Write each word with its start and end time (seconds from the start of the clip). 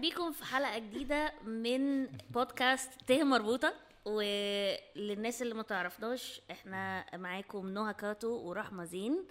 بيكم 0.00 0.32
في 0.32 0.44
حلقة 0.44 0.78
جديدة 0.78 1.32
من 1.44 2.06
بودكاست 2.30 2.90
ته 3.06 3.24
مربوطة. 3.24 3.74
وللناس 4.04 5.42
اللي 5.42 5.54
ما 5.54 5.62
تعرفناش 5.62 6.40
إحنا 6.50 7.04
معاكم 7.16 7.66
نهى 7.68 7.94
كاتو 7.94 8.28
ورحمة 8.28 8.84
زين. 8.84 9.24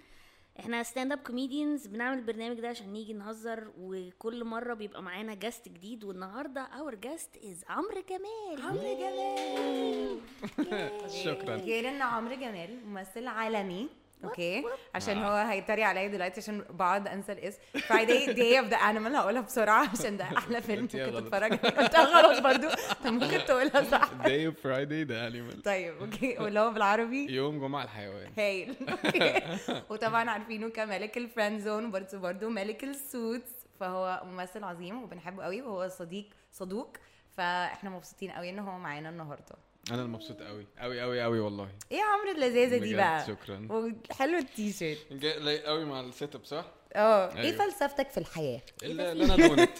إحنا 0.60 0.82
stand-up 0.82 1.18
comedians 1.18 1.86
بنعمل 1.86 2.18
البرنامج 2.18 2.60
ده 2.60 2.68
عشان 2.68 2.92
نيجي 2.92 3.12
نهزر 3.12 3.72
وكل 3.78 4.44
مرة 4.44 4.74
بيبقى 4.74 5.02
معانا 5.02 5.34
guest 5.34 5.68
جديد. 5.68 6.04
والنهاردة 6.04 6.60
our 6.60 6.94
guest 6.94 7.36
is 7.36 7.64
عمرو 7.68 8.02
جمال. 8.10 8.62
عمرو 8.62 8.98
جمال. 8.98 10.20
شكرا. 11.24 11.56
غير 11.56 11.88
ان 11.88 12.02
عمرو 12.02 12.34
جمال 12.34 12.86
ممثل 12.86 13.26
عالمي. 13.26 13.88
okay 14.24 14.64
عشان 14.94 15.18
هو 15.24 15.32
هيتريق 15.36 15.86
عليا 15.86 16.06
دلوقتي 16.08 16.40
عشان 16.40 16.64
بقعد 16.70 17.08
انسى 17.08 17.32
الاسم. 17.32 17.58
Friday 17.88 18.32
day 18.32 18.58
of 18.58 18.68
the 18.68 18.76
animal 18.76 19.16
هقولها 19.16 19.40
بسرعة 19.40 19.88
عشان 19.88 20.16
ده 20.16 20.24
أحلى 20.24 20.62
فيلم 20.66 20.82
ممكن. 20.82 20.98
تتفرج 21.12 21.52
عليه. 21.52 21.56
قلتها 21.76 22.04
غلط 22.04 22.42
برضو. 22.42 22.66
انت 22.68 23.06
ممكن 23.06 23.38
تقولها 23.46 23.82
صح. 23.82 24.12
day 24.24 24.46
of 24.46 24.60
Friday 24.60 25.04
the 25.04 25.26
animal 25.26 25.62
طيب 25.62 25.94
okay 26.00 26.38
واللي 26.38 26.60
هو 26.60 26.70
بالعربي؟ 26.70 27.26
يوم 27.30 27.60
جمعة 27.60 27.84
الحيوان. 27.84 28.32
هايل. 28.38 28.76
okay. 28.90 29.40
وطبعا 29.90 30.30
عارفينه 30.30 30.68
كملك 30.70 31.16
ال 31.16 31.22
friend 31.22 31.60
zone 31.60 31.90
برضه 31.90 32.18
برضه 32.18 32.48
ملك 32.48 32.84
السوتس 32.84 33.50
فهو 33.80 34.22
ممثل 34.24 34.64
عظيم 34.64 35.02
وبنحبه 35.02 35.44
قوي 35.44 35.62
وهو 35.62 35.88
صديق 35.88 36.28
صدوق. 36.52 36.96
فاحنا 37.36 37.90
مبسوطين 37.90 38.30
قوي 38.30 38.50
إن 38.50 38.58
هو 38.58 38.78
معانا 38.78 39.08
النهارده. 39.08 39.54
أنا 39.90 40.02
المبسوط 40.02 40.42
قوي 40.42 40.66
قوي 40.78 41.00
قوي 41.00 41.22
قوي 41.22 41.40
والله. 41.40 41.68
إيه 41.92 41.98
يا 41.98 42.04
عمرو 42.04 42.30
اللذاذة 42.30 42.78
دي 42.78 42.96
بقى؟ 42.96 43.26
شكرا. 43.26 43.68
وحلو 43.70 44.38
التيشيرت. 44.38 45.12
جاي 45.12 45.62
قوي 45.64 45.84
مع 45.84 46.00
ال 46.00 46.34
setup 46.34 46.44
صح؟ 46.44 46.64
آه 46.92 47.34
إيه 47.36 47.40
أيوة. 47.42 47.58
فلسفتك 47.64 48.10
في 48.10 48.18
الحياة؟ 48.18 48.60
الا 48.82 49.12
إلا 49.12 49.24
أنا 49.34 49.48
دونت. 49.48 49.70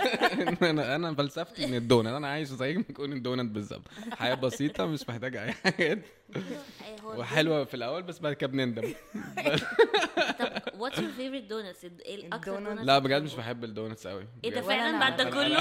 أنا 0.62 0.96
أنا 0.96 1.14
فلسفتي 1.14 1.66
من 1.66 1.74
الدونت. 1.74 2.08
أنا 2.08 2.28
عايش 2.28 2.48
زيك 2.48 2.76
ما 2.76 2.84
يكون 2.90 3.12
الدونت 3.12 3.50
بالظبط. 3.54 3.82
حياة 4.12 4.34
بسيطة 4.34 4.86
مش 4.86 5.08
محتاجة 5.08 5.44
أي 5.44 5.52
حاجات 5.52 5.98
وحلوة 7.04 7.64
في 7.64 7.74
الأول 7.74 8.02
بس 8.02 8.18
بعد 8.18 8.32
كده 8.32 8.50
بنندم. 8.50 8.94
طب 10.38 10.62
what's 10.78 10.98
your 10.98 11.12
favorite 11.12 11.42
donuts 11.42 11.84
إيه. 11.84 12.30
donuts 12.30 12.82
لا 12.84 12.98
بجد 12.98 13.22
مش 13.22 13.34
بحب 13.34 13.64
ال 13.64 13.70
donuts 13.70 14.06
قوي. 14.06 14.26
إيه 14.44 14.50
ده. 14.50 14.60
فعلا 14.62 14.98
بعد 15.00 15.16
ده 15.16 15.22
أنا. 15.22 15.30
كله؟ 15.30 15.60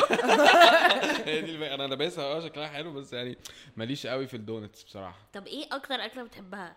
هي 1.26 1.42
دي 1.42 1.73
أنا 1.73 1.84
لابسها 1.84 2.23
آه 2.23 2.40
شكلها 2.40 2.67
حلو 2.67 2.94
بس 2.94 3.14
يعني 3.14 3.38
ماليش 3.78 4.08
قوي 4.08 4.28
في 4.28 4.34
الدونتس 4.34 4.84
بصراحة. 4.84 5.17
طب 5.34 5.48
إيه 5.48 5.66
أكتر 5.72 5.95
أكلة 5.95 6.23
بتحبها؟ 6.23 6.76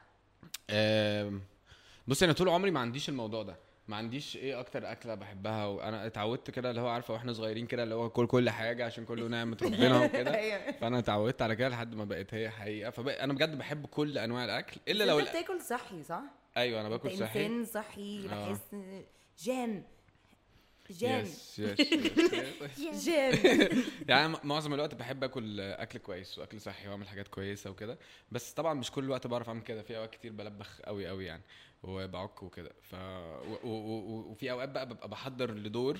آم، 0.70 1.42
بص 2.08 2.22
أنا 2.22 2.32
طول 2.32 2.48
عمري 2.48 2.70
ما 2.70 2.80
عنديش 2.80 3.08
الموضوع 3.08 3.42
ده. 3.42 3.56
ما 3.88 3.96
عنديش 3.96 4.36
إيه 4.36 4.60
أكتر 4.60 4.92
أكلة 4.92 5.14
بحبها 5.14 5.66
وأنا 5.66 6.06
اتعودت 6.06 6.50
كده 6.50 6.70
اللي 6.70 6.80
هو 6.80 6.88
عارفة 6.88 7.14
وإحنا 7.14 7.32
صغيرين 7.32 7.66
كده 7.66 7.82
اللي 7.82 7.94
هو 7.94 8.10
كل 8.10 8.26
كل 8.26 8.50
حاجة 8.50 8.84
عشان 8.86 9.04
كله 9.04 9.28
نعمة 9.28 9.56
ربنا 9.62 10.04
وكده. 10.04 10.34
أيوة. 10.34 10.72
فأنا 10.72 10.98
اتعودت 10.98 11.42
على 11.42 11.56
كده 11.56 11.68
لحد 11.68 11.94
ما 11.94 12.04
بقت 12.04 12.34
هي 12.34 12.50
حقيقة. 12.50 12.90
فانا 12.90 13.32
بجد 13.32 13.58
بحب 13.58 13.86
كل 13.86 14.18
أنواع 14.18 14.44
الأكل 14.44 14.80
إلا 14.88 15.04
لو 15.04 15.18
أنت 15.18 15.28
بتاكل 15.28 15.60
صحي 15.60 16.02
صح؟ 16.02 16.22
أيوه 16.56 16.80
أنا 16.80 16.88
باكل 16.88 17.18
صحي 17.18 17.46
إنسان 17.46 17.64
صحي. 17.64 18.28
آه. 18.32 18.52
بحس 18.52 18.60
جان. 19.38 19.82
جان. 20.90 21.26
جان. 23.06 23.38
يعني 24.08 24.36
معظم 24.44 24.74
الوقت 24.74 24.94
بحب 24.94 25.24
آكل 25.24 25.60
أكل 25.60 25.98
كويس 25.98 26.38
وأكل 26.38 26.60
صحي 26.60 26.88
وأعمل 26.88 27.08
حاجات 27.08 27.28
كويسة 27.28 27.70
وكده. 27.70 27.98
بس 28.32 28.52
طبعا 28.52 28.74
مش 28.74 28.90
كل 28.90 29.04
الوقت 29.04 29.26
بعرف 29.26 29.48
أعمل 29.48 29.62
كده 29.62 29.82
في 29.82 29.96
أوقات 29.96 30.10
كتير 30.10 30.32
بلبخ 30.32 30.80
قوي 30.80 31.06
قوي 31.08 31.24
يعني. 31.26 31.42
وبعك 31.82 32.42
وكده. 32.42 32.70
ف 32.82 32.94
و... 32.94 33.56
و... 33.64 33.68
و... 33.68 34.30
وفي 34.30 34.50
أوقات 34.50 34.68
بقى 34.68 34.86
ببقى 34.88 35.08
بحضر 35.08 35.50
لدور 35.50 35.98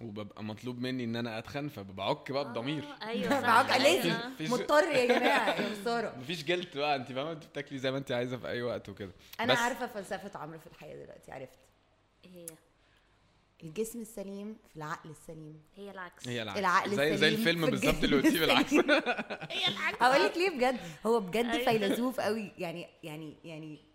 وببقى 0.00 0.44
مطلوب 0.44 0.78
مني 0.80 1.04
إن 1.04 1.16
أنا 1.16 1.38
أتخن 1.38 1.68
فبعك 1.68 2.32
بقى 2.32 2.44
بضمير. 2.44 2.84
آه، 2.84 3.06
أيوه 3.08 3.32
أيوة. 3.34 3.78
لازم 3.78 4.30
مفيش- 4.32 4.50
مضطر 4.50 4.82
يا 4.84 5.06
جماعة 5.18 5.48
يا 5.60 5.68
خسارة. 5.80 6.14
مفيش 6.18 6.44
جلد 6.44 6.78
بقى 6.78 6.96
أنت 6.96 7.12
فاهمة؟ 7.12 7.32
أنت 7.32 7.44
بتاكلي 7.46 7.78
زي 7.78 7.90
ما 7.90 7.98
أنت 7.98 8.12
عايزة 8.12 8.36
في 8.36 8.48
أي 8.48 8.62
وقت 8.62 8.88
وكده. 8.88 9.12
أنا 9.40 9.52
بس- 9.52 9.58
عارفة 9.58 9.86
فلسفة 9.86 10.38
عمرو 10.38 10.58
في 10.58 10.66
الحياة 10.66 10.96
دلوقتي 11.04 11.32
عرفت. 11.32 11.58
هي؟ 12.24 12.46
الجسم 13.62 14.00
السليم 14.00 14.56
في 14.70 14.76
العقل 14.76 15.10
السليم. 15.10 15.60
هي 15.76 15.90
العكس. 15.90 16.28
هي 16.28 16.42
العكس. 16.42 16.58
العقل 16.58 16.90
زي 16.90 16.96
زي 16.96 17.28
السليم 17.28 17.34
الفيلم 17.38 17.64
في 17.64 17.70
بالظبط 17.70 18.04
اللي 18.04 18.16
قلتيه 18.16 18.40
بالعكس. 18.40 18.72
هي 19.56 19.68
العكس. 19.68 20.02
أقول 20.02 20.24
لك 20.26 20.36
ليه 20.36 20.50
بجد. 20.50 20.80
هو 21.06 21.20
بجد 21.20 21.44
أيوة. 21.46 21.64
فيلسوف 21.64 22.20
قوي. 22.20 22.52
يعني 22.58 22.86
يعني 23.02 23.36
يعني 23.44 23.87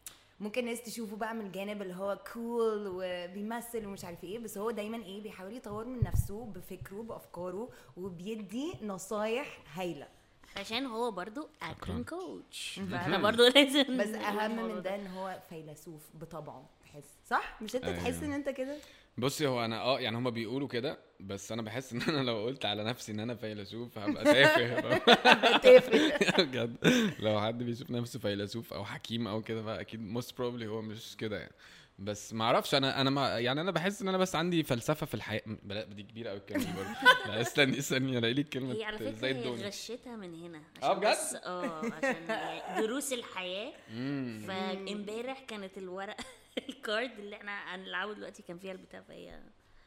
ممكن 0.43 0.65
ناس 0.65 0.81
تشوفه 0.81 1.15
بقى 1.15 1.33
من 1.33 1.45
الجانب 1.45 1.81
اللي 1.81 1.93
هو 1.93 2.19
cool 2.33 2.87
وبيمثل 2.87 3.85
ومش 3.85 4.05
عارف 4.05 4.23
إيه 4.23 4.39
بس 4.39 4.57
هو 4.57 4.71
دايما 4.71 4.97
إيه 5.03 5.21
بيحاول 5.23 5.53
يطور 5.55 5.85
من 5.85 6.03
نفسه 6.03 6.45
بفكره 6.45 7.01
بأفكاره 7.01 7.69
وبيدي 7.97 8.73
نصايح 8.81 9.59
هايلة. 9.73 10.07
عشان 10.57 10.85
هو 10.85 11.11
برضو 11.11 11.47
acting 11.61 12.05
coach 12.05 12.79
مهم. 12.79 12.89
فاحنا 12.89 13.17
برضو 13.17 13.47
لازم 13.47 13.97
بس 13.97 14.07
أهم 14.07 14.67
من 14.67 14.81
ده 14.81 14.95
إن 14.95 15.07
هو 15.07 15.39
فيلسوف 15.49 16.01
بطبعه 16.21 16.65
تحس 16.83 17.03
صح؟ 17.27 17.61
مش 17.61 17.75
أنت 17.75 17.83
أيوة. 17.85 17.97
تحس 17.97 18.23
إن 18.23 18.31
أنت 18.31 18.49
كده؟ 18.49 18.77
بصي 19.17 19.47
هو 19.47 19.65
أنا 19.65 19.81
آه 19.81 19.99
يعني 19.99 20.17
هما 20.17 20.29
بيقولوا 20.29 20.67
كده 20.67 20.97
بس 21.19 21.51
أنا 21.51 21.61
بحس 21.61 21.93
إن 21.93 22.01
أنا 22.01 22.21
لو 22.23 22.43
قلت 22.45 22.65
على 22.65 22.83
نفسي 22.83 23.11
إن 23.11 23.19
أنا 23.19 23.35
فيلسوف 23.35 23.97
هبقى 23.97 24.23
تافه. 24.33 25.57
تافه. 25.57 26.43
بجد. 26.43 26.75
لو 27.19 27.41
حد 27.41 27.63
بيشوف 27.63 27.91
نفسه 27.91 28.19
فيلسوف 28.19 28.73
أو 28.73 28.85
حكيم 28.85 29.27
أو 29.27 29.41
كده 29.41 29.63
فاكيد 29.63 30.01
most 30.01 30.37
probably 30.37 30.67
هو 30.67 30.81
مش 30.81 31.17
كده 31.17 31.39
يعني. 31.39 31.53
بس 31.99 32.33
ما 32.33 32.45
أعرفش 32.45 32.75
أنا 32.75 33.01
أنا 33.01 33.09
ما 33.09 33.39
يعني 33.39 33.61
أنا 33.61 33.71
بحس 33.71 34.01
إن 34.01 34.07
أنا 34.07 34.17
بس 34.17 34.35
عندي 34.35 34.63
فلسفة 34.63 35.05
في 35.05 35.13
الحياة. 35.13 35.41
بلا 35.63 35.83
دي 35.85 36.03
كبيرة 36.03 36.29
قوي 36.29 36.37
الكلمة 36.39 36.63
دي 36.65 36.71
برضه. 36.77 36.89
لا 37.27 37.41
استني 37.41 37.77
استني 37.79 38.17
ألاقي 38.17 38.33
لي 38.33 38.41
الكلمة 38.41 38.73
هي 38.73 38.83
على 38.83 38.97
فكرة 38.97 39.27
هي 39.27 39.65
غشتها 39.67 40.15
من 40.15 40.33
هنا. 40.43 40.61
عشان 40.83 40.99
بجد؟ 40.99 41.41
آه 41.45 41.81
عشان 41.85 42.15
دروس 42.83 43.13
الحياة. 43.13 43.73
فامبارح 44.47 45.39
كانت 45.47 45.77
الورق 45.77 46.17
الكارد 46.69 47.19
اللي 47.19 47.35
إحنا 47.35 47.75
هنلعبه 47.75 48.13
دلوقتي 48.13 48.43
كان 48.43 48.57
فيها 48.57 48.71
البتاع 48.71 49.01
فهي 49.01 49.39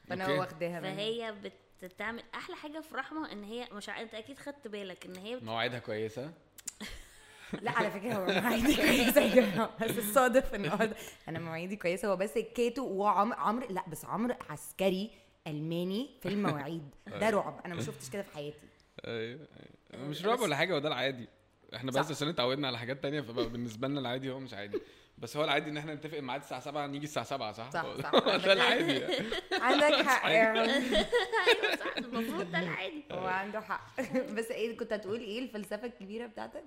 فانا. 0.08 0.28
واخداها 0.28 0.80
منها. 0.80 0.94
فهي 0.94 1.34
بتعمل 1.82 2.22
أحلى 2.34 2.56
حاجة 2.56 2.80
في 2.80 2.94
رحمة 2.94 3.32
إن 3.32 3.44
هي 3.44 3.68
مش 3.72 3.88
أنت 3.88 4.14
أكيد 4.14 4.38
خدت 4.38 4.68
بالك 4.68 5.06
إن 5.06 5.16
هي 5.16 5.36
بت- 5.36 5.42
مواعيدها 5.42 5.78
كويسة 5.78 6.32
لا 7.62 7.70
على 7.70 7.90
فكرة 7.90 8.14
هو 8.14 8.24
مواعيدي 8.26 8.76
كويسة 8.76 9.20
يا 9.20 9.34
جماعة 9.34 9.70
بس 9.84 9.98
الصادف 9.98 10.54
ان 10.54 10.66
هو 10.66 10.76
ده- 10.76 10.96
أنا 11.28 11.38
مواعيدي 11.38 11.76
كويسة 11.76 12.08
هو 12.08 12.16
بس 12.16 12.38
كيتو 12.38 12.82
وعمرو 12.86 13.38
عمرو 13.38 13.66
لا 13.70 13.84
بس 13.88 14.04
عمرو 14.04 14.34
عسكري 14.50 15.10
ألماني 15.46 16.10
في 16.22 16.28
المواعيد 16.28 16.90
ده 17.06 17.30
رعب 17.30 17.60
أنا 17.66 17.74
ما 17.74 17.82
شفتش 17.82 18.10
كده 18.10 18.22
في 18.22 18.34
حياتي 18.34 18.58
أيوه 19.06 19.48
أيوة. 19.94 20.06
مش 20.08 20.24
رعب 20.26 20.40
ولا 20.40 20.56
حاجة 20.56 20.74
وده 20.74 20.88
العادي 20.88 21.28
إحنا 21.74 21.92
بس. 21.92 22.10
عشان 22.10 22.28
اتعودنا 22.28 22.66
على 22.66 22.78
حاجات 22.78 23.02
تانية 23.02 23.20
فبقى 23.20 23.48
بالنسبة 23.48 23.88
لنا 23.88 24.00
العادي 24.00 24.30
هو 24.30 24.38
مش 24.40 24.54
عادي 24.54 24.80
بس 25.18 25.36
هو 25.36 25.44
العادي 25.44 25.70
إن 25.70 25.76
إحنا 25.76 25.94
نتفق 25.94 26.18
ميعاد 26.20 26.40
الساعة 26.40 26.60
7 26.60 26.86
نيجي 26.86 27.04
الساعة 27.04 27.24
7 27.26 27.52
صح؟ 27.52 27.70
صح، 27.70 27.96
صح. 28.02 28.10
ده 28.46 28.52
العادي 28.52 28.92
يعني. 28.92 29.26
عندك 29.66 30.06
حق 30.06 30.28
يا 30.30 30.38
عم. 30.44 30.56
أيوه 30.56 31.76
صح. 31.76 31.94
المفروض 31.98 32.50
ده 32.50 32.58
العادي. 32.58 33.04
هو 33.12 33.26
عنده 33.26 33.60
حق. 33.60 34.00
بس 34.34 34.50
إيه 34.50 34.76
كنت 34.76 34.92
هتقول 34.92 35.20
إيه 35.20 35.38
الفلسفة 35.38 35.86
الكبيرة 35.86 36.26
بتاعتك؟ 36.26 36.64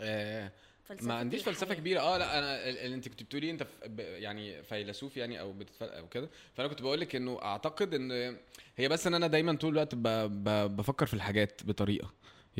آه، 0.00 0.52
فلسفة 0.88 1.06
ما 1.08 1.14
عنديش 1.14 1.42
فلسفة 1.42 1.62
الحياة. 1.64 1.78
كبيرة. 1.80 2.00
آه 2.00 2.18
لا 2.18 2.38
أنا 2.38 2.68
ال- 2.68 2.78
ال- 2.78 2.92
أنت 2.92 3.08
كنت 3.08 3.22
بتقولي 3.22 3.50
أنت 3.50 3.66
يعني 3.98 4.62
فيلسوف 4.62 5.16
يعني 5.16 5.40
أو 5.40 5.52
بتتف... 5.52 5.82
أو 5.82 6.08
كده. 6.08 6.28
فأنا 6.54 6.68
كنت 6.68 6.82
بقول 6.82 7.00
لك 7.00 7.16
إنه 7.16 7.38
أعتقد 7.42 7.94
إن 7.94 8.36
هي 8.76 8.88
بس 8.88 9.06
إن 9.06 9.14
أنا 9.14 9.26
دايما 9.26 9.56
طول 9.56 9.72
الوقت 9.72 9.94
ب... 9.94 10.02
ب... 10.44 10.76
بفكر 10.76 11.06
في 11.06 11.14
الحاجات 11.14 11.60
بطريقة. 11.64 12.10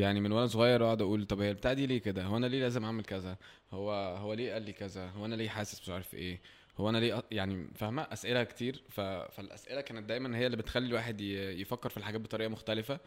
يعني 0.01 0.21
من 0.21 0.33
وأنا 0.33 0.47
صغير 0.47 0.85
أقعد 0.85 1.03
أقول 1.03 1.27
طب 1.27 1.41
هي 1.41 1.51
البتاع 1.51 1.73
دي 1.73 1.87
ليه 1.87 1.99
كده؟ 1.99 2.25
هو 2.25 2.37
أنا 2.37 2.47
ليه 2.47 2.61
لازم 2.61 2.85
أعمل 2.85 3.05
كذا؟ 3.05 3.37
هو 3.73 3.93
هو 4.17 4.33
ليه 4.35 4.53
قال 4.53 4.63
لي 4.63 4.73
كذا؟ 4.73 5.09
هو 5.11 5.25
أنا 5.25 5.35
ليه 5.35 5.49
حاسس 5.49 5.81
مش 5.83 5.89
عارف 5.89 6.15
إيه؟ 6.15 6.41
هو 6.79 6.91
أنا 6.91 6.99
ليه 6.99 7.23
يعني 7.31 7.69
فاهمة؟ 7.75 8.03
أسئلة 8.03 8.45
كتير 8.45 8.83
ف... 8.89 9.01
فالأسئلة 9.01 9.81
كانت 9.81 10.09
دايما 10.09 10.39
هي 10.39 10.47
اللي 10.47 10.57
بتخلي 10.57 10.87
الواحد 10.87 11.21
ي... 11.21 11.35
يفكر 11.61 11.89
في 11.89 11.97
الحاجات 11.97 12.21
بطريقة 12.21 12.49
مختلفة 12.49 13.01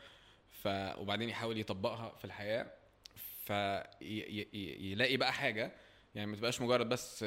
ف... 0.51 0.67
وبعدين 0.97 1.29
يحاول 1.29 1.57
يطبقها 1.59 2.13
في 2.17 2.25
الحياة 2.25 2.65
فيلاقي 3.45 5.17
بقى 5.17 5.33
حاجة 5.33 5.71
يعني 6.15 6.31
ما 6.31 6.37
تبقاش 6.37 6.61
مجرد 6.61 6.89
بس 6.89 7.23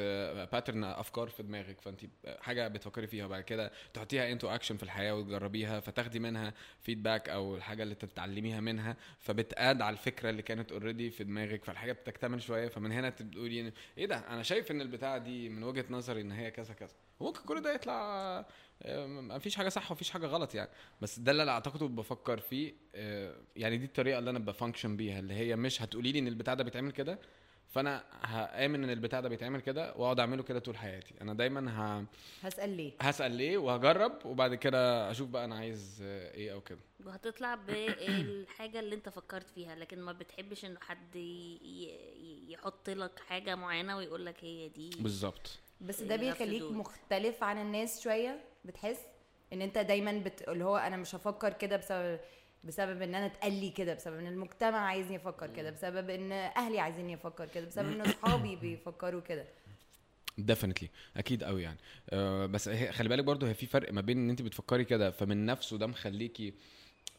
باترن 0.51 0.83
أفكار 0.83 1.27
في 1.27 1.43
دماغك. 1.43 1.81
فانت 1.81 2.01
حاجة 2.39 2.67
بتفكري 2.67 3.07
فيها 3.07 3.25
وبعد 3.25 3.43
كده 3.43 3.71
تحطيها 3.93 4.31
into 4.31 4.47
action 4.49 4.77
في 4.77 4.83
الحياة 4.83 5.15
وتجربيها 5.15 5.79
فتاخدي 5.79 6.19
منها 6.19 6.53
feedback 6.81 7.29
أو 7.29 7.55
الحاجة 7.55 7.83
اللي 7.83 7.95
تتعلميها 7.95 8.59
منها 8.59 8.97
فبت 9.19 9.50
add 9.50 9.81
على 9.81 9.93
الفكرة 9.93 10.29
اللي 10.29 10.41
كانت 10.41 10.71
already 10.71 11.09
في 11.09 11.23
دماغك 11.23 11.65
فالحاجة 11.65 11.91
بتكتمل 11.91 12.41
شوية. 12.41 12.67
فمن 12.67 12.91
هنا 12.91 13.09
تقولي 13.09 13.73
إيه 13.97 14.05
ده؟ 14.05 14.17
أنا 14.17 14.43
شايف 14.43 14.71
إن 14.71 14.81
البتاعة 14.81 15.17
دي 15.17 15.49
من 15.49 15.63
وجهة 15.63 15.85
نظري 15.89 16.21
إن 16.21 16.31
هي 16.31 16.51
كذا 16.51 16.73
كذا. 16.73 16.95
وممكن 17.19 17.41
كل 17.41 17.61
ده 17.61 17.73
يطلع 17.73 18.45
آه، 18.83 19.05
ما 19.05 19.39
فيش 19.39 19.55
حاجة 19.55 19.69
صح 19.69 19.91
ومفيش 19.91 20.09
حاجة 20.09 20.25
غلط 20.27 20.55
يعني. 20.55 20.69
بس 21.01 21.19
ده 21.19 21.31
اللي 21.31 21.43
أنا 21.43 21.51
أعتقده 21.51 21.87
بفكر 21.87 22.37
فيه 22.37 22.73
آه، 22.95 23.35
يعني 23.55 23.77
دي 23.77 23.85
الطريقة 23.85 24.19
اللي 24.19 24.29
أنا 24.29 24.39
ب 24.39 24.45
function 24.45 24.97
بيها 24.97 25.19
اللي 25.19 25.33
هي 25.33 25.55
مش 25.55 25.81
هتقولي 25.81 26.11
لي 26.11 26.19
إن 26.19 26.27
البتاع 26.27 26.53
ده 26.53 26.63
بيتعمل 26.63 26.91
كده 26.91 27.19
فانا 27.69 28.03
هآمن 28.23 28.83
إن 28.83 28.89
البتاع 28.89 29.19
ده 29.19 29.29
بيتعمل 29.29 29.61
كده 29.61 29.93
واقعد 29.95 30.19
أعمله 30.19 30.43
كده 30.43 30.59
طول 30.59 30.77
حياتي. 30.77 31.13
أنا 31.21 31.33
دايما 31.33 31.71
ه... 31.71 32.05
هسأل 32.47 32.69
ليه؟ 32.69 32.91
هسأل 33.01 33.31
ليه 33.31 33.57
وهجرب 33.57 34.25
وبعد 34.25 34.55
كده 34.55 35.11
أشوف 35.11 35.29
بقى 35.29 35.45
أنا 35.45 35.55
عايز 35.55 36.01
إيه 36.03 36.53
أو 36.53 36.61
كده. 36.61 36.79
وهتطلع 37.05 37.55
بالحاجة 37.55 38.79
اللي 38.79 38.95
أنت 38.95 39.09
فكرت 39.09 39.49
فيها؟ 39.49 39.75
لكن 39.75 39.99
ما 39.99 40.11
بتحبش 40.11 40.65
انه 40.65 40.79
حد 40.79 41.15
يحط 42.49 42.89
لك 42.89 43.19
حاجة 43.19 43.55
معينة 43.55 43.97
ويقول 43.97 44.25
لك 44.25 44.43
هي 44.43 44.69
دي 44.69 44.89
بالظبط. 44.99 45.59
بس 45.81 46.01
ده 46.01 46.17
to 46.17 46.19
بيخليك. 46.19 46.63
مختلف 46.63 47.43
عن 47.43 47.57
الناس 47.61 48.03
شوية؟ 48.03 48.39
بتحس؟ 48.65 48.99
إن 49.53 49.61
أنت 49.61 49.77
دايما 49.77 50.11
بت... 50.25 50.49
اللي 50.49 50.63
هو 50.63 50.77
أنا 50.77 50.97
مش 50.97 51.15
هفكر 51.15 51.53
كده 51.53 51.77
بسبب 51.77 52.19
بسبب 52.63 53.01
إن 53.01 53.15
أنا 53.15 53.25
اتقال 53.25 53.53
لي 53.53 53.69
كده 53.69 53.93
بسبب 53.93 54.19
إن 54.19 54.27
المجتمع 54.27 54.77
عايزني 54.77 55.15
أفكر 55.17 55.47
كده 55.49 55.69
بسبب 55.71 56.09
إن 56.09 56.31
أهلي 56.31 56.79
عايزيني 56.79 57.15
أفكر 57.15 57.47
كده 57.47 57.65
بسبب 57.67 57.89
إن 57.89 58.01
أصحابي 58.07 58.55
بيفكروا 58.55 59.21
كده. 59.21 59.45
ديفنتلي 60.37 60.89
أكيد 61.17 61.43
قوي 61.43 61.63
يعني. 61.63 61.77
أه 62.09 62.45
بس 62.45 62.69
خلي 62.69 63.09
بالك 63.09 63.23
برضو 63.23 63.45
هي 63.45 63.53
في 63.53 63.65
فرق 63.65 63.93
ما 63.93 64.01
بين 64.01 64.17
إن 64.17 64.29
أنت 64.29 64.41
بتفكري 64.41 64.85
كده 64.85 65.11
فمن 65.11 65.45
نفسه 65.45 65.77
ده 65.77 65.87
مخليكي 65.87 66.51
م- 66.51 66.53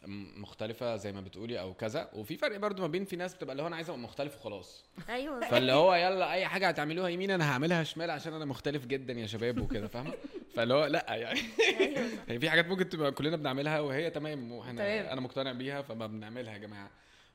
مختلفة 0.07 0.97
زي 0.97 1.13
ما 1.13 1.21
بتقولي 1.21 1.61
أو 1.61 1.75
كذا. 1.75 2.11
وفي 2.15 2.37
فرق 2.37 2.57
برضو 2.57 2.83
ما 2.83 2.89
بين 2.89 3.05
في 3.05 3.17
ناس 3.17 3.35
بتبقى 3.35 3.53
اللي 3.53 3.63
هو 3.63 3.67
أنا 3.67 3.77
عايزة 3.77 3.91
أبقى 3.91 4.03
مختلف 4.03 4.37
وخلاص. 4.37 4.85
أيوه. 5.09 5.41
فاللي 5.49 5.73
هو 5.73 5.95
يلا 5.95 6.33
أي 6.33 6.47
حاجة 6.47 6.69
هتعملوها 6.69 7.09
يمين 7.09 7.31
أنا 7.31 7.53
هعملها 7.53 7.85
شمال 7.85 8.11
عشان 8.11 8.33
أنا 8.35 8.45
مختلف 8.45 8.87
جدا 8.87 9.13
يا 9.13 9.27
شباب 9.27 9.59
وكده 9.61 9.89
فاهمة؟ 9.89 10.13
فاللي 10.55 10.75
هو 10.75 10.87
لأ 10.87 11.15
يعني. 11.15 11.41
صح. 11.41 12.25
هي 12.29 12.41
في 12.41 12.51
حاجات 12.51 12.67
ممكن 12.67 12.89
تبقى 12.89 13.13
كلنا 13.13 13.37
بنعملها 13.37 13.81
وهي 13.81 14.11
تمام 14.11 14.53
وإحنا. 14.53 15.13
أنا 15.13 15.21
مقتنع 15.21 15.53
بيها 15.53 15.83
فما 15.83 16.07
بنعملها 16.07 16.53
يا 16.53 16.59
جماعة. 16.59 16.91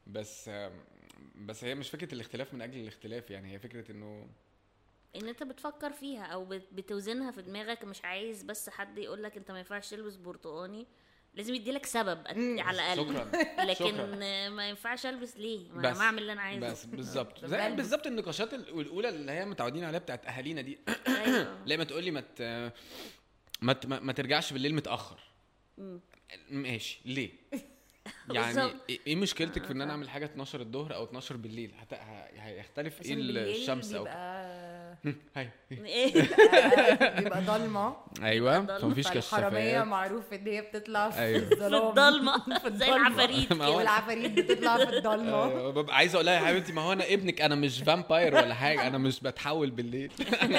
بس 0.08 0.52
بس 1.36 1.64
هي 1.64 1.76
مش 1.76 1.90
فكرة 1.90 2.14
الاختلاف 2.14 2.54
من 2.54 2.62
أجل 2.62 2.80
الاختلاف 2.80 3.32
يعني 3.32 3.54
هي 3.54 3.60
فكرة 3.60 3.92
إنه 3.92 4.28
إن 5.16 5.28
أنت 5.28 5.44
بتفكر 5.44 5.92
فيها 5.92 6.24
أو 6.26 6.46
بت- 6.46 6.68
بتوزنها 6.74 7.32
في 7.32 7.42
دماغك 7.42 7.84
مش 7.84 8.06
عايز 8.06 8.44
بس 8.44 8.70
حد 8.70 8.98
يقول 8.98 9.24
لك 9.24 9.38
أنت 9.38 9.52
ما 9.52 9.58
ينفعش 9.58 9.90
تلبس 9.90 10.16
برتقاني 10.16 10.88
لازم 11.36 11.56
يديلك 11.56 11.86
سبب. 11.86 12.24
على 12.28 12.72
الأقل. 12.94 12.98
شكرا. 12.98 13.32
لكن 13.70 13.86
شكراً. 13.86 14.50
ما 14.50 14.70
ينفعش 14.70 15.06
ألبس 15.06 15.38
ليه؟ 15.38 15.70
ما 15.72 15.80
أنا 15.90 16.00
بعمل 16.00 16.22
اللي 16.22 16.34
أنا 16.34 16.42
عايزه. 16.42 16.72
بس 16.72 16.86
بالظبط. 16.96 17.46
زي. 17.46 17.72
بالظبط 17.72 18.08
النقاشات 18.08 18.54
ال- 18.54 18.80
الاولى 18.82 19.10
اللي 19.10 19.32
هي 19.32 19.46
متعودين 19.46 19.84
عليها 19.84 20.00
بتاعت 20.00 20.26
أهالينا 20.26 20.62
دي. 20.62 20.80
أيوه. 21.08 21.58
لا 21.68 21.78
ما 21.78 21.84
تقول 21.84 22.04
لي 22.04 22.12
ما 22.12 22.22
ت... 22.36 22.72
ما, 23.62 23.74
ت... 23.74 23.86
ما 23.86 24.14
ترجعش 24.14 24.54
بالليل 24.54 24.76
متأخر. 24.76 25.20
ماشي. 26.50 27.00
ليه؟ 27.06 27.30
يعني 28.32 28.54
بالظبط. 28.56 28.76
إيه 28.90 29.00
إيه 29.08 29.16
مشكلتك 29.16 29.66
في 29.66 29.74
إن 29.74 29.82
أنا 29.82 29.92
أعمل 29.92 30.10
حاجة 30.10 30.26
12 30.26 30.62
الظهر 30.62 30.96
أو 30.96 31.04
12 31.04 31.38
بالليل؟ 31.38 31.72
هيختلف 32.38 33.02
إيه 33.02 33.14
الشمس 33.16 33.94
أو 33.94 34.04
بيبقى 34.04 34.43
high. 35.36 35.50
إيه 35.72 36.14
بيبقى, 37.20 37.42
ضلمة. 37.42 37.96
أيوه. 38.24 38.78
فمفيش 38.80 39.08
كشافات 39.08 39.86
معروف 39.88 40.34
إن 40.34 40.48
هي 40.48 40.62
بتطلع 40.62 41.10
في 41.10 41.20
أيوة. 41.20 41.88
الضلمة. 41.90 42.38
في 42.60 42.72
زي. 42.78 42.90
العفاريت 42.90 43.54
ما 43.54 43.66
هو- 43.66 43.70
كده. 43.70 43.78
والعفاريت 43.78 44.32
بتطلع 44.32 44.78
في 44.78 44.98
الضلمة. 44.98 45.44
أيوة، 45.50 45.72
ببقى 45.72 45.96
عايز 45.96 46.16
أقول 46.16 46.26
لها 46.26 46.34
يا 46.34 46.40
حبيبتي 46.40 46.74
ما 46.74 46.82
هو 46.82 46.94
أنا 46.94 47.14
ابنك 47.14 47.42
أنا 47.42 47.56
مش 47.56 47.80
vampire 47.84 48.36
ولا 48.36 48.54
حاجة 48.54 48.88
أنا 48.88 48.98
مش 48.98 49.20
بتحول 49.20 49.72
بالليل. 49.72 50.12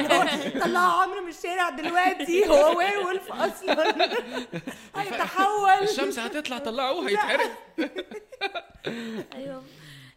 طلعوا 0.64 1.02
عمرو 1.02 1.22
من 1.22 1.28
الشارع 1.28 1.70
دلوقتي 1.70 2.48
هو 2.48 2.78
werewolf 2.78 3.32
أصلا. 3.32 3.94
هيتحول. 4.96 5.70
الشمس 5.82 6.18
هتطلع 6.18 6.58
طلعوه 6.58 7.08
هيتحرق. 7.08 7.50
أيوه. 9.34 9.62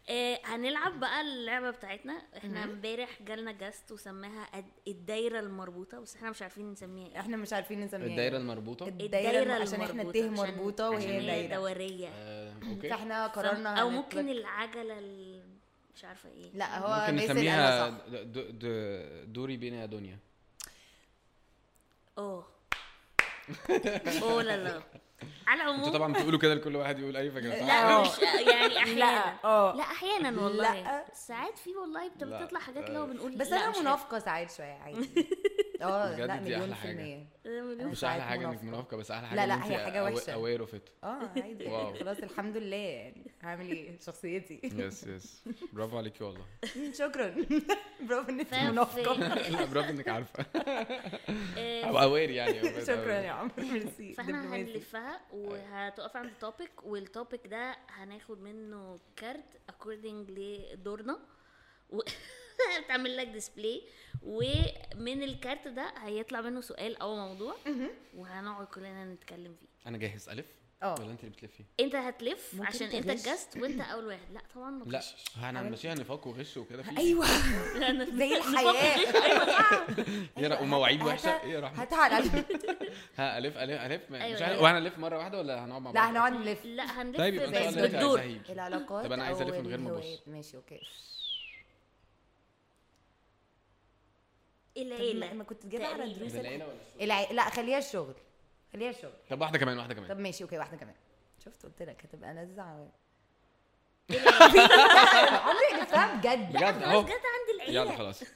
آه 0.09 0.39
هنلعب 0.45 1.00
بقى 1.00 1.21
اللعبة 1.21 1.71
بتاعتنا. 1.71 2.21
إحنا 2.38 2.63
امبارح 2.63 3.21
جالنا 3.21 3.51
جاست 3.51 3.92
وسماها 3.92 4.48
الد- 4.59 4.65
الدايرة 4.88 5.39
المربوطة. 5.39 6.00
بس 6.00 6.15
إحنا 6.15 6.30
مش 6.30 6.42
عارفين 6.42 6.71
نسميها 6.71 7.07
إيه. 7.07 7.19
إحنا 7.19 7.38
مش 7.38 7.54
عارفين 7.54 7.81
نسميها 7.81 8.07
الدايرة 8.07 8.36
إيه. 8.36 8.42
المربوطة؟ 8.42 8.88
الدايرة 8.88 9.54
عشان 9.54 9.81
إحنا 9.81 10.04
عشان- 10.04 10.33
مربوطة 10.33 10.89
وهي 10.89 11.07
هي 11.21 11.25
دايرة. 11.25 11.56
دورية. 11.56 12.07
آه، 12.13 12.54
أوكي. 12.69 12.89
فاحنا 12.89 13.27
فم- 13.27 13.33
قررنا 13.42 13.81
أو 13.81 13.89
ممكن 13.89 14.30
العجلة 14.30 15.00
ال... 15.00 15.44
مش 15.95 16.06
عارفة 16.06 16.30
إيه. 16.30 16.51
لا 16.54 16.77
هو 16.80 17.01
ممكن 17.12 17.15
باسل 17.21 17.31
نسميها 17.33 17.80
قالها 17.81 18.00
صح. 18.00 18.06
د- 18.07 18.31
د- 18.33 18.59
د- 18.65 19.33
دوري 19.33 19.57
بينا 19.57 19.81
يا 19.81 19.86
دنيا. 19.86 20.18
أوه. 22.18 22.48
أوه 24.21 24.44
لا 24.44 24.57
لا. 24.63 24.81
على 25.48 25.62
أنتوا 25.62 25.74
العموم 25.75 25.94
طبعا 25.94 26.14
بتقولوا 26.14 26.40
كده 26.40 26.54
لكل 26.54 26.75
واحد 26.75 27.00
يقول 27.00 27.18
أي 27.18 27.31
فكرة؟ 27.31 27.50
لا 27.66 27.90
آه. 27.98 28.02
مش 28.02 28.08
يعني 28.48 28.78
أحيانا 28.78 29.00
لا 29.00 29.34
آه 29.46 29.75
لا 29.75 29.84
أحيانا 29.84 30.42
والله 30.42 30.81
لا. 30.84 31.06
ساعات 31.14 31.58
في 31.58 31.75
والله. 32.24 32.44
بتطلع 32.44 32.60
حاجات 32.60 32.88
اللي 32.88 33.00
هو 33.00 33.06
بنقول 33.06 33.36
بس 33.38 33.48
أنا. 33.54 33.80
منافقة 33.81 34.19
ساعات 34.19 34.52
شوية 34.52 34.78
عادي 34.86 35.10
آه 35.81 36.18
لا 36.18 36.35
دي 36.38 36.44
مليون 36.44 36.68
في 36.68 36.75
حاجة. 36.75 36.91
المية. 36.91 37.27
مليون 37.45 37.88
مش 37.91 38.03
أحلى 38.03 38.21
حاجة 38.24 38.39
إنك 38.39 38.47
منافقة. 38.47 38.65
منافقة 38.68 38.97
بس 38.97 39.12
أحلى 39.12 39.27
حاجة 39.27 39.35
لا، 39.45 39.47
لا، 39.47 39.65
هي 39.65 39.77
حاجة 39.85 40.03
وحشة. 40.03 40.33
اوير 40.33 40.59
اوف 40.62 40.75
ات 40.75 40.89
آه 41.03 41.19
عادي. 41.35 41.65
واو. 41.69 41.94
خلاص 41.94 42.18
الحمد 42.18 42.57
لله. 42.57 42.75
يعني 42.77 43.31
هعمل 43.41 43.71
إيه؟ 43.71 44.00
شخصيتي. 44.00 44.59
يس 44.63 45.03
يس 45.07 45.44
برافو 45.74 45.97
عليكي 45.97 46.24
والله. 46.24 46.45
شكرا. 46.94 47.35
برافو 48.09 48.29
ان 48.31 48.39
انت 48.39 48.47
ففي- 48.50 48.69
منافقة. 48.71 49.13
لا 49.51 49.65
برافو 49.65 49.89
إنك 49.89 50.07
عارفة. 50.07 50.45
آه، 51.57 51.83
أو 51.85 52.00
aware 52.00 52.30
يعني 52.30 52.81
شكرا 52.85 53.13
يا 53.13 53.31
عمرو 53.31 53.53
ميرسي. 53.57 54.13
فإحنا. 54.13 54.56
هنلفها 54.56 55.21
وهتقف 55.33 56.18
عند 56.18 56.31
topic 56.42 56.83
وال 56.83 57.02
topic 57.02 57.48
ده 57.47 57.77
هناخد 57.89 58.41
منه 58.41 58.95
كارت 59.15 59.45
according 59.69 60.31
لدورنا. 60.31 61.19
و... 62.59 62.81
تعمل 62.88 63.18
لك 63.18 63.27
display 63.27 63.81
ومن 64.24 65.24
الكارت 65.24 65.68
ده 65.68 65.94
هيطلع 65.98 66.42
منه 66.42 66.62
سؤال 66.62 66.98
أو 67.01 67.15
موضوع. 67.15 67.56
وهنقعد 68.15 68.65
كلنا 68.68 69.06
نتكلم 69.13 69.56
فيه. 69.59 69.89
أنا 69.89 69.98
جاهز. 69.98 70.30
ألف؟ 70.30 70.45
آه. 70.83 70.95
ولا 71.00 71.12
أنت 71.12 71.19
اللي 71.24 71.31
بتلفي 71.36 71.63
أنت 71.80 71.95
هتلف 71.95 72.56
عشان 72.62 72.88
أنت؟ 72.88 73.09
ال 73.09 73.18
guest 73.18 73.57
وأنت 73.57 73.81
أول 73.81 74.06
واحد. 74.06 74.31
لا 74.33 74.42
طبعا 74.56 74.69
ما 74.71 74.83
لا. 74.92 75.01
هنمشيها 75.38 75.95
نفاق 75.95 76.27
وغش 76.27 76.57
وكده. 76.57 76.83
في 76.83 76.98
أيوه. 76.98 77.25
زي 78.19 78.38
الحياة. 78.38 78.98
يا 80.38 80.48
ر- 80.48 80.62
ومواعيد 80.63 81.04
وحشة. 81.04 81.42
إيه 81.44 81.50
يا 81.51 81.59
رحمه 81.59 81.81
هتعال 81.81 82.13
ها 83.18 83.38
ألف 83.38 83.57
ألف 83.57 83.57
ألف. 83.57 84.13
أيوة، 84.13 84.36
مش 84.36 84.42
أيوة. 84.42 84.44
عارف 84.44 84.62
وهنلف 84.62 84.98
مرة 84.98 85.18
واحدة 85.18 85.38
ولا 85.39 85.65
هنقعد 85.65 85.81
مع 85.81 85.92
بعض؟ 85.92 85.95
لا 85.95 86.09
هنقعد 86.12 86.33
نلف. 86.33 86.65
لا 86.65 87.01
هنلف 87.01 87.18
طيب 87.18 87.33
يبقى 87.33 87.69
انت 87.69 87.77
بالدور. 87.80 88.19
عايزه 88.19 88.39
العلاقات 88.54 89.06
طب 89.06 89.12
أنا 89.12 89.24
عايز 89.24 89.42
ألف 89.42 89.56
من 89.56 89.68
غير 89.68 89.77
ما. 89.77 89.89
الهوايات. 89.89 90.19
ماشي 90.27 90.57
أوكي 90.57 90.75
طب 90.77 90.81
ما- 90.83 90.88
العيلة. 94.81 95.34
ما 95.34 95.44
كنت 95.44 95.64
تجيبها 95.64 95.88
على. 95.88 96.14
دروس 96.14 96.36
العيلة 96.36 96.66
ولا 96.66 96.74
الشغل؟ 96.76 97.02
الع... 97.04 97.31
لا 97.31 97.50
خليها 97.50 97.78
الشغل. 97.78 98.14
خليها 98.74 98.90
الشغل. 98.90 99.14
طب 99.30 99.42
واحدة 99.42 99.57
كمان 99.60 99.78
واحدة 99.78 99.94
كمان. 99.94 100.10
طب 100.10 100.19
ماشي 100.19 100.44
أوكي 100.44 100.57
واحدة 100.57 100.78
كمان. 100.78 100.96
شفت 101.46 101.66
قلت 101.66 101.81
لك 101.81 102.06
هتبقى 102.06 102.31
العيلة. 102.31 102.90
عمري 105.48 105.74
اللي 105.74 105.86
فاهم 105.86 106.18
بجد؟ 106.18 106.50
بجد 106.50 106.64
أهو. 106.84 107.02
جت 107.02 107.10
عند 107.12 107.50
العيلة. 107.56 107.81
يلا 107.81 107.98
خلاص. 107.98 108.24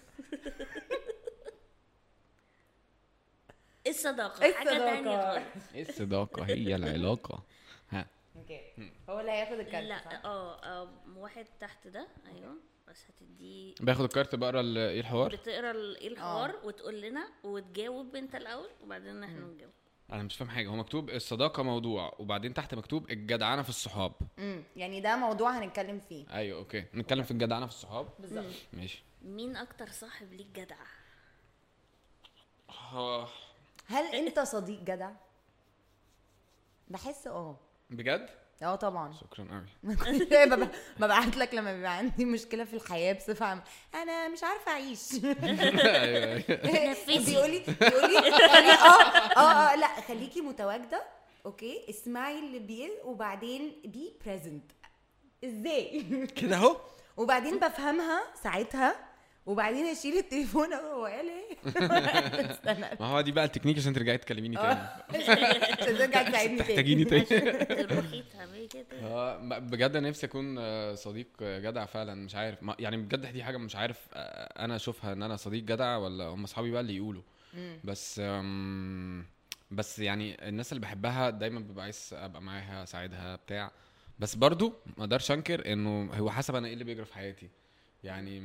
الصداقة 3.88 4.54
حاجة 4.54 4.70
تانية 4.70 5.34
خالص. 5.34 5.90
الصداقة 5.90 6.44
هي 6.44 6.76
العلاقة. 6.76 7.44
ها. 7.90 8.08
أوكي. 8.36 8.62
هو 9.10 9.20
اللي 9.20 9.32
هياخد 9.32 9.60
الكارت 9.60 9.86
لا 9.86 10.00
صح؟ 10.06 10.22
آه 10.26 10.64
آه، 10.64 10.90
واحد 11.18 11.46
تحت 11.60 11.88
ده 11.88 12.08
أيوه. 12.28 12.56
بس 12.92 13.06
هتديه 13.10 13.74
باخد 13.80 14.02
الكارت 14.04 14.36
بقرا 14.36 14.62
ال- 14.62 14.78
إيه 14.78 15.00
الحوار؟ 15.00 15.36
بتقرا 15.36 15.72
ال- 15.72 15.98
إيه 15.98 16.08
الحوار 16.08 16.56
وتقول 16.64 17.02
لنا 17.02 17.28
وتجاوب 17.44 18.16
انت 18.16 18.36
الأول 18.36 18.70
وبعدين 18.84 19.24
إحنا 19.24 19.40
نجاوب. 19.40 19.72
أنا 20.12 20.24
مش 20.24 20.36
فاهم 20.38 20.50
حاجة. 20.50 20.68
هو 20.70 20.76
مكتوب 20.76 21.10
الصداقة 21.10 21.64
موضوع 21.64 22.16
وبعدين 22.20 22.54
تحت 22.54 22.76
مكتوب 22.76 23.12
الجدعنه 23.12 23.62
في 23.62 23.70
الصحاب. 23.70 24.12
امم 24.40 24.64
يعني 24.76 25.02
ده 25.02 25.16
موضوع 25.16 25.58
هنتكلم 25.60 26.00
فيه. 26.00 26.26
أيوه 26.34 26.60
أوكي. 26.60 26.86
نتكلم 26.94 27.24
في 27.24 27.32
الجدعنه 27.32 27.66
في 27.66 27.72
الصحاب؟ 27.72 28.10
بالظبط. 28.20 28.46
ماشي. 28.74 29.04
مين 29.22 29.56
أكتر 29.56 29.90
صاحب 29.90 30.34
ليك 30.34 30.48
جدع؟ 30.48 30.76
آه، 32.94 33.28
هل 33.88 34.16
أنت 34.16 34.40
صديق 34.40 34.80
جدع؟ 34.80 35.12
بحس 36.88 37.28
آه. 37.28 37.58
بجد؟ 37.90 38.30
آه 38.64 38.76
طبعا. 38.76 39.14
شكرا 39.14 39.48
قوي 39.52 39.96
بب- 40.46 40.70
ببعت 41.00 41.38
لك 41.38 41.54
لما 41.54 41.74
بيبقى 41.74 41.98
عندي 41.98 42.26
مشكلة 42.26 42.64
في 42.64 42.74
الحياة 42.76 43.14
بصفة 43.14 43.46
عامة. 43.46 43.62
أنا 43.96 44.28
مش 44.28 44.44
عارفة 44.44 44.72
أعيش. 44.72 45.00
أيوه 45.24 46.90
نفسي. 46.92 47.20
بيقولي 47.32 47.60
بيقولي 47.82 48.18
آه 48.18 49.38
آه 49.38 49.72
آه 49.72 49.76
لأ 49.76 50.02
خليكي 50.08 50.42
متواجدة 50.42 51.04
أوكي؟ 51.46 51.86
اسمعي 51.90 52.40
اللي 52.40 52.60
بيقول 52.60 52.92
وبعدين 53.04 53.82
be 53.86 54.14
present 54.26 54.72
إزاي؟ 55.46 56.02
كده 56.36 56.56
أهو. 56.56 56.78
وبعدين 57.18 57.60
بفهمها 57.60 58.22
ساعتها. 58.44 58.96
وبعدين 59.46 59.86
اشيل 59.86 60.18
التليفون 60.18 60.74
هو 60.74 61.06
قال 61.06 61.26
إيه؟ 61.30 61.58
ما 63.00 63.06
هو 63.06 63.22
دي 63.22 63.32
بقى 63.32 63.46
التكنيك 63.46 63.78
عشان 63.78 63.94
ترجعي 63.94 64.18
تكلميني 64.18 64.56
تاني. 64.56 64.80
عشان 65.82 65.98
ترجع 65.98 66.24
تساعدني 66.30 66.58
تاني. 66.58 66.58
تحتاجيني 66.58 67.06
تاني. 67.06 67.26
آه 69.04 69.38
ب- 69.38 69.70
بجد 69.72 69.96
أنا 69.96 70.10
نفسي 70.10 70.26
أكون 70.26 70.56
آه، 70.60 70.96
صديق 70.96 71.28
جدع 71.42 71.86
فعلا 71.86 72.16
مش 72.16 72.36
عارف. 72.36 72.64
ما- 72.64 72.76
يعني 72.80 72.98
بجد 72.98 73.26
دي 73.34 73.44
حاجة 73.44 73.58
مش 73.58 73.76
عارف 73.76 74.08
آه، 74.14 74.66
أنا 74.66 74.76
أشوفها 74.76 75.14
إن 75.14 75.24
أنا 75.24 75.36
صديق 75.36 75.64
جدع 75.64 75.98
ولا 75.98 76.24
هم 76.26 76.44
أصحابي 76.44 76.72
بقى 76.72 76.82
اللي 76.82 76.96
يقولوا. 76.96 77.22
بس 77.84 78.22
بس 79.72 80.00
يعني 80.00 80.50
الناس 80.50 80.72
اللي 80.72 80.82
بحبها 80.82 81.30
دايما 81.30 81.60
ببقى 81.60 81.84
عايز 81.84 82.10
أبقى 82.14 82.42
معاها 82.42 82.84
أساعدها 82.84 83.36
بتاع. 83.36 83.72
بس 84.20 84.36
برضو 84.36 84.74
ما 84.98 85.04
أقدرش 85.04 85.32
أنكر 85.32 85.74
إنه 85.74 86.14
هو 86.14 86.32
حسب 86.32 86.56
أنا 86.56 86.68
إيه 86.68 86.74
اللي 86.74 86.84
بيجري 86.84 87.06
في 87.06 87.14
حياتي. 87.14 87.50
يعني 88.04 88.42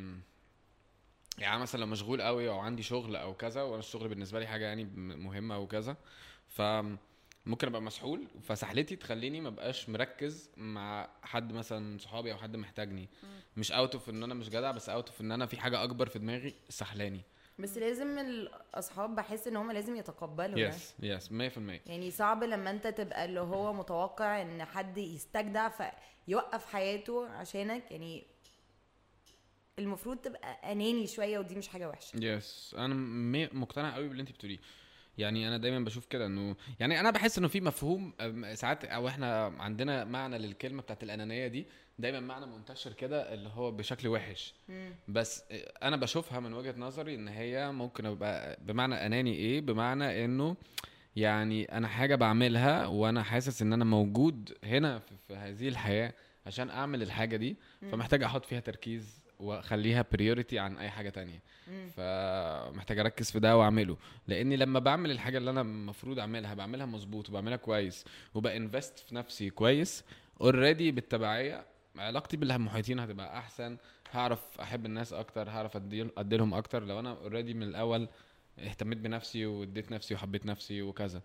يعني 1.38 1.60
مثلا 1.60 1.80
لو 1.80 1.86
مشغول 1.86 2.22
قوي 2.22 2.48
أو 2.48 2.58
عندي 2.58 2.82
شغل 2.82 3.16
أو 3.16 3.34
كذا 3.34 3.62
وأنا 3.62 3.78
الشغل 3.78 4.08
بالنسبة 4.08 4.40
لي 4.40 4.46
حاجة 4.46 4.64
يعني 4.64 4.84
مهمة 5.16 5.58
وكذا 5.58 5.96
ف 6.46 6.62
ممكن 7.46 7.66
أبقى 7.66 7.82
مسحول. 7.82 8.26
فسحلتي 8.42 8.96
تخليني 8.96 9.40
ما 9.40 9.50
بقاش 9.50 9.88
مركز 9.88 10.50
مع 10.56 11.08
حد 11.22 11.52
مثلا 11.52 11.98
صحابي 11.98 12.32
أو 12.32 12.38
حد 12.38 12.56
محتاجني. 12.56 13.08
مش 13.56 13.72
out 13.72 13.94
of 13.94 14.10
إن 14.10 14.22
أنا 14.22 14.34
مش 14.34 14.48
جدع 14.48 14.70
بس 14.70 14.88
out 14.88 15.08
of 15.08 15.20
إن 15.20 15.32
أنا 15.32 15.46
في 15.46 15.60
حاجة 15.60 15.84
أكبر 15.84 16.06
في 16.06 16.18
دماغي 16.18 16.54
سحلاني. 16.68 17.20
بس 17.58 17.78
لازم 17.78 18.18
الأصحاب 18.18 19.14
بحس 19.14 19.46
إن 19.48 19.56
هم 19.56 19.72
لازم 19.72 19.96
يتقبلوا 19.96 20.58
yes 20.58 20.94
yes 21.00 21.28
100% 21.28 21.32
يعني 21.86 22.10
صعب 22.10 22.44
لما 22.44 22.70
أنت 22.70 22.86
تبقى 22.86 23.24
اللي 23.24 23.40
هو 23.40 23.72
متوقع 23.72 24.42
إن 24.42 24.64
حد 24.64 24.98
يستجدع 24.98 25.68
فيوقف 25.68 26.66
حياته 26.66 27.28
عشانك. 27.28 27.90
يعني 27.90 28.26
المفروض 29.80 30.16
تبقى 30.16 30.72
أناني 30.72 31.06
شوية 31.06 31.38
ودي 31.38 31.54
مش 31.54 31.68
حاجة 31.68 31.88
وحشة. 31.88 32.16
yes 32.24 32.74
أنا 32.78 32.94
م- 32.94 33.60
مقتنع 33.60 33.94
قوي 33.94 34.08
باللي 34.08 34.20
انت 34.20 34.30
بتقوليه. 34.32 34.58
يعني 35.18 35.48
أنا 35.48 35.56
دايما 35.58 35.84
بشوف 35.84 36.06
كده 36.06 36.26
إنه 36.26 36.56
يعني 36.80 37.00
أنا 37.00 37.10
بحس 37.10 37.38
إنه 37.38 37.48
في 37.48 37.60
مفهوم 37.60 38.12
ساعات 38.54 38.84
أو 38.84 39.08
إحنا 39.08 39.44
عندنا 39.58 40.04
معنى 40.04 40.38
للكلمة 40.38 40.82
بتاعت 40.82 41.02
الأنانية 41.02 41.46
دي 41.46 41.66
دايما 41.98 42.20
معنى 42.20 42.46
منتشر 42.46 42.92
كده 42.92 43.34
اللي 43.34 43.48
هو 43.48 43.70
بشكل 43.70 44.08
وحش. 44.08 44.54
بس 45.08 45.44
أنا 45.82 45.96
بشوفها 45.96 46.40
من 46.40 46.52
وجهة 46.52 46.74
نظري 46.78 47.14
إن 47.14 47.28
هي 47.28 47.72
ممكن 47.72 48.06
أبقى 48.06 48.58
بمعنى 48.62 49.06
أناني 49.06 49.34
إيه؟ 49.34 49.60
بمعنى 49.60 50.24
إنه 50.24 50.56
يعني 51.16 51.64
أنا 51.64 51.88
حاجة 51.88 52.14
بعملها 52.14 52.86
وأنا 52.86 53.22
حاسس 53.22 53.62
إن 53.62 53.72
أنا 53.72 53.84
موجود 53.84 54.58
هنا 54.64 54.98
في, 54.98 55.14
في 55.28 55.34
هذه 55.36 55.68
الحياة 55.68 56.12
عشان 56.46 56.70
أعمل 56.70 57.02
الحاجة 57.02 57.36
دي 57.36 57.56
فمحتاج 57.92 58.22
أحط 58.22 58.44
فيها 58.44 58.60
تركيز 58.60 59.25
واخليها 59.40 60.04
بريوريتي 60.12 60.58
عن 60.58 60.78
أي 60.78 60.90
حاجة 60.90 61.08
تانية. 61.10 61.42
فمحتاج 61.96 62.98
أركز 62.98 63.30
في 63.30 63.40
ده 63.40 63.56
وأعمله. 63.56 63.96
لأني 64.28 64.56
لما 64.56 64.78
بعمل 64.78 65.10
الحاجة 65.10 65.38
اللي 65.38 65.50
أنا 65.50 65.60
المفروض 65.60 66.18
أعملها 66.18 66.54
بعملها 66.54 66.86
مظبوط 66.86 67.28
وبعملها 67.28 67.56
كويس 67.56 68.04
وبانفست 68.34 68.98
في 68.98 69.14
نفسي 69.14 69.50
كويس 69.50 70.04
already 70.40 70.90
بالتبعية 70.90 71.64
علاقتي 71.96 72.36
بالمحيطين 72.36 72.98
هتبقى 73.00 73.38
أحسن. 73.38 73.76
هعرف 74.12 74.60
أحب 74.60 74.86
الناس 74.86 75.12
أكتر 75.12 75.50
هعرف 75.50 75.76
أدي 75.76 76.36
لهم 76.36 76.54
أكتر. 76.54 76.84
لو 76.84 77.00
أنا 77.00 77.10
already 77.10 77.54
من 77.54 77.62
الأول 77.62 78.08
اهتميت 78.58 78.98
بنفسي 78.98 79.46
واديت 79.46 79.92
نفسي 79.92 80.14
وحبيت 80.14 80.46
نفسي 80.46 80.82
وكذا. 80.82 81.22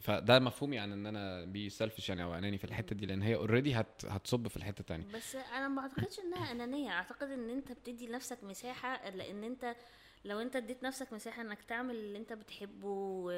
فده 0.00 0.38
مفهومي 0.38 0.78
عن 0.78 0.92
إن 0.92 1.06
أنا 1.06 1.44
be 1.44 1.70
selfish 1.70 2.08
يعني 2.08 2.22
أو 2.22 2.34
أناني 2.34 2.58
في 2.58 2.64
الحتة 2.64 2.96
دي 2.96 3.06
لأن 3.06 3.22
هي 3.22 3.34
already 3.34 3.74
هت 3.74 4.04
هتصب 4.04 4.48
في 4.48 4.56
الحتة 4.56 4.80
التانية. 4.80 5.06
بس 5.14 5.36
أنا 5.36 5.68
ما 5.68 5.82
أعتقدش 5.82 6.18
إنها 6.20 6.52
أنانية. 6.52 6.90
أعتقد 6.90 7.30
إن 7.30 7.50
أنت 7.50 7.72
بتدي 7.72 8.06
لنفسك 8.06 8.44
مساحة 8.44 9.10
لأن 9.10 9.44
أنت 9.44 9.76
لو 10.24 10.40
أنت 10.40 10.56
اديت 10.56 10.82
نفسك 10.82 11.12
مساحة 11.12 11.42
إنك 11.42 11.62
تعمل 11.62 11.94
اللي 11.96 12.18
أنت 12.18 12.32
بتحبه 12.32 12.88
و... 12.88 13.30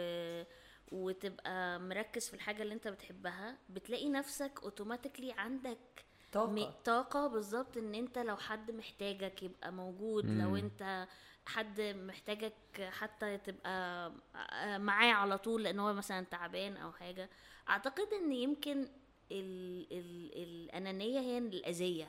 وتبقى 0.93 1.81
مركز 1.81 2.29
في 2.29 2.35
الحاجة 2.35 2.63
اللي 2.63 2.75
أنت 2.75 2.89
بتحبها 2.89 3.57
بتلاقي 3.71 4.09
نفسك 4.09 4.53
اوتوماتيكلي 4.63 5.33
عندك 5.33 5.79
م- 5.79 6.09
طاقة 6.33 6.75
طاقة 6.85 7.27
بالظبط 7.27 7.77
إن 7.77 7.95
أنت 7.95 8.19
لو 8.19 8.37
حد 8.37 8.71
محتاجك 8.71 9.43
يبقى 9.43 9.73
موجود 9.73 10.27
مم. 10.27 10.41
لو 10.43 10.57
أنت 10.57 11.07
حد 11.47 11.81
محتاجك 11.81 12.55
حتى 12.91 13.39
تبقى 13.39 14.13
آه، 14.37 14.79
معاه 14.79 15.13
على 15.13 15.39
طول 15.39 15.63
لأن 15.65 15.81
هو 15.81 15.93
مثلا 15.93 16.25
تعبان 16.25 16.77
أو 16.77 16.93
حاجة. 16.93 17.31
أعتقد 17.69 18.09
إن 18.13 18.33
يمكن 18.33 18.89
ال 19.33 19.87
ال 19.93 20.31
الأنانية 20.43 21.21
هي 21.21 21.39
الأذية. 21.39 22.09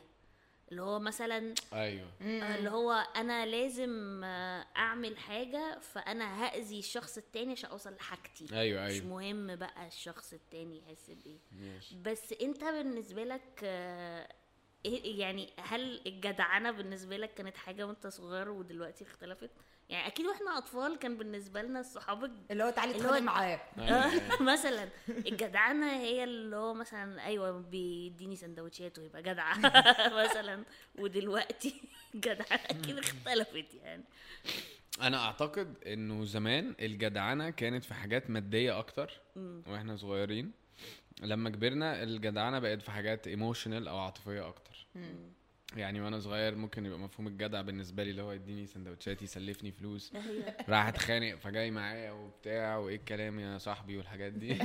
اللي 0.72 0.82
هو 0.82 1.00
مثلا 1.00 1.53
أيوه. 1.74 2.08
آه، 2.22 2.56
اللي 2.58 2.70
هو 2.70 2.91
أنا 3.15 3.46
لازم 3.46 4.22
آه، 4.24 4.65
أعمل 4.77 5.17
حاجة 5.17 5.79
فأنا 5.79 6.44
هأذي 6.46 6.79
الشخص 6.79 7.17
التاني 7.17 7.51
عشان 7.51 7.70
أوصل 7.70 7.94
لحاجتي. 7.96 8.48
أيوه 8.60 8.86
مش 8.86 8.91
أيوه. 8.91 9.06
مهم 9.06 9.56
بقى 9.56 9.88
الشخص 9.88 10.34
التاني 10.34 10.77
يحس 10.79 11.10
بإيه. 11.12 11.39
بس 12.01 12.34
أنت 12.41 12.63
بالنسبة 12.63 13.24
لك 13.24 13.60
إيه 14.96 15.20
يعني 15.20 15.50
هل 15.60 16.01
الجدعنة 16.08 16.72
بالنسبة 16.72 17.17
لك 17.17 17.34
كانت 17.34 17.58
حاجة 17.58 17.88
وانت 17.88 18.08
صغير 18.08 18.50
ودلوقتي 18.50 19.03
اختلفت 19.03 19.50
يعني 19.89 20.08
أكيد 20.08 20.25
وإحنا 20.25 20.58
أطفال 20.58 20.96
كان 21.00 21.17
بالنسبة 21.17 21.62
لنا 21.62 21.79
الصحاب 21.79 22.32
اللي 22.51 22.63
هو 22.63 22.70
تعالي 22.70 22.91
اللي 22.91 23.03
هو- 23.03 23.08
اتخانق 23.08 23.25
معاه 23.25 23.60
أيوة. 23.79 24.41
مثلا 24.41 24.89
الجدعنة 25.10 25.91
هي 26.00 26.24
اللي 26.24 26.56
هو 26.56 26.74
مثلا 26.74 27.25
أيوه 27.25 27.51
بيديني 27.51 28.36
سندوتشات 28.36 29.00
ويبقى 29.00 29.22
جدعه 29.24 29.58
مثلا 30.25 30.63
ودلوقتي 31.00 31.82
الجدعنه 32.15 32.62
أكيد 32.70 32.98
اختلفت 32.98 33.74
يعني 33.84 34.03
أنا 35.01 35.17
أعتقد 35.25 35.74
إنه 35.88 36.25
زمان 36.25 36.75
الجدعنة 36.79 37.50
كانت 37.50 37.84
في 37.86 37.94
حاجات 37.94 38.29
مادية 38.29 38.79
أكتر. 38.79 39.12
وإحنا 39.67 39.96
صغيرين 39.98 40.51
لما 41.22 41.50
كبرنا 41.50 42.03
الجدعنة 42.03 42.60
بقت 42.60 42.81
في 42.81 42.91
حاجات 42.91 43.27
ايموشنال 43.27 43.88
أو 43.88 43.98
عاطفية 43.98 44.48
أكتر. 44.48 44.88
يعني 45.75 46.01
وأنا 46.01 46.19
صغير 46.19 46.55
ممكن 46.55 46.86
يبقى 46.86 47.00
مفهوم 47.00 47.27
الجدع 47.27 47.62
بالنسبة 47.62 48.03
لي 48.03 48.12
اللي 48.12 48.22
هو 48.22 48.31
يديني 48.31 48.65
سندوتشات 48.65 49.22
يسلفني 49.22 49.72
فلوس 49.72 50.12
هي 50.15 50.55
راح 50.69 50.88
أتخانق 50.88 51.36
فجاي 51.36 51.72
معايا 51.72 52.12
وبتاع 52.12 52.77
وإيه 52.77 52.96
الكلام 52.96 53.39
يا 53.39 53.57
صاحبي 53.57 53.98
والحاجات 53.98 54.34
دي. 54.34 54.55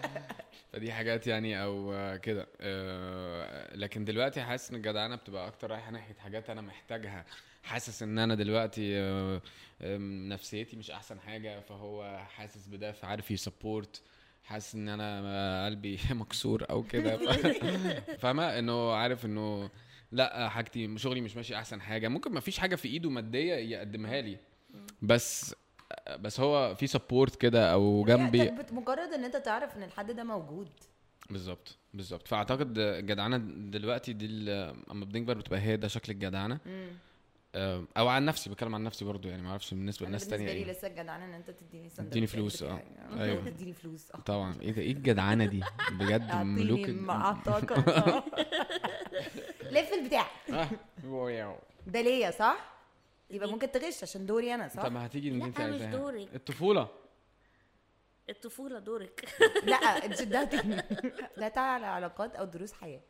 فدي 0.72 0.92
حاجات 0.92 1.26
يعني 1.26 1.62
أو 1.62 1.94
كده. 2.22 2.46
آه، 2.60 3.76
لكن 3.76 4.04
دلوقتي 4.04 4.42
حاسس 4.42 4.70
إن 4.70 4.76
الجدعنة 4.76 5.16
بتبقى 5.16 5.46
أكتر 5.46 5.70
رايحة 5.70 5.90
ناحية 5.90 6.14
حاجات 6.14 6.50
أنا 6.50 6.60
محتاجها. 6.60 7.24
حاسس 7.62 8.02
إن 8.02 8.18
أنا 8.18 8.34
دلوقتي 8.34 8.98
آه، 8.98 9.40
نفسيتي 10.28 10.76
مش 10.76 10.90
أحسن 10.90 11.20
حاجة 11.20 11.60
فهو 11.60 12.18
حاسس 12.28 12.66
بده 12.66 12.92
فعارف 12.92 13.30
ي 13.30 13.38
support. 13.38 14.02
حاسس 14.48 14.74
إن 14.74 14.88
أنا 14.88 15.66
قلبي 15.66 15.98
مكسور 16.10 16.66
أو 16.70 16.82
كده. 16.82 17.16
فاهمة؟ 18.22 18.58
إنه 18.58 18.92
عارف 18.92 19.24
إنه 19.24 19.70
لأ 20.12 20.48
حاجتي 20.48 20.98
شغلي 20.98 21.20
مش 21.20 21.36
ماشي 21.36 21.56
أحسن 21.56 21.80
حاجة. 21.80 22.08
ممكن 22.08 22.32
ما 22.32 22.40
فيش 22.40 22.58
حاجة 22.58 22.74
في 22.76 22.88
إيده 22.88 23.10
مادية 23.10 23.54
يقدمها 23.54 24.20
لي. 24.20 24.38
بس 25.02 25.54
بس 26.20 26.40
هو 26.40 26.74
في 26.74 26.86
support 26.86 27.36
كده 27.36 27.72
أو 27.72 28.04
جنبي 28.04 28.50
مجرد 28.72 29.12
إن 29.14 29.24
أنت 29.24 29.36
تعرف 29.36 29.76
إن 29.76 29.82
الحد 29.82 30.10
ده 30.10 30.24
موجود. 30.24 30.68
بالظبط 31.30 31.76
بالظبط. 31.94 32.28
فأعتقد 32.28 32.78
الجدعنه 32.78 33.36
دلوقتي 33.70 34.12
دي 34.12 34.26
أما 34.90 35.04
بنكبر 35.04 35.34
بتبقى 35.38 35.60
هي 35.60 35.76
ده 35.76 35.88
شكل 35.88 36.12
الجدعنه 36.12 36.58
أو 37.54 38.08
عن 38.08 38.24
نفسي 38.24 38.50
بتكلم 38.50 38.74
عن 38.74 38.84
نفسي 38.84 39.04
برضو 39.04 39.28
يعني 39.28 39.42
ما 39.42 39.50
أعرفش 39.50 39.74
بالنسبة 39.74 40.06
أنا 40.06 40.10
لناس 40.10 40.24
بالنسبة 40.28 40.46
تانية 40.46 40.64
لي 40.64 40.72
لسه 40.72 40.88
الجدعنه 40.88 41.24
إن 41.24 41.34
أنت 41.34 41.50
تديني 41.50 41.88
سندوتشات 41.88 42.10
تديني 42.12 42.26
فلوس،. 42.26 42.62
آه. 42.62 42.82
أيوة. 43.18 43.44
تديني 43.44 43.72
فلوس 43.72 44.10
آه 44.12 44.18
طبعا 44.20 44.60
إيه 44.60 44.72
ده 44.72 44.82
إيه 44.82 44.92
الجدعنه 44.92 45.44
دي 45.46 45.62
بجد 45.90 46.34
ملوك 46.34 46.78
اعطيني 46.78 46.98
ال- 46.98 47.02
مع 47.02 47.32
طاقة 47.46 48.24
لف 49.70 49.92
البتاع 49.92 50.26
آه،. 50.50 51.58
ده 51.86 52.00
ليا 52.00 52.30
صح؟ 52.30 52.74
يبقى 53.30 53.48
ممكن 53.48 53.70
تغش 53.72 54.02
عشان 54.02 54.26
دوري 54.26 54.54
أنا 54.54 54.68
صح؟ 54.68 54.82
طب 54.82 54.92
ما 54.92 55.06
هتيجي 55.06 55.28
اللي 55.28 55.44
أنت 55.44 55.60
مش 55.60 55.82
دورك. 55.82 56.34
الطفولة 56.34 56.88
الطفولة 58.30 58.78
دورك 58.78 59.24
لا 59.64 59.76
انت 59.76 60.22
ده. 60.22 60.50
لا 61.36 61.48
تعالى 61.48 61.86
علاقات 61.86 62.36
أو 62.36 62.44
دروس 62.44 62.72
حياة 62.72 63.00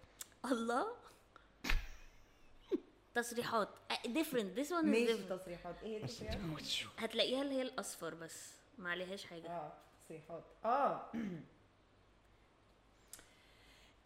الله 0.45 0.87
تصريحات. 3.23 3.69
different 4.07 4.59
this 4.59 4.73
one 4.73 4.87
ماشي 4.87 5.23
تصريحات. 5.29 5.83
إيه 5.83 5.89
هي 5.89 5.97
التصريحات؟ 5.97 6.39
هتلاقيها 6.99 7.43
اللي 7.43 7.55
هي 7.55 7.63
الأصفر 7.63 8.15
بس. 8.15 8.53
ما 8.79 8.91
عليهاش 8.91 9.25
حاجة. 9.25 9.47
آه 9.49 9.73
تصريحات. 10.05 10.45
آه. 10.65 11.13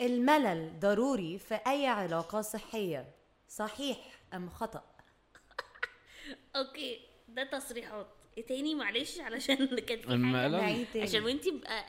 الملل 0.00 0.80
ضروري 0.80 1.38
في 1.38 1.54
أي 1.66 1.86
علاقة 1.86 2.40
صحية. 2.40 3.14
صحيح 3.48 3.98
أم 4.34 4.50
خطأ؟ 4.50 4.84
أوكي 6.56 7.00
ده 7.28 7.44
تصريحات. 7.44 8.06
إيه 8.38 8.46
تاني؟ 8.46 8.74
معلش 8.74 9.20
علشان 9.20 9.78
كان 9.78 10.00
في 10.00 10.06
حاجة. 10.36 11.02
عشان 11.02 11.24
وانتي 11.24 11.50
بقى 11.50 11.84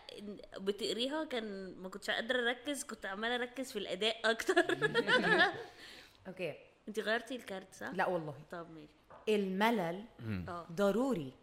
بتقريها 0.57 1.23
كان 1.23 1.75
ما 1.77 1.89
كنتش 1.89 2.09
قادرة 2.09 2.49
أركز 2.49 2.83
كنت 2.83 3.05
عمالة 3.05 3.35
أركز 3.35 3.71
في 3.71 3.79
الأداء 3.79 4.31
أكتر. 4.31 4.65
okay. 6.27 6.72
انت 6.87 6.99
غيرتي 6.99 7.35
ال 7.35 7.43
card 7.43 7.73
صح؟ 7.75 7.89
لا 7.93 8.07
والله 8.07 8.33
طب 8.51 8.67
ماشي 8.71 8.93
الملل 9.29 10.03
آه 10.47 10.67
ضروري 10.71 11.33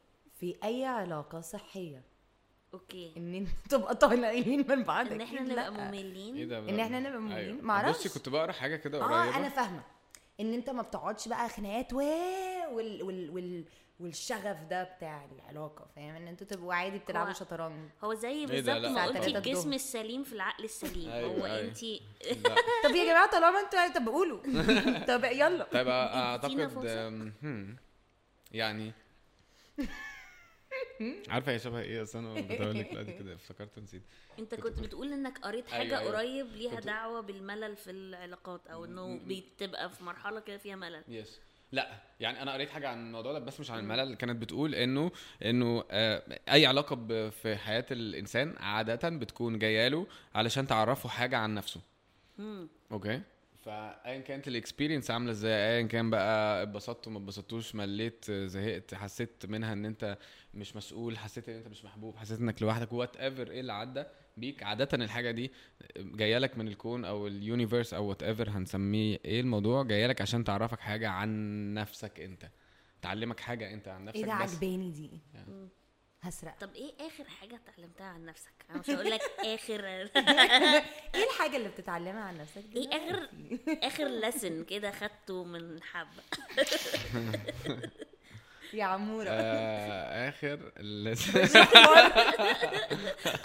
في 0.41 0.57
أي 0.65 0.85
علاقة 0.85 1.41
صحية 1.41 2.03
okay 2.75 3.13
إن 3.17 3.35
انت 3.35 3.49
تبقى 3.71 3.95
طالعين 3.95 4.67
من 4.69 4.83
بعض 4.85 5.13
إن 5.13 5.21
إحنا 5.21 5.41
نبقى 5.41 5.55
لأ. 5.71 5.71
مملين 5.71 6.37
إيه 6.37 6.45
ده 6.45 6.59
إن 6.59 6.81
إحنا 6.81 7.01
نبقى 7.01 7.21
مؤمنين؟ 7.21 7.39
أيوة. 7.39 7.63
معرفش. 7.63 7.99
بصي 8.07 8.09
كنت 8.19 8.29
بقرأ 8.29 8.53
حاجة 8.53 8.77
كده 8.77 8.99
آه 9.01 9.05
قريبة 9.05 9.37
أنا 9.37 9.49
فاهمة 9.49 9.83
إن 10.41 10.55
أنت 10.55 10.71
ما 10.71 10.83
بتقعدش 10.83 11.29
بقى 11.29 11.49
خناقات 11.49 11.93
و 11.93 11.97
وال 12.73 13.03
وال 13.03 13.31
وال 13.31 13.65
والشغف 14.01 14.63
ده 14.71 14.83
بتاع 14.85 15.25
العلاقة 15.25 15.87
فاهم 15.97 16.15
إن 16.15 16.29
أنتوا 16.29 16.47
تبقوا 16.47 16.75
عادي 16.75 16.99
بتلعبوا 16.99 17.31
هو- 17.31 17.35
شطرنج 17.35 17.91
هو 18.05 18.15
زي 18.15 18.47
ده؟ 18.47 18.53
بالظبط. 18.55 18.91
ما 18.91 19.07
قلتي 19.07 19.37
الجسم. 19.39 19.73
السليم 19.73 20.25
في 20.25 20.33
العقل 20.33 20.65
السليم 20.65 21.11
أيوة، 21.11 21.31
هو 21.41 21.47
أيوة. 21.47 21.61
انت. 21.61 21.79
طب 22.85 22.91
يا 22.97 23.05
جماعة 23.05 23.31
طالما 23.31 23.61
أنتوا 23.61 23.89
طب 24.01 24.09
قولوا 24.09 24.41
طب 25.17 25.25
يلا 25.25 25.65
طيب 25.65 25.89
ادينا 25.89 26.15
أعتقد 26.15 27.33
يعني 28.53 28.93
عارفة 31.29 31.53
هي 31.53 31.59
شبه 31.59 31.81
إيه 31.81 32.03
أصل 32.03 32.19
أنا 32.19 32.35
بقول 32.35 32.79
لك 32.79 32.91
دلوقتي 32.91 33.13
كده 33.13 33.35
افتكرت 33.35 33.79
نسيت 33.79 34.03
أنت 34.39 34.55
كنت 34.55 34.81
بتقول 34.81 35.13
إنك 35.13 35.39
قريت 35.39 35.69
حاجة 35.69 35.99
أيوة، 35.99 35.99
أيوة. 36.01 36.19
قريب 36.19 36.47
ليها 36.57 36.81
دعوة 36.81 37.21
بالملل 37.21 37.77
في 37.77 37.91
العلاقات 37.91 38.67
أو 38.67 38.85
إنه 38.85 39.21
بتبقى 39.27 39.91
في 39.91 40.05
مرحلة 40.05 40.41
كده 40.41 40.57
فيها 40.57 40.77
ملل 40.77 41.05
يس 41.09 41.41
لا 41.73 41.89
يعني 42.21 42.43
أنا 42.43 42.53
قريت 42.53 42.71
حاجة 42.71 42.89
عن 42.89 43.07
الموضوع 43.07 43.33
ده 43.33 43.39
بس 43.39 43.61
مش 43.61 43.71
عن 43.71 43.79
الملل. 43.79 44.15
كانت 44.15 44.43
بتقول 44.43 44.75
إنه 44.75 45.11
إنه 45.45 45.85
آه، 45.91 46.23
أي 46.53 46.67
علاقة 46.67 47.31
في 47.31 47.57
حياة 47.57 47.87
الإنسان 47.91 48.55
عادة 48.59 49.09
بتكون 49.09 49.59
جاية 49.59 49.89
له 49.89 50.07
علشان 50.35 50.67
تعرفه 50.67 51.09
حاجة 51.09 51.37
عن 51.37 51.55
نفسه. 51.55 51.81
مم. 52.39 52.69
okay؟ 52.93 53.21
فايا 53.65 54.21
كانت 54.21 54.49
ال 54.49 54.54
experience 54.54 55.11
عاملة 55.11 55.31
إزاي؟ 55.31 55.53
ايا 55.53 55.83
كان 55.87 56.11
بقى 56.11 56.63
اتبسطت 56.63 57.09
ما 57.09 57.19
اتبسطتوش 57.19 57.75
مليت 57.75 58.31
زهقت 58.31 58.95
حسيت 58.95 59.47
منها 59.47 59.73
إن 59.73 59.85
أنت 59.85 60.19
مش 60.55 60.77
مسؤول 60.77 61.19
حسيت 61.19 61.49
إن 61.49 61.55
أنت 61.57 61.69
مش 61.69 61.85
محبوب 61.85 62.17
حسيت 62.17 62.41
إنك 62.41 62.63
لوحدك 62.63 62.93
whatever 62.93 63.51
إيه 63.51 63.61
اللي 63.61 63.73
عدى. 63.73 64.05
بيك. 64.41 64.63
عادة 64.63 64.89
الحاجة 65.05 65.31
دي 65.31 65.53
جاية 65.97 66.39
لك 66.39 66.59
من 66.59 66.69
الكون 66.69 67.05
أو 67.05 67.27
ال 67.27 67.34
universe 67.34 67.95
أو 67.95 68.05
whatever 68.09 68.51
هنسميه. 68.51 69.19
إيه 69.25 69.41
الموضوع؟ 69.41 69.83
جاية 69.83 70.07
لك 70.07 70.21
عشان 70.21 70.45
تعرفك 70.45 70.81
حاجة 70.81 71.09
عن 71.09 71.75
نفسك 71.75 72.21
أنت. 72.21 72.51
تعلمك 73.03 73.41
حاجة 73.41 73.73
أنت 73.75 73.89
عن 73.89 74.05
نفسك 74.05 74.17
إيه 74.19 74.25
ده 74.27 74.33
عجباني 74.33 74.91
دي. 74.91 75.11
يعني. 75.35 75.69
هسرق. 76.23 76.59
طب 76.61 76.75
إيه 76.75 76.93
آخر 77.07 77.25
حاجة 77.25 77.55
اتعلمتها 77.67 78.07
عن 78.07 78.25
نفسك؟ 78.25 78.53
أنا 78.71 78.79
مش 78.79 78.91
هقول 78.91 79.11
لك 79.11 79.21
آخر. 79.55 79.85
إيه 81.15 81.25
الحاجة 81.31 81.57
اللي 81.57 81.69
بتتعلمها 81.69 82.23
عن 82.23 82.39
نفسك 82.39 82.65
إيه 82.77 82.89
اخر 82.89 83.29
آخر 83.83 84.05
لسن 84.09 84.65
كده 84.65 84.91
خدته 84.91 85.45
من 85.45 85.83
حبة؟ 85.83 86.23
يا 88.75 88.85
عمورة. 88.85 89.27
آه 89.31 90.29
آخر 90.29 90.59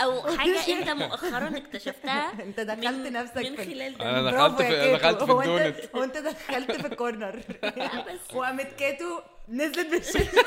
أو 0.04 0.22
حاجة 0.38 0.80
أنت 0.80 0.90
مؤخرا 0.90 1.58
اكتشفتها 1.58 2.44
أنت 2.44 2.60
دخلت 2.60 2.86
من 3.08 3.14
نفسك 3.14 3.38
من 3.38 3.58
خلال 3.58 4.02
أنا 4.02 4.22
ده 4.22 4.32
دخلت 4.32 4.58
برافو 4.58 4.64
يا 4.64 4.84
في-. 4.88 4.94
دخلت 4.98 5.24
في 5.24 5.32
الدونت. 5.32 5.96
هو 5.96 6.04
أنت 6.04 6.18
دخلت 6.18 6.72
في 6.72 6.88
الكورنر. 6.88 7.40
وقامت 8.36 8.68
كاتو 8.80 9.20
نزلت 9.50 9.88
بالشاشه 9.92 10.42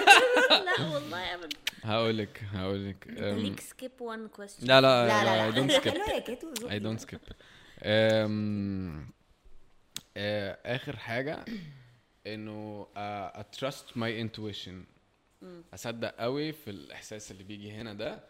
لا 0.50 0.94
والله 0.94 1.34
ابدا 1.34 1.56
هقول 1.84 2.18
لك 2.18 2.42
هقول 2.54 2.88
لك 2.88 3.06
ليك 3.16 3.60
سكيب 3.60 3.92
وان 4.00 4.28
كويستشن 4.28 4.66
لا 4.66 4.80
لا 4.80 5.24
لا 5.24 5.50
ذوقي. 5.50 5.90
I 6.68 6.82
don't 6.82 7.00
skip. 7.06 7.18
um, 7.18 7.28
آه، 10.16 10.58
آخر 10.66 10.96
حاجة. 10.96 11.44
إنه 12.34 12.86
trust 13.60 13.94
my 13.96 14.26
intuition. 14.26 14.74
أصدق 15.74 16.14
قوي 16.18 16.52
في 16.52 16.70
الإحساس 16.70 17.30
اللي 17.30 17.44
بيجي 17.44 17.72
هنا 17.72 17.92
ده 17.94 18.20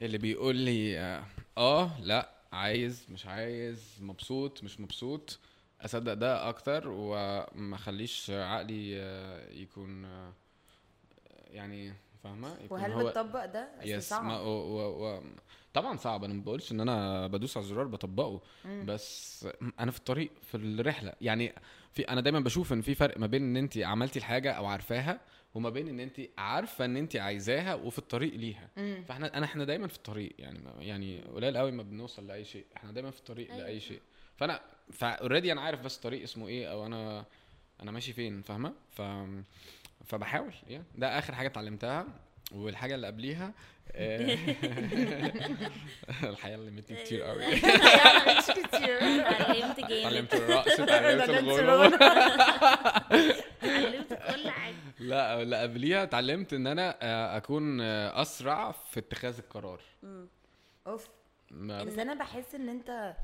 اللي 0.00 0.18
بيقول 0.18 0.56
لي 0.56 0.98
آه, 0.98 1.24
آه 1.58 2.00
لأ 2.00 2.30
عايز 2.52 3.06
مش 3.10 3.26
عايز 3.26 3.98
مبسوط 4.00 4.62
مش 4.64 4.80
مبسوط. 4.80 5.38
أصدق 5.80 6.14
ده 6.14 6.48
أكتر 6.48 6.88
وما 6.88 7.74
أخليش 7.74 8.30
عقلي 8.30 9.00
آه، 9.00 9.50
يكون 9.52 10.04
آه، 10.04 10.32
يعني 11.50 11.92
فاهمة؟ 12.24 12.56
وهل 12.70 12.92
هو 12.92 13.08
بتطبق 13.08 13.44
ده؟ 13.44 13.68
يس 13.82 14.08
صعب. 14.08 14.24
ما 14.24 14.40
و 14.40 14.48
و 14.48 15.06
و 15.16 15.22
طبعا 15.74 15.96
صعب. 15.96 16.24
أنا 16.24 16.34
ما 16.34 16.42
بقولش 16.42 16.72
إن 16.72 16.80
أنا 16.80 17.26
بدوس 17.26 17.56
على 17.56 17.64
الزرار 17.64 17.86
بطبقه. 17.86 18.40
بس 18.84 19.46
أنا 19.80 19.90
في 19.90 19.98
الطريق 19.98 20.30
في 20.42 20.56
الرحلة. 20.56 21.12
يعني 21.20 21.54
في 21.94 22.02
أنا 22.02 22.20
دايما 22.20 22.40
بشوف 22.40 22.72
إن 22.72 22.80
في 22.80 22.94
فرق 22.94 23.18
ما 23.18 23.26
بين 23.26 23.42
إن 23.42 23.56
انت 23.56 23.78
عملتي 23.78 24.18
الحاجة 24.18 24.52
أو 24.52 24.66
عارفاها 24.66 25.20
وما 25.54 25.70
بين 25.70 25.88
إن 25.88 26.00
انت 26.00 26.20
عارفة 26.38 26.84
إن 26.84 26.96
انت 26.96 27.16
عايزاها 27.16 27.74
وفي 27.74 27.98
الطريق 27.98 28.34
ليها. 28.34 28.68
فإحنا 29.08 29.36
أنا 29.38 29.46
إحنا 29.46 29.64
دايما 29.64 29.88
في 29.88 29.96
الطريق 29.96 30.32
يعني 30.38 30.60
يعني 30.78 31.20
قليل 31.20 31.56
قوي 31.56 31.70
ما 31.72 31.82
بنوصل 31.82 32.26
لأي 32.26 32.44
شيء. 32.44 32.64
إحنا 32.76 32.92
دايما 32.92 33.10
في 33.10 33.18
الطريق 33.18 33.50
أيوة. 33.52 33.62
لأي 33.64 33.80
شيء. 33.80 34.00
فأنا 34.36 34.60
فاوريدي 34.92 35.52
أنا 35.52 35.60
عارف 35.60 35.80
بس 35.80 35.96
الطريق 35.96 36.22
اسمه 36.22 36.48
إيه 36.48 36.66
أو 36.72 36.86
أنا 36.86 37.24
أنا 37.82 37.90
ماشي 37.90 38.12
فين 38.12 38.42
فاهمة؟ 38.42 38.72
ف 38.90 39.02
فبحاول 40.04 40.54
يعني 40.68 40.84
ده 40.94 41.18
آخر 41.18 41.34
حاجة 41.34 41.46
اتعلمتها 41.46 42.06
والحاجة 42.52 42.94
اللي 42.94 43.06
قبليها 43.06 43.52
آه، 43.92 44.26
الحقيقة 46.30 46.60
علمتني 46.60 46.96
كتير 46.96 47.22
قوي. 47.22 47.44
اتعلمت 50.06 50.34
الرقص 50.34 50.80
اتعلمت 50.80 51.28
الغنى 51.28 51.94
اتعلمت 53.62 54.12
كل 54.12 54.50
حاجة. 54.50 54.74
لا 54.98 55.42
اللي 55.42 55.56
قبليها 55.62 56.02
اتعلمت 56.02 56.52
إن 56.52 56.66
أنا 56.66 56.96
آه، 57.02 57.36
أكون 57.36 57.80
آه، 57.80 58.22
أسرع 58.22 58.72
في 58.72 59.00
اتخاذ 59.00 59.38
القرار. 59.38 59.80
أوف. 60.86 61.08
ما, 61.50 61.84
بس 61.84 61.98
أنا 61.98 62.14
بحس 62.14 62.54
إن 62.54 62.68
أنت 62.68 63.14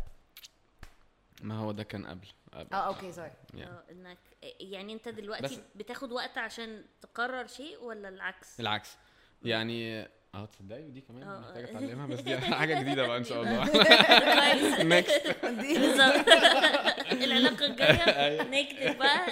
ما 1.42 1.54
هو 1.54 1.72
ده 1.72 1.82
كان 1.82 2.06
قبل. 2.06 2.28
قبل. 2.52 2.74
آه 2.74 2.76
okay 2.76 3.12
sorry 3.12 3.30
يعني. 3.54 3.70
آه 3.70 3.84
إنك 3.90 4.18
يعني 4.60 4.92
أنت 4.92 5.08
دلوقتي 5.08 5.62
بتاخد 5.74 6.12
وقت 6.12 6.38
عشان 6.38 6.84
تقرر 7.00 7.46
شيء 7.46 7.82
ولا 7.82 8.08
العكس؟ 8.08 8.60
العكس. 8.60 8.96
يعني 9.42 10.08
آه 10.34 10.44
تصدقي؟ 10.44 10.84
ودي 10.84 11.00
كمان 11.00 11.22
آه. 11.22 11.40
محتاجة 11.40 11.64
أتعلمها 11.70 12.06
بس 12.06 12.20
دي 12.20 12.38
حاجة 12.60 12.80
جديدة 12.80 13.06
بقى 13.06 13.16
إن 13.16 13.24
شاء 13.24 13.42
الله. 13.42 13.64
next 14.98 15.36
بالظبط. 15.44 16.28
العلاقة 17.12 17.66
الجاية. 17.66 18.42
next 18.42 18.98
بقى. 18.98 19.26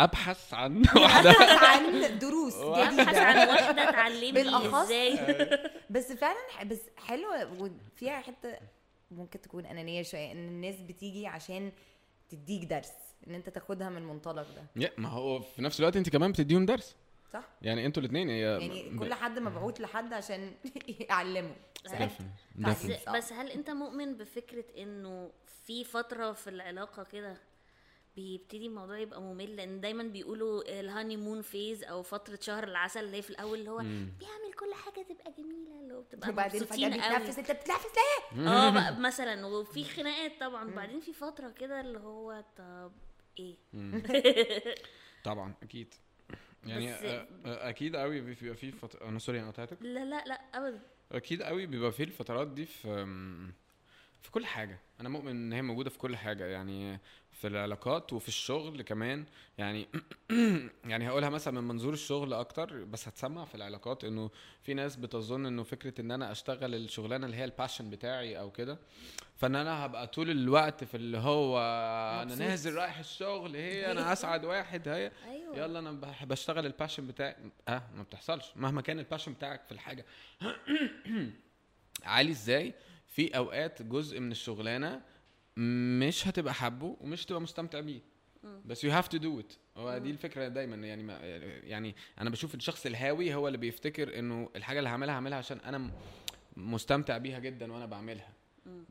أبحث 0.00 0.54
عن 0.54 0.82
واحدة. 0.96 1.30
ابحث 1.30 1.62
عن 1.64 2.18
دروس 2.18 2.54
ابحث 2.56 2.92
جديدة. 3.08 3.20
عن 3.20 3.48
واحدة 3.48 3.90
تعلمني 3.90 4.82
إزاي. 4.82 5.18
بس 5.90 6.12
فعلا 6.12 6.38
ح- 6.50 6.64
بس 6.64 6.80
حلوة 6.96 7.62
وفيها 7.62 8.20
حتة 8.20 8.56
ممكن 9.10 9.40
تكون 9.40 9.66
أنانية 9.66 10.02
شوية 10.02 10.32
إن 10.32 10.48
الناس 10.48 10.74
بتيجي 10.80 11.26
عشان 11.26 11.72
تديك 12.28 12.64
درس 12.64 12.92
إن 13.28 13.34
أنت 13.34 13.48
تاخدها 13.48 13.88
من 13.90 13.96
المنطلق 13.96 14.46
ده. 14.56 14.82
يا، 14.82 14.90
ما 14.98 15.08
هو 15.08 15.40
في 15.40 15.62
نفس 15.62 15.80
الوقت 15.80 15.96
أنت 15.96 16.08
كمان 16.08 16.32
بتديهم 16.32 16.66
درس. 16.66 16.96
صح؟ 17.32 17.44
يعني 17.62 17.86
أنتوا 17.86 18.02
الاثنين 18.02 18.28
هي 18.28 18.40
يعني 18.40 18.98
كل 18.98 19.14
حد 19.14 19.38
مبعوت 19.38 19.80
لحد 19.80 20.12
عشان 20.12 20.54
يعلمه. 21.08 21.54
بس 21.84 22.86
Definitely. 22.86 23.10
بس 23.10 23.32
هل 23.32 23.50
انت 23.50 23.70
مؤمن 23.70 24.14
بفكرة 24.16 24.64
انه 24.78 25.32
في 25.66 25.84
فترة 25.84 26.32
في 26.32 26.50
العلاقة 26.50 27.02
كده 27.02 27.36
بيبتدي 28.16 28.66
الموضوع 28.66 28.98
يبقى 28.98 29.20
ممل؟ 29.22 29.56
لأن 29.56 29.80
دايما 29.80 30.02
بيقولوا 30.02 30.80
ال 30.80 31.16
honeymoon 31.16 31.42
phase 31.42 31.84
أو 31.84 32.02
فترة 32.02 32.38
شهر 32.42 32.64
العسل 32.64 33.04
اللي 33.04 33.16
هي 33.16 33.22
في 33.22 33.30
الأول 33.30 33.58
اللي 33.58 33.70
هو 33.70 33.78
بيعمل 33.78 34.52
كل 34.58 34.74
حاجة 34.74 35.06
تبقى 35.08 35.32
جميلة 35.38 35.80
اللي 35.80 35.94
هو 35.94 36.00
بتبقى 36.02 36.30
وبعدين 36.30 36.64
فجأة 36.64 36.88
بيتنفس 36.88 37.38
انت 37.38 37.50
بتتنفس 37.50 37.86
ليه؟ 37.96 38.46
آه 38.48 38.90
مثلا 39.08 39.46
وفي 39.46 39.84
خناقات 39.84 40.32
طبعا. 40.40 40.70
بعدين 40.70 41.00
في 41.00 41.12
فترة 41.12 41.50
كده 41.50 41.80
اللي 41.80 41.98
هو 41.98 42.44
طب 42.56 42.92
إيه؟ 43.38 43.56
طبعا 45.24 45.54
أكيد. 45.62 45.94
يعني 46.64 46.86
بس- 46.92 47.22
أكيد 47.46 47.96
قوي 47.96 48.20
بيبقى 48.20 48.54
في 48.56 48.72
فتره 48.72 49.08
أنا 49.08 49.18
سوري 49.18 49.40
أنا 49.40 49.50
قطعتك؟ 49.50 49.82
لا 49.82 50.04
لا 50.04 50.24
لا 50.24 50.34
ابدا. 50.34 50.80
أكيد 51.12 51.42
قوي 51.42 51.66
بيبقى 51.66 51.92
في 51.92 52.02
الفترات 52.02 52.48
دي 52.48 52.66
في 52.66 52.88
في 54.22 54.30
كل 54.30 54.46
حاجة. 54.46 54.78
أنا 55.00 55.08
مؤمن 55.08 55.30
إن 55.30 55.52
هي 55.52 55.62
موجودة 55.62 55.90
في 55.90 55.98
كل 55.98 56.16
حاجة 56.16 56.46
يعني 56.46 57.00
في 57.32 57.48
العلاقات 57.48 58.12
وفي 58.12 58.28
الشغل 58.28 58.82
كمان. 58.82 59.24
يعني 59.58 59.88
يعني 60.84 61.08
هقولها 61.08 61.28
مثلا 61.28 61.60
من 61.60 61.68
منظور 61.68 61.92
الشغل 61.92 62.32
أكتر 62.34 62.84
بس 62.84 63.08
هتسمع 63.08 63.44
في 63.44 63.54
العلاقات 63.54 64.04
إنه 64.04 64.30
في 64.62 64.74
ناس 64.74 64.96
بتظن 64.96 65.46
إنه 65.46 65.62
فكرة 65.62 66.00
إن 66.00 66.10
أنا 66.10 66.32
أشتغل 66.32 66.74
الشغلانة 66.74 67.26
اللي 67.26 67.36
هي 67.36 67.44
ال 67.44 67.50
passion 67.50 67.90
بتاعي 67.90 68.38
أو 68.38 68.50
كده. 68.50 68.78
فإن 69.36 69.56
أنا 69.56 69.86
هبقى 69.86 70.06
طول 70.06 70.30
الوقت 70.30 70.84
في 70.84 70.96
اللي 70.96 71.18
هو 71.18 71.58
أنا. 72.22 72.34
نازل 72.34 72.74
رايح 72.74 72.98
الشغل 72.98 73.56
هي 73.56 73.92
أنا 73.92 74.12
اسعد 74.12 74.44
واحد 74.44 74.88
هي 74.88 75.12
أيوه. 75.24 75.56
يلا 75.58 75.78
أنا 75.78 75.90
بشتغل 76.24 76.66
ال 76.66 76.71
passion 76.71 77.06
بتاعي. 77.06 77.36
آه 77.68 77.82
ما 77.96 78.02
بتحصلش. 78.02 78.46
مهما 78.56 78.82
كان 78.82 78.98
ال 78.98 79.02
passion 79.02 79.32
بتاعك 79.32 79.64
في 79.64 79.72
الحاجة. 79.72 80.04
عالي 82.04 82.30
إزاي؟ 82.30 82.74
في 83.12 83.36
أوقات 83.36 83.82
جزء 83.82 84.20
من 84.20 84.30
الشغلانة 84.30 85.00
مش 85.56 86.28
هتبقى 86.28 86.54
حابه 86.54 86.96
ومش 87.00 87.24
هتبقى 87.26 87.40
مستمتع 87.40 87.80
بيه. 87.80 88.00
بس 88.66 88.84
you 88.84 88.90
have 88.92 89.08
to 89.08 89.16
do 89.18 89.40
it 89.40 89.52
هو 89.76 89.98
دي 89.98 90.10
الفكرة 90.10 90.48
دايما 90.48 90.86
يعني 90.86 91.02
ما 91.02 91.18
يعني 91.64 91.94
أنا 92.20 92.30
بشوف 92.30 92.54
الشخص 92.54 92.86
الهاوي 92.86 93.34
هو 93.34 93.46
اللي 93.46 93.58
بيفتكر 93.58 94.18
إنه 94.18 94.50
الحاجة 94.56 94.78
اللي 94.78 94.90
هعملها 94.90 95.14
هعملها 95.14 95.38
عشان 95.38 95.58
أنا 95.58 95.90
مستمتع 96.56 97.18
بيها 97.18 97.38
جدا 97.38 97.72
وأنا 97.72 97.86
بعملها. 97.86 98.32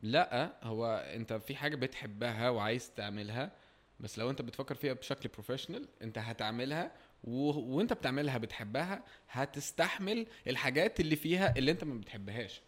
لأ 0.02 0.58
هو 0.62 0.86
أنت 1.14 1.32
في 1.32 1.56
حاجة 1.56 1.76
بتحبها 1.76 2.50
وعايز 2.50 2.90
تعملها 2.94 3.52
بس 4.00 4.18
لو 4.18 4.30
أنت 4.30 4.42
بتفكر 4.42 4.74
فيها 4.74 4.92
بشكل 4.92 5.28
professional 5.28 5.88
أنت 6.02 6.18
هتعملها 6.18 6.92
و... 7.24 7.50
وأنت 7.76 7.92
بتعملها 7.92 8.38
بتحبها 8.38 9.04
هتستحمل 9.30 10.26
الحاجات 10.46 11.00
اللي 11.00 11.16
فيها 11.16 11.56
اللي 11.56 11.70
أنت 11.70 11.84
ما 11.84 11.94
بتحبهاش. 12.00 12.62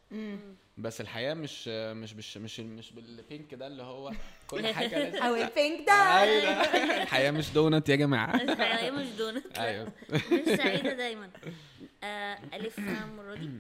بس 0.79 1.01
الحياة 1.01 1.35
مش 1.35 1.69
مش 1.69 2.15
مش 2.15 2.37
مش, 2.37 2.61
مش 2.61 2.93
بال 2.93 3.14
pink 3.14 3.55
ده 3.55 3.67
اللي 3.67 3.83
هو 3.83 4.13
كل 4.47 4.67
حاجة 4.75 5.19
أو 5.27 5.35
ال 5.35 5.45
pink 5.45 5.87
ده. 5.87 5.93
أيوه. 5.93 6.53
الحياة 7.03 7.31
مش 7.31 7.51
دونت 7.51 7.89
يا 7.89 7.97
جماعة. 7.97 8.35
الحياة 8.43 8.91
مش 8.91 9.09
دونت. 9.09 9.59
أيوه. 9.59 9.93
مش 10.13 10.45
سعيدة 10.57 10.93
دايما. 10.93 11.31
آه 12.05 12.39
الفها 12.55 13.05
المرة 13.05 13.35
دي. 13.35 13.51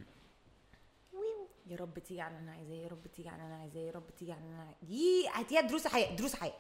يا 1.71 1.77
رب 1.77 1.99
تيجي 1.99 2.21
على 2.21 2.39
اللي 2.39 2.45
أنا 2.51 2.53
عايزاه 2.57 2.75
يا 2.75 2.89
رب 2.89 3.07
تيجي 3.17 3.29
على 3.29 3.43
اللي 3.43 3.55
أنا 3.55 3.61
عايزاه 3.63 3.81
يا 3.81 3.91
رب 3.93 4.15
تيجي 4.19 4.33
على 4.33 4.41
اللي 4.41 4.55
أنا 4.55 4.63
عايزاه. 4.65 4.77
دي 4.83 5.29
هاتيها 5.35 5.61
دروس 5.61 5.87
حياة 5.87 6.17
دروس 6.17 6.35
حياة. 6.37 6.55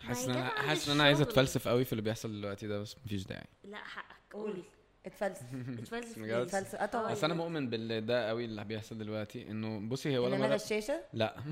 حاسس 0.00 0.24
إن 0.28 0.30
أنا 0.36 0.48
حاسس 0.48 0.88
إن 0.88 0.94
أنا 0.94 1.04
عايز. 1.04 1.20
أتفلسف 1.20 1.68
قوي 1.68 1.84
في 1.84 1.92
اللي 1.92 2.02
بيحصل 2.02 2.32
دلوقتي 2.40 2.66
ده 2.66 2.80
بس 2.80 2.96
مفيش 3.06 3.24
داعي. 3.24 3.46
لا 3.64 3.76
حقك. 3.84 4.16
قول 4.32 4.50
قول 4.52 4.64
اتفلسف. 5.06 5.42
اتفلسف؟ 5.80 6.18
اتفلسف. 6.18 6.74
آه 6.74 6.86
طبعا 6.86 7.12
بس 7.12 7.24
أنا 7.24 7.34
مؤمن 7.34 7.70
باللي 7.70 8.00
ده 8.00 8.28
قوي 8.28 8.44
اللي 8.44 8.64
بيحصل 8.64 8.98
دلوقتي 8.98 9.50
انه 9.50 9.88
بصي 9.88 10.08
هي 10.08 10.16
إن 10.16 10.22
ولا 10.22 10.36
أنا 10.36 10.46
مرة 10.46 10.54
غشاشة؟ 10.54 11.00
لا. 11.12 11.36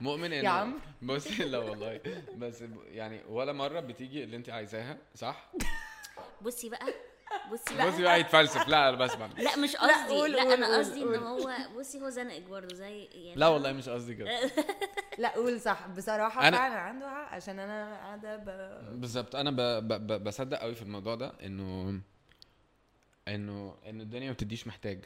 مؤمن 0.00 0.24
إنه 0.32 0.44
يا 0.44 0.48
عم. 0.48 0.78
بصي 1.02 1.44
لا 1.44 1.58
والله. 1.58 2.00
بس 2.36 2.64
يعني 2.88 3.20
ولا 3.28 3.52
مرة 3.52 3.80
بتيجي 3.80 4.24
اللي 4.24 4.36
انت 4.36 4.50
عايزاها 4.50 4.98
صح؟ 5.14 5.52
بصي 6.42 6.68
بقى 6.68 6.86
بصي 7.52 7.74
بقى 7.76 7.90
بصي 7.90 8.02
بقى 8.02 8.20
يتفلسف. 8.20 8.68
لا 8.68 8.88
أنا 8.88 8.96
بسمع. 8.96 9.26
لا 9.38 9.56
مش 9.56 9.74
لا، 9.74 9.80
قصدي 9.80 10.14
لا 10.28 10.42
قول- 10.42 10.52
أنا 10.52 10.78
قصدي 10.78 11.02
إن. 11.02 11.14
هو 11.14 11.50
بصي 11.78 12.00
هو 12.00 12.08
زنقك 12.08 12.42
برضه 12.42 12.74
زي 12.74 13.04
يعني 13.04 13.34
لا 13.36 13.48
والله 13.48 13.72
مش 13.72 13.88
قصدي 13.88 14.14
كده. 14.14 14.40
لا 15.18 15.28
قول 15.28 15.60
صح. 15.60 15.86
بصراحة 15.86 16.40
أنا- 16.50 16.54
فعلا 16.54 16.74
عنده 16.78 17.08
حق 17.10 17.34
عشان 17.34 17.58
أنا 17.58 17.96
قاعدة 17.96 18.36
ب... 18.36 18.44
بالظبط. 19.00 19.36
أنا 19.36 19.50
ب... 19.50 19.56
ب... 19.60 19.88
ب... 20.06 20.24
بصدق 20.24 20.58
قوي 20.58 20.74
في 20.74 20.82
الموضوع 20.82 21.14
ده 21.14 21.32
إنه 21.44 22.00
إنه 23.28 23.74
إنه 23.86 24.02
الدنيا 24.02 24.26
ما 24.26 24.32
بتديش 24.32 24.66
محتاج. 24.66 25.04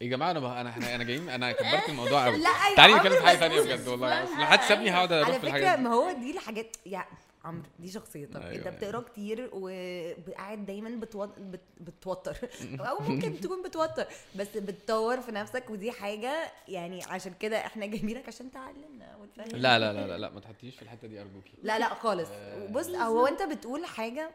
يا 0.00 0.08
جماعة 0.08 0.30
أنا 0.30 0.40
ب... 0.40 0.44
انا 0.44 0.70
إحنا 0.70 0.94
أنا 0.94 1.04
جايين 1.04 1.28
أنا 1.28 1.52
كبرت 1.52 1.88
الموضوع 1.88 2.24
قوي. 2.24 2.36
لا 2.42 2.48
يا 2.70 2.76
تعالي 2.76 2.94
نتكلم 2.94 3.16
في 3.16 3.26
حاجة 3.26 3.36
ثانية 3.36 3.60
بجد 3.60 3.88
والله. 3.88 4.38
لو 4.38 4.46
حد 4.46 4.60
سابني 4.60 4.90
هقعد 4.90 5.12
أروح 5.12 5.28
على 5.28 5.34
في 5.34 5.40
فكرة 5.40 5.48
الحاجات 5.56 5.78
دي. 5.78 5.84
ما 5.84 5.90
هو 5.94 6.12
دي 6.12 6.30
الحاجات 6.30 6.76
يا 6.86 7.04
عمرو 7.44 7.62
دي 7.78 7.90
شخصيتك. 7.90 8.36
أيوة، 8.36 8.54
انت 8.54 8.66
أيوة. 8.66 8.76
بتقرا 8.78 9.00
كتير 9.00 9.50
وقاعد 9.52 10.66
دايما 10.66 11.00
بتو... 11.00 11.26
بت... 11.26 11.60
بتوتر. 11.80 12.36
أو 12.80 12.98
ممكن 13.00 13.40
تكون 13.40 13.62
بتوتر 13.62 14.06
بس 14.36 14.56
بتطور 14.56 15.20
في 15.20 15.32
نفسك 15.32 15.70
ودي 15.70 15.92
حاجة 15.92 16.52
يعني 16.68 17.04
عشان 17.04 17.32
كده 17.40 17.56
إحنا 17.66 17.86
جايبينك 17.86 18.28
عشان 18.28 18.50
تعلمنا 18.50 19.16
وتفهم 19.16 19.60
لا 19.60 19.78
لا 19.78 19.92
لا 19.92 20.06
لا 20.06 20.18
لا 20.18 20.30
ما 20.30 20.40
تحطيش 20.40 20.76
في 20.76 20.82
الحتة 20.82 21.08
دي 21.08 21.20
أرجوكي. 21.20 21.52
لا 21.62 21.78
لا 21.78 21.94
خالص. 21.94 22.28
آه. 22.30 22.66
بص 22.66 22.88
هو 22.88 23.26
انت 23.26 23.42
بتقول 23.42 23.84
حاجة 23.86 24.30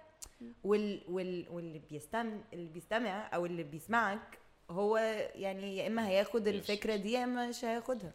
وال 0.64 1.02
وال 1.10 1.46
واللي 1.50 1.82
بيستمع 1.92 2.38
اللي 2.54 2.70
بيستمع 2.70 3.30
أو 3.34 3.46
اللي 3.46 3.64
بيسمعك 3.64 4.40
هو 4.72 4.98
يعني 5.36 5.78
يا 5.78 5.88
إما 5.88 6.08
هياخد 6.08 6.48
الفكرة 6.48 6.96
دي 6.96 7.12
يا 7.12 7.24
إما 7.24 7.48
مش 7.48 7.66
هياخدها. 7.66 8.12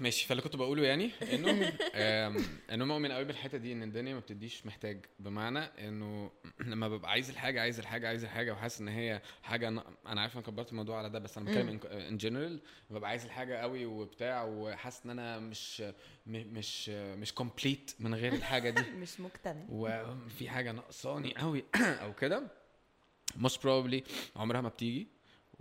ماشي 0.00 0.26
فاللي 0.26 0.42
كنت 0.42 0.56
بقوله 0.56 0.82
يعني 0.82 1.10
إنه 1.32 1.72
إنه 2.74 2.84
مؤمن 2.84 3.12
قوي 3.12 3.24
بالحتة 3.24 3.58
دي 3.58 3.72
إن 3.72 3.82
الدنيا 3.82 4.14
ما 4.14 4.20
بتديش 4.20 4.66
محتاج. 4.66 5.04
بمعنى 5.18 5.58
إنه 5.58 6.30
لما 6.60 6.88
ببقى 6.88 7.10
عايز 7.10 7.30
الحاجة 7.30 7.60
عايز 7.60 7.78
الحاجة 7.78 8.08
عايز 8.08 8.24
الحاجة 8.24 8.52
وحاسس 8.52 8.80
إن 8.80 8.88
هي 8.88 9.22
حاجة 9.42 9.68
أنا 9.68 10.20
عارف 10.20 10.34
أنا 10.36 10.42
كبرت 10.46 10.70
الموضوع 10.70 10.98
على 10.98 11.10
ده 11.10 11.18
بس 11.18 11.38
أنا 11.38 11.46
بتكلم 11.46 11.80
ان 11.84 12.16
جنرال 12.16 12.60
ببقى 12.90 13.10
عايز 13.10 13.24
الحاجة 13.24 13.54
قوي 13.54 13.86
وبتاع 13.86 14.44
وحاسس 14.44 15.04
إن 15.04 15.10
أنا 15.10 15.38
مش 15.38 15.82
مش 16.26 16.88
مش 16.88 17.32
complete 17.34 17.94
من 18.00 18.14
غير 18.14 18.32
الحاجة 18.32 18.70
دي. 18.70 18.82
مش 19.02 19.20
مقتنع. 19.20 19.64
وفي 19.68 20.48
حاجة 20.48 20.72
ناقصاني 20.72 21.34
قوي 21.34 21.64
أو 22.02 22.12
كده 22.14 22.42
most 23.38 23.56
probably 23.56 24.02
عمرها 24.36 24.60
ما 24.60 24.68
بتيجي. 24.68 25.06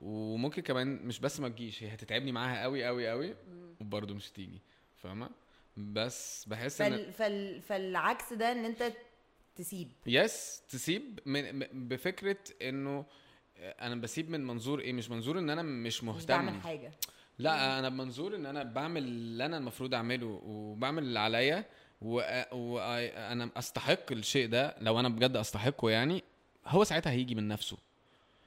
وممكن 0.01 0.61
كمان 0.61 0.87
مش 1.05 1.19
بس 1.19 1.39
ما 1.39 1.49
تجيش 1.49 1.83
هي 1.83 1.93
هتتعبني 1.93 2.31
معاها 2.31 2.61
قوي 2.63 2.85
قوي 2.85 3.09
قوي 3.09 3.35
وبرضه 3.81 4.13
مش 4.13 4.29
هتيجي 4.31 4.61
فاهمة؟ 4.97 5.29
بس 5.77 6.45
بحس 6.47 6.81
إن 6.81 6.91
فال 6.91 7.11
فال 7.13 7.61
فالعكس 7.61 8.33
ده 8.33 8.51
إن 8.51 8.65
أنت 8.65 8.93
تسيب. 9.55 9.91
yes 10.07 10.61
تسيب 10.69 11.19
من 11.25 11.59
بفكرة 11.73 12.37
إنه 12.61 13.05
أنا 13.57 13.95
بسيب 13.95 14.29
من 14.29 14.47
منظور 14.47 14.79
إيه؟ 14.79 14.93
مش 14.93 15.09
منظور 15.09 15.39
إن 15.39 15.49
أنا 15.49 15.61
مش 15.61 15.97
مش 15.97 16.03
مهتم. 16.03 16.27
بعمل 16.27 16.61
حاجة. 16.61 16.91
لا 17.39 17.79
أنا 17.79 17.89
بمنظور 17.89 18.35
إن 18.35 18.45
أنا 18.45 18.63
بعمل 18.63 19.03
اللي 19.03 19.45
أنا 19.45 19.57
المفروض 19.57 19.93
أعمله 19.93 20.41
وبعمل 20.45 21.03
اللي 21.03 21.19
عليا 21.19 21.65
وأنا 22.01 23.49
أستحق 23.57 24.11
الشيء 24.11 24.47
ده 24.47 24.75
لو 24.81 24.99
أنا 24.99 25.09
بجد 25.09 25.35
أستحقه 25.35 25.89
يعني 25.89 26.23
هو 26.67 26.83
ساعتها 26.83 27.11
هيجي 27.11 27.35
من 27.35 27.47
نفسه. 27.47 27.77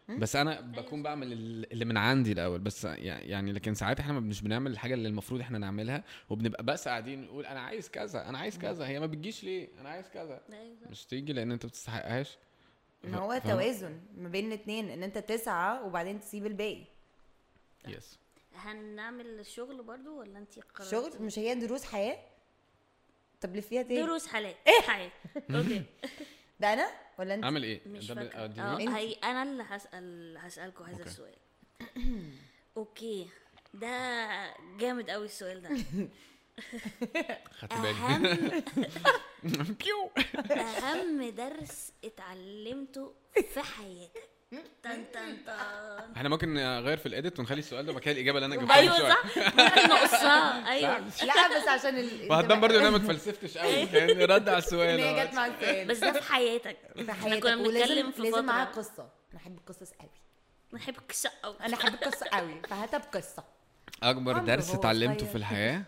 بس 0.09 0.37
أنا 0.37 0.61
بكون 0.61 1.03
بعمل 1.03 1.33
ال- 1.33 1.73
اللي 1.73 1.85
من 1.85 1.97
عندي 1.97 2.33
الأول 2.33 2.59
بس 2.59 2.85
يعني 2.85 3.53
لكن 3.53 3.75
ساعات 3.75 4.01
إحنا 4.01 4.21
مش 4.21 4.43
بنعمل 4.43 4.71
الحاجة 4.71 4.95
اللي 4.95 5.09
المفروض 5.09 5.41
إحنا 5.41 5.59
نعملها 5.59 6.05
وبنبقى 6.31 6.63
بس 6.65 6.89
قاعدين 6.89 7.23
نقول 7.25 7.47
أنا 7.47 7.61
عايز 7.61 7.89
كذا 7.91 8.29
أنا 8.29 8.39
عايز 8.39 8.59
كذا 8.59 8.87
هي 8.87 9.01
ما 9.01 9.07
بتجيش 9.07 9.45
ليه؟ 9.45 9.69
أنا 9.81 9.89
عايز 9.89 10.09
كذا. 10.09 10.43
أيوة. 10.53 10.77
مش 10.91 11.05
تيجي 11.05 11.33
لأن 11.33 11.53
أنت 11.53 11.67
بتستحقهاش. 11.67 12.39
ان 13.05 13.15
هو؟ 13.15 13.39
توازن 13.45 14.01
ما 14.17 14.29
بين 14.29 14.47
الاثنين 14.47 14.89
إن 14.91 15.03
أنت 15.03 15.19
تسعى 15.19 15.81
وبعدين 15.83 16.21
تسيب 16.21 16.47
الباقي. 16.47 16.85
yes 17.89 18.19
هنعمل 18.55 19.27
الشغل 19.27 19.83
برضو 19.83 20.21
ولا 20.21 20.39
انت 20.39 20.59
قررتي؟ 20.59 20.91
شغل 20.91 21.23
مش 21.23 21.39
هي 21.39 21.55
دروس 21.55 21.85
حياة؟ 21.85 22.19
طب 23.41 23.55
ليه 23.55 23.61
فيها 23.61 23.83
تاني؟ 23.83 24.03
دروس 24.03 24.27
حياة. 24.27 24.55
إيه! 24.67 24.81
حياة. 24.87 25.11
okay. 25.51 25.83
ده 26.61 26.73
أنا 26.73 26.91
ولا 27.19 27.35
أنت؟ 27.35 27.45
اعمل 27.45 27.63
إيه؟ 27.65 27.81
مش 27.87 28.07
ده 28.07 28.15
ب- 28.15 28.25
وقت؟ 28.25 28.89
هي 28.89 29.13
أنا 29.13 29.43
اللي 29.43 29.65
هسأل 29.69 30.37
هسالكم 30.41 30.85
هذا 30.85 30.93
okay. 30.97 31.05
السؤال. 31.09 31.35
أوكي. 32.77 33.29
ده 33.75 34.55
جامد 34.79 35.11
قوي 35.11 35.25
السؤال 35.25 35.63
ده. 35.63 35.69
خدت 37.59 37.73
بالي. 37.75 37.91
أهم 37.91 38.23
بيو 39.75 40.11
أهم 40.83 41.31
درس 41.31 41.93
اتعلمته 42.05 43.13
في 43.55 43.61
حياتك. 43.63 44.29
تن 44.83 45.05
تن 45.13 45.45
تن. 45.47 45.53
إحنا 46.17 46.29
ممكن 46.29 46.55
نغير 46.55 46.97
في 46.97 47.07
الإيديت 47.07 47.39
ونخلي 47.41 47.59
السؤال 47.59 47.87
ده 47.87 47.93
مكان 47.93 48.15
الإجابة 48.15 48.39
اللي 48.39 48.47
أنا 48.47 48.57
جبتها 48.57 48.77
أيوه 48.77 48.93
من 48.93 48.99
شوية. 48.99 49.11
صح 49.11 49.25
ممكن 49.37 49.89
نقصها. 49.89 50.69
أيوه. 50.73 50.99
لا 50.99 51.59
بس 51.59 51.69
عشان 51.69 51.99
ال... 51.99 52.31
وهتبان 52.31 52.61
برضه 52.61 52.75
إن 52.77 52.81
أنا 52.81 52.91
ما 52.91 52.97
اتفلسفتش 52.97 53.59
قوي 53.59 53.87
كان 53.87 54.23
رد 54.23 54.49
على 54.49 54.59
السؤال. 54.59 55.01
هي. 55.01 55.15
جت 55.27 55.35
مع 55.35 55.47
السؤال. 55.47 55.87
بس 55.89 55.99
ده 55.99 56.13
في 56.13 56.33
حياتك. 56.33 56.77
في 56.95 57.01
إحنا 57.01 57.15
حياتك. 57.15 57.43
كنا 57.43 57.57
بنتكلم 57.57 58.13
في 58.13 58.23
لازم 58.23 58.45
معاها 58.45 58.65
قصة. 58.65 59.09
أنا 59.33 59.41
أحب 59.41 59.59
القصص 59.59 59.93
قوي. 59.93 60.11
نحب 60.73 60.95
القصة 60.99 61.31
قوي. 61.43 61.57
أنا 61.61 61.75
أحب 61.75 61.95
القصة 61.95 62.27
قوي. 62.33 62.63
فهاتها 62.69 62.99
بقصة. 62.99 63.45
أكبر 64.03 64.39
درس 64.39 64.75
اتعلمته. 64.75 65.27
في 65.27 65.37
الحياة 65.37 65.83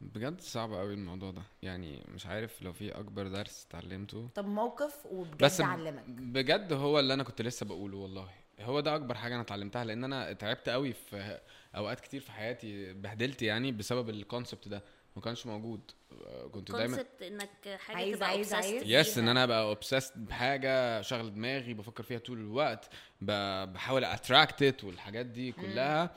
بجد 0.00 0.40
صعب 0.40 0.72
قوي 0.72 0.94
الموضوع 0.94 1.30
ده. 1.30 1.42
يعني 1.62 2.04
مش 2.08 2.26
عارف 2.26 2.62
لو 2.62 2.72
في 2.72 2.90
أكبر 2.98 3.28
درس 3.28 3.66
اتعلمته. 3.68 4.28
طب 4.34 4.46
موقف 4.46 5.06
وبجد 5.06 5.44
بس 5.44 5.60
علمك. 5.60 6.04
بجد 6.08 6.72
هو 6.72 7.00
اللي 7.00 7.14
أنا 7.14 7.22
كنت 7.22 7.42
لسه 7.42 7.66
بقوله 7.66 7.96
والله. 7.96 8.28
هو 8.60 8.80
ده 8.80 8.94
أكبر 8.96 9.14
حاجة 9.14 9.34
أنا 9.34 9.42
اتعلمتها 9.42 9.84
لأن 9.84 10.04
أنا 10.04 10.32
تعبت 10.32 10.68
قوي 10.68 10.92
في 10.92 11.40
أوقات 11.76 12.00
كتير 12.00 12.20
في 12.20 12.32
حياتي 12.32 12.92
بهدلت 12.92 13.42
يعني 13.42 13.72
بسبب 13.72 14.08
ال 14.10 14.17
concept 14.17 14.68
ده. 14.68 14.82
ما 15.16 15.22
كانش 15.22 15.46
موجود. 15.46 15.80
آه، 16.26 16.46
كنت 16.46 16.72
دايما 16.72 16.96
concept 16.96 17.22
إنك 17.22 17.78
حاجة 17.78 17.96
عايز- 17.96 18.16
تبقى 18.16 18.28
عايز- 18.28 18.50
obsessed 18.52 18.54
عايز. 18.54 18.82
yes 18.86 19.18
إن. 19.18 19.28
أنا 19.28 19.44
أبقى 19.44 19.62
obsessed 19.62 20.12
بحاجة 20.18 21.02
شغل 21.02 21.34
دماغي 21.34 21.74
بفكر 21.74 22.02
فيها 22.02 22.18
طول 22.18 22.38
الوقت 22.38 22.88
ب- 23.20 23.72
بحاول 23.72 24.04
attract 24.04 24.84
والحاجات 24.84 25.26
دي 25.26 25.52
كلها. 25.52 26.10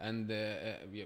and 0.00 0.32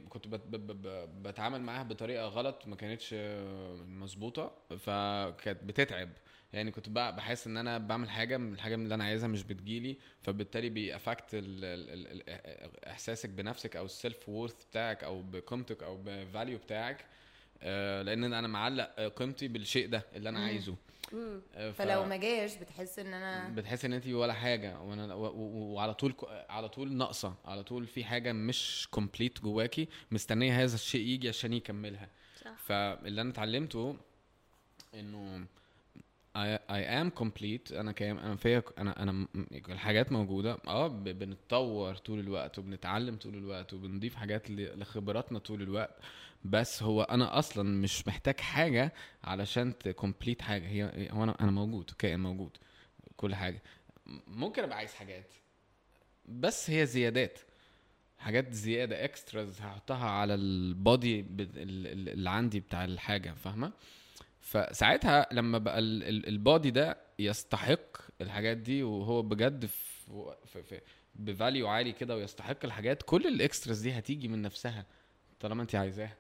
كنت 0.09 0.29
ب- 0.29 0.35
ب- 0.51 0.83
ب- 0.83 1.23
بتعامل 1.29 1.61
معاها 1.63 1.83
بطريقة 1.83 2.27
غلط 2.29 2.67
ما 2.67 2.77
كانتش 2.77 3.11
آه، 3.15 3.75
مظبوطة 3.77 4.53
فكانت 4.79 5.65
بتتعب. 5.65 6.09
يعني 6.53 6.71
كنت 6.71 6.89
بحس 6.89 7.47
إن 7.47 7.57
أنا 7.57 7.79
بعمل 7.79 8.11
حاجة 8.11 8.37
الحاجة 8.37 8.75
اللي 8.75 8.95
أنا 8.95 9.05
عايزها 9.05 9.29
مش 9.29 9.43
بتجيلي 9.45 9.99
فبالتالي 10.23 10.69
بي 10.71 10.87
affect 10.87 11.35
إحساسك 12.87 13.29
بنفسك 13.31 13.77
أو 13.77 13.85
ال 13.85 14.29
self-worth 14.29 14.65
بتاعك 14.65 15.05
أو 15.05 15.23
بقيمتك 15.23 15.83
أو 15.83 15.97
بفاليو 16.05 16.59
بتاعك. 16.59 17.01
آه، 17.01 17.05
لأن 18.03 18.25
أنا 18.33 18.49
معلق 18.49 18.91
آه، 18.99 19.09
قيمتي 19.09 19.49
بالشيء 19.49 19.89
ده 19.89 20.07
اللي 20.15 20.29
أنا 20.29 20.45
عايزه. 20.45 20.77
مم. 21.13 21.41
آه، 21.55 21.71
ف- 21.71 21.77
فلو 21.77 22.05
ما 22.05 22.17
جاش 22.17 22.57
بتحس 22.57 22.99
إن 22.99 23.15
أنا 23.15 23.49
بتحس 23.55 23.85
إن 23.85 23.93
أنت 23.93 24.07
ولا 24.07 24.33
حاجة 24.33 24.81
وأنا 24.81 25.15
و- 25.15 25.27
و- 25.27 25.75
وعلى 25.75 25.95
طول 25.95 26.15
على 26.49 26.69
طول 26.69 26.93
ناقصة 26.93 27.35
على 27.45 27.63
طول 27.63 27.87
في 27.87 28.05
حاجة 28.05 28.33
مش 28.33 28.89
complete 28.91 29.41
جواكي 29.41 29.89
مستنية 30.11 30.63
هذا 30.65 30.75
الشيء 30.75 31.07
يجي 31.09 31.29
عشان 31.29 31.53
يكملها. 31.53 32.09
صح. 32.45 32.55
فاللي 32.67 33.21
أنا 33.21 33.31
اتعلمته 33.31 33.97
إنه 34.95 35.47
I, 36.37 36.59
I 36.71 36.83
am 37.03 37.11
complete. 37.23 37.73
أنا 37.73 37.93
كام 37.93 38.19
أنا 38.19 38.37
فيا 38.37 38.63
أنا 38.79 39.03
أنا 39.03 39.27
الحاجات 39.69 40.13
موجودة. 40.13 40.59
آه 40.67 40.89
بنتطور 40.89 41.95
طول 41.95 42.19
الوقت 42.21 42.59
وبنتعلم 42.59 43.17
طول 43.17 43.35
الوقت 43.35 43.73
وبنضيف 43.75 44.15
حاجات 44.15 44.51
لخبراتنا 44.51 45.39
طول 45.39 45.63
الوقت. 45.63 45.97
بس 46.45 46.83
هو 46.83 47.03
أنا 47.03 47.39
أصلا 47.39 47.63
مش 47.81 48.07
محتاج 48.09 48.41
حاجة 48.41 48.93
علشان 49.25 49.79
ت 49.79 49.86
complete 49.86 50.43
حاجة. 50.43 50.67
هي 50.69 51.09
هو 51.13 51.25
أنا 51.25 51.37
أنا 51.41 51.51
موجود 51.51 51.91
كائن 51.99 52.21
موجود 52.21 52.57
كل 53.17 53.35
حاجة. 53.35 53.63
ممكن 54.27 54.63
أبقى 54.63 54.77
عايز 54.77 54.95
حاجات 54.95 55.35
بس 56.29 56.71
هي 56.71 56.87
زيادات. 56.87 57.39
حاجات 58.19 58.53
زيادة 58.53 59.05
extras 59.05 59.61
هحطها 59.61 60.09
على 60.11 60.35
ال 60.35 60.53
body 60.53 61.27
اللي 61.31 62.31
عندي 62.31 62.61
بتاع 62.61 62.85
الحاجة 62.85 63.31
فاهمة؟ 63.33 63.73
فساعتها 64.41 65.27
لما 65.33 65.59
بقى 65.59 65.79
ال- 65.79 66.03
ال- 66.03 66.29
ال 66.29 66.37
body 66.37 66.71
ده 66.71 66.97
يستحق 67.19 67.97
الحاجات 68.21 68.57
دي 68.57 68.83
وهو 68.83 69.23
بجد 69.23 69.67
في, 69.67 70.35
في, 70.47 70.63
في 70.63 70.81
ب 71.15 71.24
value 71.24 71.69
عالي 71.69 71.93
كده 71.93 72.17
ويستحق 72.17 72.57
الحاجات 72.65 73.03
كل 73.03 73.27
ال 73.27 73.35
extras 73.35 73.81
دي 73.81 73.93
هتيجي 73.99 74.29
من 74.29 74.43
نفسها 74.43 74.87
طالما 75.41 75.63
أنت 75.63 75.75
عايزاها. 75.75 76.17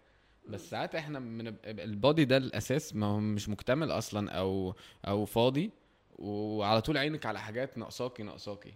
بس 0.48 0.70
ساعات 0.70 0.94
إحنا 0.94 1.18
من 1.18 1.54
ال 1.66 1.78
body 1.78 2.24
ده 2.24 2.36
الأساس 2.36 2.96
ما 2.96 3.06
هو 3.06 3.20
مش 3.20 3.48
مكتمل 3.48 3.90
أصلا 3.90 4.30
أو 4.30 4.74
أو 5.08 5.24
فاضي 5.24 5.70
وعلى 6.18 6.80
طول 6.80 6.98
عينك 6.98 7.26
على 7.26 7.40
حاجات 7.40 7.78
ناقصاكي 7.78 8.22
ناقصاكي. 8.22 8.74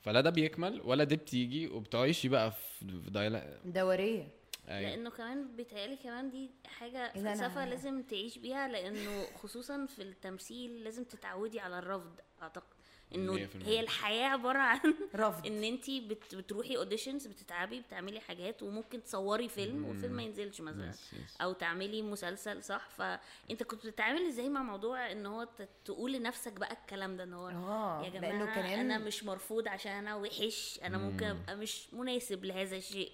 فلا 0.00 0.20
ده 0.20 0.30
بيكمل 0.30 0.80
ولا 0.84 1.04
دي 1.04 1.16
بتيجي 1.16 1.68
وبتعيشي 1.68 2.28
بقى 2.28 2.50
في 2.52 3.00
في 3.04 3.10
دايلا 3.10 3.58
دورية. 3.64 4.28
أيوة. 4.68 4.90
لأنه 4.90 5.10
كمان 5.10 5.56
بيتهيألي 5.56 5.96
كمان 5.96 6.30
دي 6.30 6.50
حاجة 6.66 7.12
فلسفة 7.12 7.64
لازم 7.64 8.02
تعيش 8.02 8.38
بيها 8.38 8.68
لأنه 8.68 9.24
خصوصا 9.42 9.86
في 9.86 10.02
التمثيل 10.02 10.84
لازم 10.84 11.04
تتعودي 11.04 11.60
على 11.60 11.78
الرفض 11.78 12.12
أعتقد. 12.42 12.79
إنه 13.14 13.36
100%. 13.36 13.38
هي 13.64 13.80
الحياة 13.80 14.28
عبارة 14.28 14.58
عن 14.58 14.78
رفض. 15.16 15.46
إن 15.46 15.64
أنت 15.64 15.90
بت 15.90 16.34
بتروحي 16.34 16.76
اوديشنز 16.76 17.26
بتتعبي 17.26 17.80
بتعملي 17.80 18.20
حاجات 18.20 18.62
وممكن 18.62 19.02
تصوري 19.02 19.48
فيلم 19.48 19.84
والفيلم 19.84 20.12
ما 20.12 20.22
ينزلش 20.22 20.60
مثلا. 20.60 20.92
Yes, 20.92 21.14
yes. 21.14 21.42
أو 21.42 21.52
تعملي 21.52 22.02
مسلسل 22.02 22.62
صح؟ 22.64 22.88
فانت 22.96 23.62
كنت 23.62 23.86
بتتعامل 23.86 24.26
إزاي 24.28 24.48
مع 24.48 24.62
موضوع 24.62 25.12
إن 25.12 25.26
هو 25.26 25.44
ت- 25.44 25.68
تقول 25.84 26.12
لنفسك 26.12 26.52
بقى 26.52 26.72
الكلام 26.72 27.16
ده 27.16 27.24
إن 27.24 27.32
هو 27.32 27.48
آه 27.48 28.04
يا 28.04 28.08
جماعة 28.10 28.54
كمان 28.54 28.78
أنا 28.80 28.98
مش 28.98 29.24
مرفوض 29.24 29.68
عشان 29.68 29.92
أنا 29.92 30.16
وحش 30.16 30.80
أنا 30.82 30.98
ممكن 30.98 31.26
أبقى 31.26 31.56
مش 31.56 31.86
مناسب 31.94 32.44
لهذا 32.44 32.76
الشيء. 32.76 33.12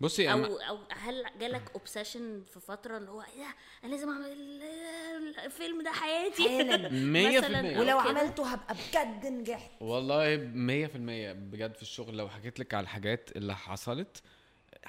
بصي 0.00 0.32
أو 0.32 0.38
أنا 0.38 0.68
أو 0.68 0.78
هل 0.90 1.24
جالك 1.40 1.62
obsession 1.74 2.42
في 2.54 2.60
فترة 2.60 2.96
اللي 2.98 3.10
هو 3.10 3.20
إيه 3.22 3.54
أنا 3.84 3.90
لازم 3.90 4.08
أعمل 4.08 4.26
ال- 4.26 5.38
الفيلم 5.44 5.82
ده 5.82 5.90
حياتي؟ 5.90 6.48
حالا. 6.48 6.88
مية 6.88 7.40
في 7.40 7.46
مثلاً 7.46 7.60
المية. 7.60 7.76
أو 7.76 7.80
ولو 7.80 8.10
كده. 8.10 8.20
عملته 8.20 8.46
هبقى 8.46 8.74
بجد 8.74 9.17
نجحت. 9.26 9.70
والله 9.80 10.36
مية 10.54 10.86
في 10.86 10.96
المية 10.96 11.32
بجد 11.32 11.74
في 11.74 11.82
الشغل 11.82 12.16
لو 12.16 12.28
حكيت 12.28 12.60
لك 12.60 12.74
على 12.74 12.84
الحاجات 12.84 13.30
اللي 13.36 13.56
حصلت 13.56 14.22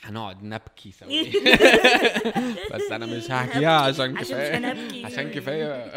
هنقعد 0.04 0.44
نبكي 0.44 0.92
سوا 0.92 1.08
بس 2.76 2.92
أنا 2.92 3.06
مش 3.06 3.32
هحكيها 3.32 3.80
عشان 3.80 4.18
كفاية. 4.18 5.06
عشان 5.06 5.32
كفاية. 5.32 5.94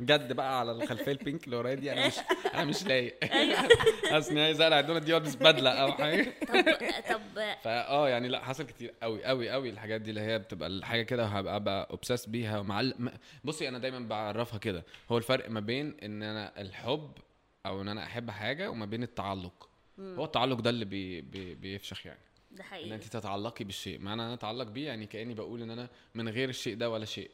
جد 0.00 0.32
بقى 0.32 0.58
على 0.60 0.72
الخلفية 0.72 1.12
ال 1.12 1.18
pink 1.18 1.44
اللي 1.44 1.56
ورايا 1.56 1.74
دي 1.74 1.92
أنا 1.92 2.06
مش 2.06 2.14
أنا 2.54 2.64
مش 2.64 2.84
لايق. 2.86 3.24
حاسس 4.10 4.30
اني 4.30 4.42
عايز 4.42 4.60
اقلع 4.60 4.80
الدونه 4.80 4.98
دي 4.98 5.12
والبس 5.14 5.34
بدلة 5.34 5.70
أو 5.70 5.92
حاجة. 5.92 6.34
طب 6.48 6.64
طب 7.10 7.20
فاه 7.64 8.08
يعني 8.08 8.28
لا 8.28 8.44
حصل 8.44 8.64
كتير 8.64 8.94
قوي 9.02 9.24
قوي 9.24 9.50
قوي 9.50 9.70
الحاجات 9.70 10.00
دي 10.00 10.10
اللي 10.10 10.20
هي 10.20 10.38
بتبقى 10.38 10.68
الحاجة 10.68 11.02
كده 11.02 11.22
وهبقى 11.22 11.56
أبقى 11.56 11.88
اوبسس 11.90 12.26
بيها 12.26 12.58
ومع 12.58 12.80
ال- 12.80 12.94
م- 12.98 13.10
بصي 13.44 13.68
أنا 13.68 13.78
دايما 13.78 13.98
بعرفها 13.98 14.58
كده. 14.58 14.84
هو 15.12 15.18
الفرق 15.18 15.50
ما 15.50 15.60
بين 15.60 15.96
إن 16.02 16.22
أنا 16.22 16.60
الحب 16.60 17.10
أو 17.66 17.82
إن 17.82 17.88
أنا 17.88 18.04
أحب 18.04 18.30
حاجة 18.30 18.70
وما 18.70 18.86
بين 18.86 19.02
التعلق. 19.02 19.68
هو 19.98 20.24
التعلق 20.24 20.60
ده 20.60 20.70
اللي 20.70 20.84
بي 20.84 21.20
بي 21.20 21.54
بيفشخ 21.54 22.06
يعني. 22.06 22.18
ده 22.50 22.58
إن 22.60 22.68
حقيقي. 22.68 22.94
انت 22.94 23.04
تتعلقي 23.04 23.64
بالشيء. 23.64 23.98
معنى 23.98 24.22
أنا 24.22 24.34
أتعلق 24.34 24.66
بيه 24.68 24.86
يعني 24.86 25.06
كأني 25.06 25.34
بقول 25.34 25.62
إن 25.62 25.70
أنا 25.70 25.88
من 26.14 26.28
غير 26.28 26.48
الشيء 26.48 26.76
ده 26.76 26.90
ولا 26.90 27.04
شيء 27.04 27.30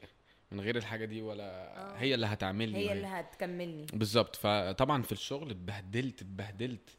من 0.52 0.60
غير 0.60 0.76
الحاجة 0.76 1.04
دي 1.04 1.22
ولا 1.22 1.44
آه. 1.44 1.96
هي 1.98 2.14
اللي 2.14 2.26
هتعمل 2.26 2.68
لي 2.68 2.78
هي 2.78 2.92
اللي 2.92 3.06
هتكملني. 3.06 3.86
بالظبط. 3.92 4.36
فطبعا 4.36 5.02
في 5.02 5.12
الشغل 5.12 5.50
اتبهدلت 5.50 6.22
اتبهدلت 6.22 6.90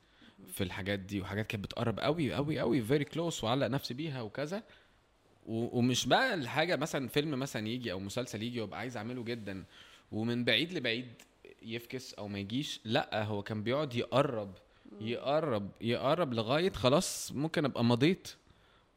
في 0.47 0.63
الحاجات 0.63 0.99
دي 0.99 1.21
وحاجات 1.21 1.47
كانت 1.47 1.63
بتقرب 1.63 1.99
قوي 1.99 2.33
قوي 2.33 2.59
قوي 2.59 2.81
very 2.81 3.03
close 3.05 3.43
وعلق 3.43 3.67
نفسي 3.67 3.93
بيها 3.93 4.21
وكذا. 4.21 4.63
ومش 5.45 6.05
بقى 6.05 6.33
الحاجة 6.33 6.75
مثلا 6.75 7.07
فيلم 7.07 7.39
مثلا 7.39 7.67
يجي 7.67 7.91
أو 7.91 7.99
مسلسل 7.99 8.43
يجي 8.43 8.61
وأبقى 8.61 8.79
عايز 8.79 8.97
أعمله 8.97 9.23
جدا 9.23 9.63
ومن 10.11 10.45
بعيد 10.45 10.73
لبعيد 10.73 11.13
يفكس 11.61 12.13
أو 12.13 12.27
ما 12.27 12.39
يجيش 12.39 12.79
لأ 12.85 13.23
هو 13.23 13.43
كان 13.43 13.63
بيقعد 13.63 13.95
يقرب 13.95 14.53
يقرب 15.01 15.69
يقرب 15.81 16.33
لغاية 16.33 16.71
خلاص 16.71 17.31
ممكن 17.31 17.65
أبقى 17.65 17.83
مضيت 17.83 18.27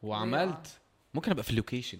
وعملت. 0.02 0.80
ممكن 1.14 1.30
أبقى 1.30 1.44
في 1.44 1.50
ال 1.50 1.55
location. 1.55 1.98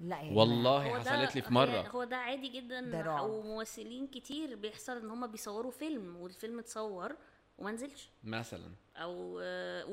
لأ 0.00 0.16
يعني 0.16 0.36
والله 0.36 0.98
حصلت 0.98 1.34
لي 1.36 1.42
في 1.42 1.52
مرة. 1.52 1.88
هو 1.88 2.04
ده 2.04 2.16
عادي 2.16 2.48
جدا. 2.48 3.20
وممثلين 3.22 4.06
كتير 4.06 4.56
بيحصل 4.56 4.96
إن 4.96 5.10
هم 5.10 5.26
بيصوروا 5.26 5.70
فيلم 5.70 6.16
والفيلم 6.16 6.58
اتصور 6.58 7.16
وما 7.58 7.72
نزلش. 7.72 8.08
مثلا. 8.24 8.70
أو 8.96 9.40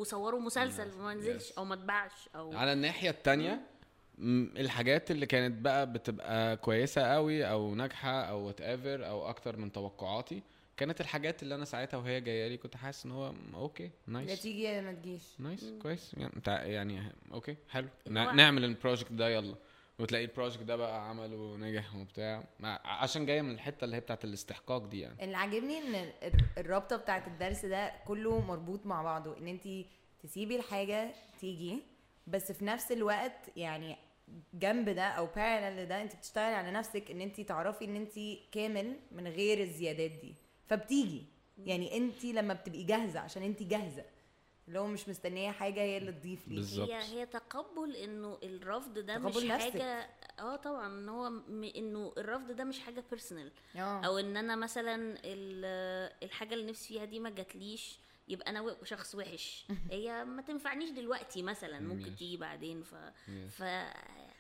وصوروا 0.02 0.40
مسلسل 0.40 0.92
وما 0.94 1.14
نزلش. 1.14 1.52
أو 1.58 1.66
ما 1.66 1.74
اتباعش 1.74 2.30
أو 2.36 2.54
على 2.58 2.74
الناحية 2.74 3.10
التانية 3.10 3.54
م- 3.54 3.79
الحاجات 4.58 5.12
اللي 5.12 5.26
كانت 5.26 5.62
بقى 5.62 5.92
بتبقى 5.94 6.58
كويسة 6.58 7.02
قوي 7.02 7.46
أو 7.50 7.76
ناجحة 7.76 8.22
أو 8.22 8.40
whatever 8.48 9.08
أو 9.08 9.30
أكتر 9.30 9.58
من 9.58 9.72
توقعاتي 9.72 10.44
كانت 10.78 11.02
الحاجات 11.02 11.44
اللي 11.44 11.56
أنا 11.56 11.66
ساعتها 11.66 11.98
وهي 11.98 12.22
جاية 12.22 12.48
لي 12.48 12.58
كنت 12.58 12.76
حاسس 12.78 13.06
إن 13.06 13.12
هو 13.12 13.34
okay 13.54 13.84
يا 13.84 13.90
nice 14.08 14.42
تيجي 14.42 14.64
يا 14.64 14.82
ما 14.82 14.92
تجيش. 14.94 15.22
nice 15.40 15.74
كويس. 15.82 16.16
يعني 16.18 16.74
يعني 16.74 17.12
okay 17.34 17.56
حلو. 17.70 17.88
نعمل 18.08 18.64
ال 18.66 18.71
project 18.72 19.12
ده 19.12 19.30
يلا. 19.30 19.56
وتلاقي 20.00 20.26
ال 20.26 20.30
project 20.31 20.64
ده 20.64 20.76
بقى 20.76 21.10
عمل 21.10 21.34
ونجح 21.34 21.96
وبتاع. 21.96 22.44
عشان 22.86 23.26
جاية 23.26 23.42
من 23.42 23.52
الحتة 23.52 23.86
اللي 23.86 23.96
هي 23.96 24.00
بتاعت 24.00 24.26
الاستحقاق 24.26 24.86
دي 24.86 25.00
يعني. 25.00 25.24
اللي 25.24 25.38
عاجبني 25.38 25.78
إن 25.78 25.96
ال- 25.96 26.34
الرابطة 26.58 26.96
بتاعت 26.96 27.28
الدرس 27.28 27.66
ده 27.66 27.94
كله 28.08 28.40
مربوط 28.42 28.86
مع 28.86 29.04
بعضه 29.04 29.38
إن 29.38 29.48
انت 29.48 29.68
تسيبي 30.24 30.56
الحاجة 30.56 31.12
تيجي 31.40 31.84
بس 32.28 32.52
في 32.52 32.66
نفس 32.66 32.92
الوقت 32.92 33.50
يعني 33.56 33.98
جنب 34.54 34.90
ده 34.90 35.04
أو 35.08 35.26
parallel 35.26 35.86
ده 35.88 36.02
أنت 36.02 36.16
بتشتغلي 36.16 36.56
على 36.56 36.72
نفسك 36.72 37.12
إن 37.12 37.22
أنت 37.22 37.42
تعرفي 37.42 37.86
إن 37.86 37.96
أنت 37.96 38.14
كامل 38.52 39.00
من 39.12 39.28
غير 39.28 39.62
الزيادات 39.62 40.12
دي. 40.12 40.36
فبتيجي. 40.68 41.26
يعني 41.58 41.98
أنت 41.98 42.26
لما 42.26 42.54
بتبقي 42.54 42.84
جاهزة 42.84 43.20
عشان 43.20 43.44
أنت 43.44 43.64
جاهزة. 43.64 44.06
اللي 44.68 44.80
هو 44.80 44.88
مش 44.88 45.10
مستنية 45.10 45.52
حاجة 45.52 45.82
هي 45.82 45.98
اللي 45.98 46.12
تضيف 46.12 46.48
لي 46.48 46.56
بالظبط. 46.56 46.90
هي 46.90 47.04
هي 47.04 47.26
تقبل 47.26 47.96
إنه 47.96 48.38
الرفض 48.44 48.94
ده 48.94 49.14
تقبل 49.18 49.28
مش 49.30 49.44
نفسك. 49.44 49.72
حاجة 49.72 50.10
آه 50.40 50.56
طبعا. 50.56 50.88
إن 50.88 51.10
هو 51.10 51.30
م... 51.30 51.64
إنه 51.76 52.14
الرفض 52.18 52.52
ده 52.52 52.64
مش 52.64 52.80
حاجة 52.80 53.04
بيرسونال 53.10 53.52
آه. 53.76 54.02
أو 54.06 54.18
إن 54.18 54.38
أنا 54.38 54.56
مثلا 54.56 54.96
ال- 55.26 56.12
الحاجة 56.24 56.54
اللي 56.54 56.70
نفسي 56.72 56.88
فيها 56.88 57.06
دي 57.06 57.20
ما 57.20 57.30
جاتليش. 57.30 58.00
يبقى 58.30 58.50
أنا 58.50 58.76
شخص 58.84 59.16
وحش. 59.16 59.66
هي 59.92 60.26
ما 60.26 60.42
تنفعنيش 60.42 60.90
دلوقتي 60.90 61.44
مثلا 61.44 61.80
ممكن. 61.80 62.16
تيجي 62.16 62.38
بعدين. 62.38 62.84
ف 62.84 62.96
Yes. 62.96 63.52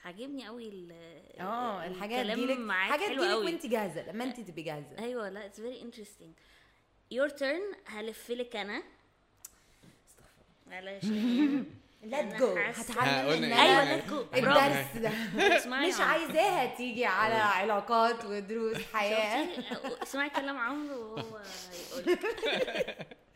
فعجبني 0.03 0.47
قوي 0.47 0.69
ال- 0.69 0.91
آه 1.39 1.93
حاجة 1.99 2.15
حلو 2.15 2.33
تجيلك 2.33 3.19
قوي 3.31 3.45
وانت 3.45 3.65
جاهزة 3.65 4.11
لما 4.11 4.23
انت 4.23 4.39
تبقي 4.39 4.61
جاهزة. 4.61 4.99
أيوه 4.99 5.29
لا 5.29 5.45
it's 5.45 5.61
very 5.61 5.81
interesting 5.81 6.33
your 7.11 7.29
turn 7.29 7.61
هلف 7.85 8.29
لك 8.31 8.55
أنا. 8.55 8.83
علشان 10.71 11.65
ليت 12.03 12.13
أنا 12.33 12.37
جو 12.39 12.55
هتعلم 12.57 13.43
إن 13.43 13.51
إيه؟ 13.53 13.61
أيوه 13.61 13.95
let 13.95 14.05
go 14.09 14.21
الدرس 14.33 14.97
ده. 14.97 15.09
مش. 15.87 15.99
عايزاها 15.99 16.75
تيجي 16.77 17.05
على 17.05 17.33
علاقات 17.33 18.25
ودروس 18.25 18.77
حياة؟ 18.93 19.47
اسمعي 20.03 20.29
كلام 20.29 20.57
عمرو 20.57 21.13
وهو 21.13 21.41
هيقول 21.97 22.17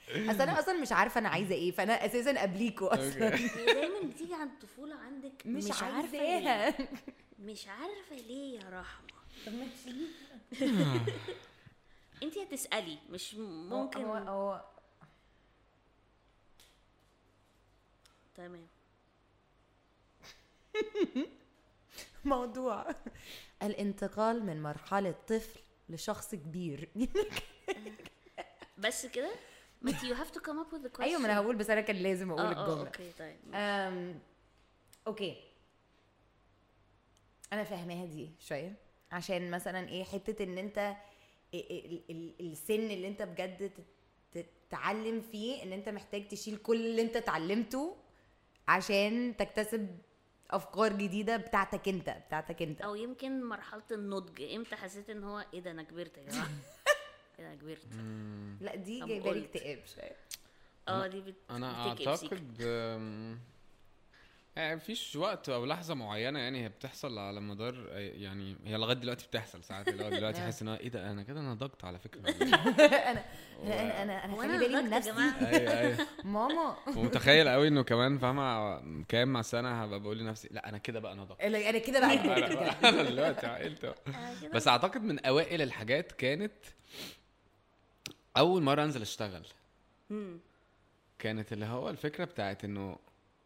اصل 0.09 0.41
أنا 0.41 0.59
أصلا 0.59 0.81
مش 0.81 0.91
عارفه 0.91 1.19
أنا 1.19 1.29
عايزه 1.29 1.55
إيه 1.55 1.71
فانا 1.71 2.05
أساسا 2.05 2.41
قبليكوا 2.41 2.93
أصلا. 2.93 3.35
هي 3.57 3.65
دايما 3.65 3.99
بتيجي 4.09 4.33
عند 4.33 4.51
الطفوله 4.51 4.95
عندك 4.95 5.31
مش, 5.45 5.71
عارفة 5.83 6.11
ليه. 6.17 6.49
عايزاها 6.49 6.87
مش 7.39 7.67
عارفة 7.67 8.15
ليه 8.15 8.59
يا 8.59 8.69
رحمة. 8.69 9.07
طب 9.45 9.53
ما. 9.53 9.67
انت 12.23 12.37
هتسألي 12.37 12.97
مش 13.09 13.35
ممكن. 13.35 14.01
هو, 14.01 14.13
هو 14.13 14.63
تمام. 18.35 18.67
موضوع. 22.25 22.95
الانتقال 23.63 24.45
من 24.45 24.63
مرحلة 24.63 25.15
طفل 25.27 25.59
لشخص 25.89 26.35
كبير. 26.35 26.89
بس 28.77 29.05
كده؟ 29.05 29.31
But 29.85 29.93
you 29.93 30.13
have 30.21 30.31
to 30.31 30.39
come 30.39 30.57
up 30.63 30.73
with 30.73 30.83
the 30.85 30.89
question 30.97 31.01
أيوه 31.01 31.19
ما 31.19 31.25
أنا 31.25 31.37
هقول 31.37 31.55
بس 31.55 31.69
أنا 31.69 31.81
كان 31.81 31.95
لازم 31.95 32.31
أقول 32.31 32.41
آه 32.41 32.53
آه 32.55 32.63
الجملة. 32.73 32.87
أوكي 32.87 33.11
طيب 33.19 33.37
أم، 33.53 34.19
أوكي. 35.07 35.35
أنا 37.53 37.63
فاهماها 37.63 38.05
دي 38.05 38.29
شوية. 38.39 38.75
عشان 39.11 39.51
مثلا 39.51 39.89
إيه 39.89 40.03
حتة 40.03 40.43
إن 40.43 40.57
أنت 40.57 40.95
ال- 41.53 41.71
ال- 41.71 42.03
ال- 42.09 42.51
السن 42.51 42.73
اللي 42.91 43.07
أنت 43.07 43.21
بجد 43.21 43.71
تت- 44.33 44.45
تتعلم 44.69 45.21
فيه 45.21 45.63
إن 45.63 45.73
أنت 45.73 45.89
محتاج 45.89 46.27
تشيل 46.27 46.57
كل 46.57 46.75
اللي 46.85 47.01
أنت 47.01 47.15
اتعلمته 47.15 47.95
عشان 48.67 49.35
تكتسب 49.37 49.97
أفكار 50.51 50.93
جديدة 50.93 51.37
بتاعتك 51.37 51.87
أنت 51.87 52.09
بتاعتك 52.27 52.61
أنت. 52.61 52.81
أو 52.81 52.95
يمكن 52.95 53.43
مرحلة 53.43 53.83
النضج. 53.91 54.41
إمتى 54.41 54.75
حسيت 54.75 55.09
إن 55.09 55.23
هو 55.23 55.45
إيه 55.53 55.59
ده 55.59 55.71
أنا 55.71 55.83
كبرت 55.83 56.17
يا 56.17 56.23
جماعة؟ 56.23 56.47
أنا 57.39 57.55
كبرت. 57.55 57.87
لا 58.61 58.75
دي 58.75 58.99
جايبه 59.05 59.33
لي. 59.33 59.45
اكتئاب. 59.45 59.79
شوية 59.95 60.15
آه 60.87 61.07
دي 61.07 61.21
بت... 61.21 61.35
أنا. 61.49 61.87
أعتقد 61.87 62.61
يعني 64.55 64.75
مفيش 64.75 65.15
وقت 65.15 65.49
أو 65.49 65.65
لحظة 65.65 65.93
معينة 65.93 66.39
يعني 66.39 66.63
هي 66.63 66.69
بتحصل 66.69 67.17
على 67.19 67.41
مدار 67.41 67.87
يعني 67.97 68.55
هي 68.65 68.77
لغاية 68.77 68.95
دلوقتي 68.95 69.27
بتحصل 69.27 69.63
ساعات 69.63 69.87
اللي 69.87 70.05
هو 70.05 70.09
دلوقتي 70.09 70.41
آه. 70.41 70.45
أحس 70.45 70.61
إن 70.61 70.67
هو 70.67 70.75
إيه 70.75 70.89
ده 70.89 71.11
أنا 71.11 71.23
كده 71.23 71.41
نضجت 71.41 71.83
على 71.85 71.99
فكرة. 71.99 72.21
أنا 73.11 73.23
أنا 73.63 74.03
أنا 74.03 74.25
أنا 74.25 74.35
خلي 74.35 74.45
أنا 74.45 74.57
بالي 74.59 74.81
من 74.81 74.89
نفسي. 74.89 75.11
أيوه 75.11 75.79
أيوه. 75.79 75.97
ماما. 76.23 76.75
ومتخيل 76.87 77.49
قوي 77.49 77.67
إنه 77.67 77.83
كمان 77.83 78.17
فاهمة 78.17 78.81
كام 79.03 79.27
مع 79.33 79.41
سنه 79.41 79.83
هبقى 79.83 79.99
بقول 79.99 80.17
لنفسي 80.17 80.47
لا 80.51 80.69
أنا 80.69 80.77
كده 80.77 80.99
بقى 80.99 81.15
نضجت 81.15 81.41
أنا 81.41 81.69
أنا 81.69 81.77
كده 81.77 81.99
بقى 81.99 82.13
أنا 82.89 83.03
دلوقتي 83.03 83.47
عقلت. 83.47 83.79
كده 83.81 83.95
بس 84.53 84.67
أعتقد 84.67 85.01
من 85.03 85.19
أوائل 85.25 85.61
الحاجات 85.61 86.11
كانت 86.11 86.53
أول 88.37 88.61
مرة 88.63 88.83
أنزل 88.83 89.01
أشتغل. 89.01 89.45
مم. 90.09 90.37
كانت 91.19 91.53
اللي 91.53 91.65
هو 91.65 91.89
الفكرة 91.89 92.25
بتاعت 92.25 92.63
إنه 92.65 92.97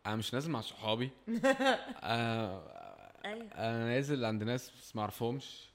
أنا 0.06 0.15
مش 0.15 0.34
نازل 0.34 0.52
مع 0.52 0.62
صحابي. 0.62 1.10
آه، 2.04 2.62
أيوه. 3.26 3.47
أنا 3.56 3.86
نازل 3.88 4.26
عند 4.26 4.43
ناس 4.43 4.71
بس 4.82 4.95
ما 4.95 5.02
اعرفهمش 5.02 5.67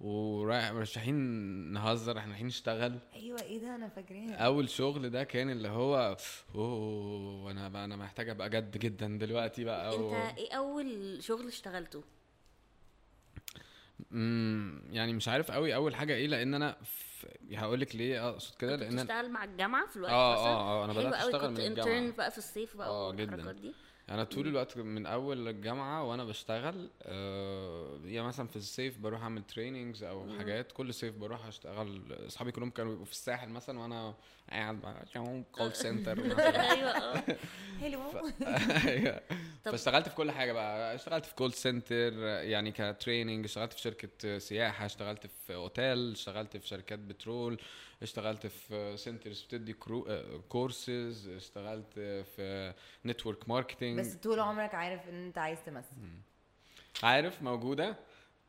ورايح 0.00 0.72
مرشحين 0.72 1.14
نهزر 1.72 2.18
إحنا 2.18 2.30
رايحين 2.30 2.46
نشتغل. 2.46 2.98
أيوه 3.14 3.42
إيه 3.42 3.58
ده؟ 3.58 3.74
أنا 3.74 3.88
فاكراها. 3.88 4.34
أول 4.36 4.68
شغل 4.70 5.10
ده 5.10 5.24
كان 5.24 5.50
اللي 5.50 5.68
هو 5.68 6.16
أوه 6.54 7.50
أنا 7.50 7.68
بقى 7.68 7.84
أنا 7.84 7.96
محتاج 7.96 8.28
أبقى 8.28 8.50
جد 8.50 8.78
جدا 8.78 9.18
دلوقتي 9.18 9.64
بقى 9.64 9.96
و... 10.00 10.14
أنت 10.14 10.38
إيه 10.38 10.52
أول 10.52 11.18
شغل 11.22 11.48
اشتغلته؟ 11.48 12.02
مم، 14.10 14.82
يعني 14.90 15.12
مش 15.12 15.28
عارف 15.28 15.50
قوي 15.50 15.74
أول 15.74 15.94
حاجة 15.94 16.14
إيه 16.14 16.26
لأن 16.26 16.54
أنا. 16.54 16.76
هقول 17.54 17.80
لك 17.80 17.96
ليه 17.96 18.28
أقصد 18.28 18.54
كده 18.54 18.76
لأن. 18.76 18.96
بتشتغل 18.96 19.30
مع 19.30 19.44
الجامعة 19.44 19.86
في 19.86 19.96
الوقت 19.96 20.12
آه؟ 20.12 20.36
آه 20.36 20.82
آه 20.82 20.84
أنا 20.84 20.92
بدأت 20.92 21.14
أشتغل 21.14 21.50
من 21.50 21.60
intern 21.60 21.88
الجامعة 21.88 22.16
بقى 22.16 22.30
في 22.30 22.38
الصيف 22.38 22.76
بقى 22.76 22.88
آه، 22.88 23.06
والحركات 23.08 23.40
جداً. 23.40 23.52
دي 23.52 23.72
أنا 24.08 24.24
طول 24.24 24.46
الوقت 24.48 24.76
من 24.76 25.06
أول 25.06 25.48
الجامعة 25.48 26.04
وأنا 26.04 26.24
بشتغل 26.24 26.90
آه 27.02 28.00
يا 28.04 28.22
مثلا 28.22 28.46
في 28.46 28.56
الصيف 28.56 28.98
بروح 28.98 29.22
أعمل 29.22 29.42
trainings 29.42 30.02
أو 30.02 30.26
حاجات 30.38 30.72
كل 30.72 30.94
صيف 30.94 31.14
بروح 31.16 31.46
أشتغل 31.46 32.02
أصحابي 32.26 32.52
كلهم 32.52 32.70
كانوا 32.70 32.90
بيبقوا 32.90 33.06
في 33.06 33.12
الساحل 33.12 33.48
مثلا 33.48 33.78
وأنا 33.78 34.14
قاعد 34.52 35.04
call 35.52 35.72
center 35.74 36.18
أيوه. 38.88 39.20
طب- 39.64 39.70
فاشتغلت 39.70 40.08
في 40.08 40.14
كل 40.14 40.30
حاجة 40.30 40.52
بقى 40.52 40.94
اشتغلت 40.94 41.26
في 41.26 41.34
call 41.34 41.52
center 41.52 42.12
يعني 42.22 42.72
ك 42.72 42.80
training 42.80 43.44
اشتغلت 43.44 43.72
في 43.72 43.80
شركه 43.80 44.38
سياحه 44.38 44.86
اشتغلت 44.86 45.26
في 45.26 45.54
اوتيل 45.54 46.12
اشتغلت 46.12 46.56
في 46.56 46.68
شركات 46.68 46.98
بترول 46.98 47.60
اشتغلت 48.02 48.46
في 48.46 48.96
centers 48.96 49.42
بتدي 49.42 49.72
كورسز 50.48 51.28
اشتغلت 51.28 51.94
في 52.36 52.74
network 53.06 53.48
marketing 53.48 53.98
بس 54.00 54.14
طول 54.14 54.40
عمرك 54.40 54.74
عارف 54.74 55.08
ان 55.08 55.26
انت 55.26 55.38
عايز 55.38 55.58
تمثل 55.66 55.96
عارف 57.02 57.42
موجوده 57.42 57.96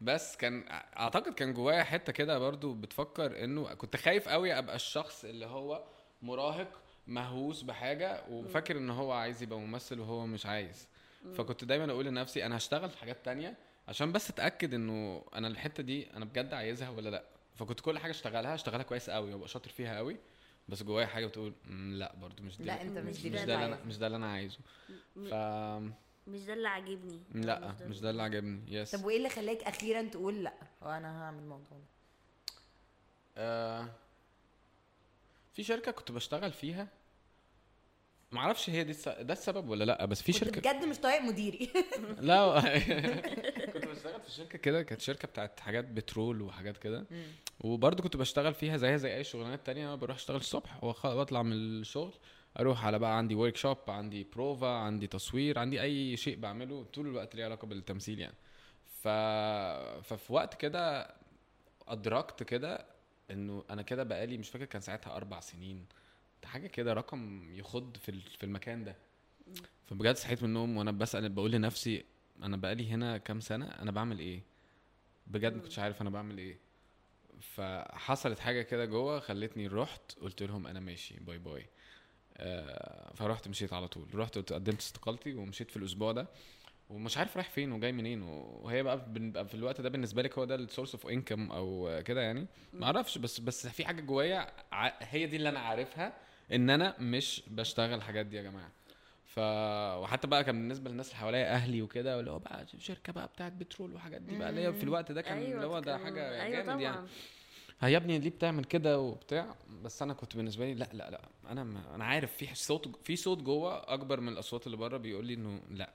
بس 0.02 0.38
كان 0.38 0.66
أعتقد 0.98 1.34
كان 1.34 1.54
جوايا 1.54 1.84
حتة 1.84 2.14
كده 2.14 2.40
برضو 2.40 2.74
بتفكر 2.74 3.44
إنه 3.44 3.74
كنت 3.74 3.96
خايف 3.96 4.30
قوي 4.30 4.54
أبقى 4.58 4.76
الشخص 4.76 5.26
اللي 5.26 5.46
هو 5.46 5.84
مراهق 6.22 6.82
مهووس 7.08 7.62
بحاجة 7.62 8.24
وفاكر 8.30 8.78
إن 8.78 8.90
هو 8.90 9.12
عايز 9.12 9.44
يبقى 9.44 9.60
ممثل 9.60 10.00
وهو 10.00 10.26
مش 10.26 10.46
عايز. 10.46 10.88
فكنت 11.34 11.64
دايما 11.64 11.92
أقول 11.92 12.06
لنفسي 12.06 12.46
أنا 12.46 12.58
هشتغل 12.58 12.90
في 12.90 12.98
حاجات 12.98 13.26
تانية 13.26 13.58
عشان 13.88 14.12
بس 14.12 14.30
أتأكد 14.30 14.74
إنه 14.74 15.24
أنا 15.36 15.48
الحتة 15.48 15.84
دي 15.84 16.14
أنا 16.14 16.26
بجد 16.26 16.54
عايزها 16.54 16.90
ولا 16.90 17.10
لأ. 17.10 17.24
فكنت 17.56 17.80
كل 17.80 18.00
حاجة 18.00 18.12
أشتغلها 18.12 18.56
أشتغلها 18.56 18.84
كويس 18.84 19.10
قوي 19.10 19.34
وأبقى 19.34 19.48
شاطر 19.48 19.70
فيها 19.70 19.98
قوي 19.98 20.18
بس 20.70 20.84
جوايا 20.84 21.06
حاجة 21.06 21.26
بتقول 21.26 21.54
"مم، 21.66 21.94
لأ 21.94 22.16
برضو 22.16 22.44
مش 22.44 22.58
دي 22.58 22.64
لأ 22.64 22.82
أنت 22.82 22.98
مش 22.98 23.22
دي 23.24 23.30
ده 23.30 23.40
مش 23.42 23.46
ده 23.46 23.54
اللي. 23.56 23.66
أنا 23.66 23.80
مش 23.86 23.98
ده 23.98 24.06
اللي 24.08 24.18
أنا 24.18 24.32
عايزه. 24.32 24.58
ف 25.30 25.34
مش 26.28 26.40
ده 26.46 26.54
اللي 26.54 26.68
عاجبني. 26.68 27.20
لا 27.34 27.76
مش 27.88 28.00
ده 28.00 28.10
اللي 28.10 28.22
عجبني 28.24 28.62
يس 28.68 28.96
طب 28.96 29.06
وإيه 29.06 29.18
اللي 29.18 29.30
خلاك 29.30 29.64
أخيرا 29.64 30.02
تقول 30.02 30.44
لأ؟ 30.44 30.54
هو 30.84 30.90
أنا 30.92 31.22
هعمل 31.24 31.40
الموضوع 31.40 31.78
ده. 31.78 31.84
آه، 33.38 33.90
في 35.54 35.64
شركة 35.64 35.92
كنت 35.92 36.12
بشتغل 36.12 36.52
فيها. 36.52 36.88
معرفش 38.32 38.70
هي 38.70 38.84
دي 38.84 38.92
الس- 38.92 39.10
ده 39.10 39.34
السبب 39.34 39.70
ولا 39.70 39.84
لأ 39.84 40.06
بس 40.06 40.22
في 40.22 40.32
كنت 40.32 40.42
شركة 40.44 40.60
بجد 40.62 40.86
مش 40.86 40.98
طايق 40.98 41.22
مديري. 41.22 41.70
لا. 42.20 42.62
كنت 43.74 43.86
بشتغل 43.86 44.22
في 44.22 44.32
شركة 44.32 44.58
كده 44.58 44.84
كانت 44.84 45.02
شركة 45.02 45.28
بتاعت 45.28 45.60
حاجات 45.60 45.86
بترول 45.86 46.42
وحاجات 46.42 46.78
كده. 46.78 47.06
وبرضه 47.60 48.04
كنت 48.04 48.18
بشتغل 48.18 48.54
فيها 48.54 48.78
زيها 48.78 48.98
زي 48.98 49.16
أي 49.16 49.24
شغلانات 49.24 49.66
تانية 49.66 49.96
بروح 49.96 50.16
أشتغل 50.16 50.38
الصبح 50.38 50.84
وأطلع 50.84 51.44
من 51.44 51.54
الشغل. 51.54 52.14
أروح 52.60 52.86
على 52.86 53.00
بقى 53.00 53.18
عندي 53.18 53.36
workshop 53.36 53.78
عندي 53.88 54.24
بروفا 54.34 54.68
عندي 54.68 55.08
تصوير 55.08 55.60
عندي 55.60 55.82
اي 55.82 56.18
شيء 56.18 56.40
بعمله 56.40 56.84
طول 56.84 57.08
الوقت 57.08 57.36
ليه 57.36 57.46
علاقة 57.46 57.66
بالتمثيل 57.68 58.20
يعني. 58.20 58.36
ف... 59.02 59.08
ففي 60.08 60.34
وقت 60.34 60.54
كده 60.54 61.16
أدركت 61.88 62.44
كده 62.44 62.86
إنه 63.32 63.64
أنا 63.70 63.82
كده 63.82 64.04
بقالي 64.04 64.38
مش 64.38 64.50
فاكر 64.50 64.66
كان 64.66 64.82
ساعتها 64.82 65.16
أربع 65.16 65.40
سنين. 65.40 65.86
حاجة 66.46 66.68
كده 66.68 66.94
رقم 66.94 67.50
يخض 67.56 67.98
في 67.98 68.12
في 68.22 68.44
المكان 68.44 68.84
ده. 68.84 68.96
فبجد 69.86 70.16
صحيت 70.16 70.44
من 70.44 70.50
النوم 70.50 70.78
وأنا 70.78 70.92
بسأل 70.92 71.30
بقول 71.30 71.52
لنفسي 71.52 72.06
أنا 72.44 72.58
بقالي 72.58 72.90
هنا 72.92 73.18
كام 73.18 73.40
سنة 73.40 73.66
أنا 73.66 73.92
بعمل 73.92 74.20
إيه؟ 74.20 74.42
بجد 75.28 75.54
ما 75.56 75.62
كنتش 75.62 75.80
عارف 75.80 76.02
أنا 76.02 76.10
بعمل 76.10 76.38
إيه. 76.38 76.58
فحصلت 77.42 78.40
حاجة 78.40 78.62
كده 78.62 78.86
جوه 78.86 79.20
خلتني 79.20 79.68
رحت 79.68 80.12
قلت 80.22 80.44
لهم 80.44 80.68
أنا 80.68 80.80
ماشي 80.80 81.20
bye 81.20 81.38
bye. 81.38 81.66
فرحت 83.16 83.48
مشيت 83.48 83.74
على 83.74 83.88
طول. 83.88 84.08
رحت 84.16 84.38
قدمت 84.54 84.80
استقالتي 84.80 85.34
ومشيت 85.34 85.72
في 85.72 85.78
الأسبوع 85.78 86.12
ده. 86.12 86.28
ومش 86.90 87.18
عارف 87.18 87.38
رايح 87.38 87.50
فين 87.50 87.72
وجاي 87.72 87.92
منين. 87.92 88.22
وهي 88.24 88.84
بقى 88.84 89.06
بنبقى 89.14 89.48
في 89.48 89.54
الوقت 89.56 89.82
ده 89.82 89.90
بالنسبة 89.90 90.22
لك 90.22 90.38
هو 90.38 90.46
ده 90.46 90.56
ال 90.56 90.61
source 90.61 90.96
of 90.96 91.08
income 91.08 91.52
أو 91.52 92.02
كده 92.06 92.22
يعني. 92.22 92.48
ما 92.74 92.86
أعرفش 92.86 93.18
بس 93.18 93.40
بس 93.40 93.68
في 93.68 93.86
حاجة 93.86 94.02
جوايا 94.02 94.48
هي 95.02 95.26
دي 95.28 95.36
اللي 95.36 95.50
أنا 95.50 95.60
عارفها 95.60 96.14
إن 96.52 96.70
أنا 96.70 96.96
مش 97.00 97.44
بشتغل 97.48 97.94
الحاجات 97.94 98.26
دي 98.26 98.38
يا 98.38 98.42
جماعة. 98.42 98.72
ف 99.26 99.40
وحتى 100.04 100.28
بقى 100.28 100.44
كان 100.44 100.56
بالنسبة 100.56 100.90
للناس 100.90 101.08
اللي 101.08 101.18
حواليا 101.18 101.54
أهلي 101.54 101.82
وكده 101.82 102.20
اللي 102.20 102.32
هو 102.32 102.40
بقى 102.40 102.66
شركة 102.80 103.14
بقى 103.14 103.28
بتاعت 103.28 103.52
بترول 103.52 103.94
وحاجات 103.94 104.22
دي 104.22 104.38
بقى 104.38 104.50
اللي 104.50 104.62
هي 104.62 104.74
في 104.74 104.84
الوقت 104.84 105.12
ده 105.12 105.22
كان 105.22 105.38
اللي 105.38 105.66
هو 105.66 105.80
ده 105.80 105.98
حاجة 105.98 106.44
أيوة 106.44 106.64
جامد 106.64 106.82
يعني. 106.82 107.08
يا 107.90 107.98
ابني 107.98 108.20
ليه 108.20 108.30
بتعمل 108.30 108.64
كده 108.64 109.00
وبتاع؟ 109.00 109.56
بس 109.84 110.02
أنا 110.02 110.14
كنت 110.14 110.36
بالنسبة 110.36 110.66
لي 110.66 110.74
لا 110.74 110.90
لا 110.94 111.10
لا 111.10 111.22
أنا 111.50 111.64
ما 111.64 111.96
أنا 111.96 112.06
عارف 112.06 112.34
في 112.34 112.56
صوت 112.56 113.06
في 113.06 113.16
صوت 113.16 113.38
جوه 113.42 113.94
أكبر 113.94 114.20
من 114.20 114.28
الأصوات 114.34 114.66
اللي 114.66 114.78
بره 114.78 114.98
بيقول 114.98 115.26
لي 115.26 115.34
إنه 115.34 115.62
لا 115.72 115.94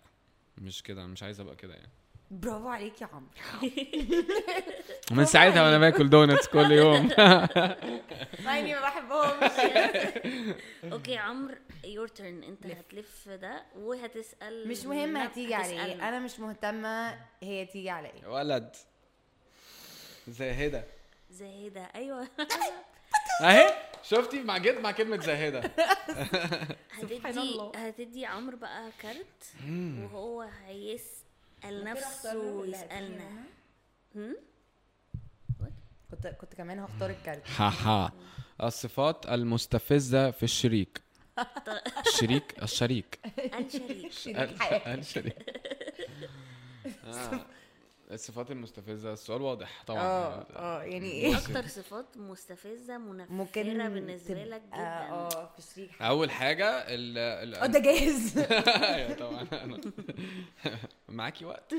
مش 0.58 0.82
كده 0.82 1.00
أنا 1.00 1.12
مش 1.12 1.22
عايز 1.22 1.40
أبقى 1.40 1.56
كده 1.56 1.74
يعني. 1.74 1.90
برافو 2.30 2.68
عليك 2.68 3.00
يا 3.00 3.06
عمرو. 3.12 3.30
ومن 5.10 5.24
ساعتها 5.24 5.62
وأنا 5.62 5.78
باكل 5.78 6.10
donuts 6.10 6.48
كل 6.48 6.72
يوم. 6.72 7.08
مع 8.44 8.58
اني 8.58 8.74
ما 8.74 8.80
بحبهمش 8.80 9.50
okay 10.92 11.16
عمرو 11.16 11.54
your 11.84 12.08
turn 12.08 12.42
أنت 12.42 12.66
هتلف 12.66 13.28
ده 13.28 13.64
وهتسأل 13.76 14.68
مش 14.68 14.84
مهم 14.86 15.16
هتيجي 15.16 15.54
على 15.54 15.72
إيه. 15.84 16.08
أنا 16.08 16.18
مش 16.18 16.40
مهتمة 16.40 17.18
هي 17.42 17.66
تيجي 17.66 17.90
على 17.90 18.08
إيه؟ 18.08 18.26
ولد. 18.26 18.76
زاهده 20.28 20.84
زاهده 21.30 21.88
أيوه. 21.94 22.28
أهي 23.42 23.74
شفتي؟ 24.02 24.42
مع 24.42 24.58
جد 24.58 24.78
مع 24.80 24.90
كلمة 24.90 25.20
زاهده 25.20 25.60
سبحان 27.00 27.20
هتدي 27.24 27.40
الله. 27.40 27.72
هتدي 27.76 28.26
عمرو 28.26 28.56
بقى 28.56 28.90
كارت 29.02 29.52
وهو 30.02 30.42
هيسأل 30.66 31.84
نفسه 31.84 32.38
ويسألنا. 32.38 33.44
هم؟ 34.16 34.36
كنت 36.10 36.26
كنت 36.26 36.54
كمان 36.54 36.78
هختار 36.78 37.10
الكارت. 37.10 37.46
حاحا 37.58 38.10
الصفات 38.62 39.26
المستفزة 39.26 40.30
في 40.30 40.42
الشريك. 40.42 41.00
الشريك 42.06 42.62
الشريك. 42.62 43.18
الشريك. 43.58 44.12
شريك 44.12 44.58
حياتي 44.62 44.94
الشريك. 44.94 45.36
آه. 47.04 47.46
الصفات 48.10 48.50
المستفزة 48.50 49.12
السؤال 49.12 49.42
واضح 49.42 49.84
طبعا. 49.86 50.00
آه 50.00 50.46
آه 50.56 50.82
يعني 50.82 51.10
إيه؟ 51.10 51.36
أكتر 51.38 51.66
صفات 51.66 52.16
مستفزة 52.16 52.98
منفرة 52.98 53.32
ممكن 53.32 53.62
بالنسبة 53.88 54.44
لك 54.44 54.62
جدا؟ 54.66 54.76
آه 54.76 55.50
أول 56.00 56.30
حاجة 56.30 56.66
ال 56.70 57.18
ال 57.18 57.54
آه 57.54 57.66
ده 57.66 57.78
جاهز. 57.78 58.38
أيوه 58.94 59.14
طبعا. 59.14 59.44
أنا- 59.44 59.80
معاكي 61.08 61.44
وقت. 61.44 61.72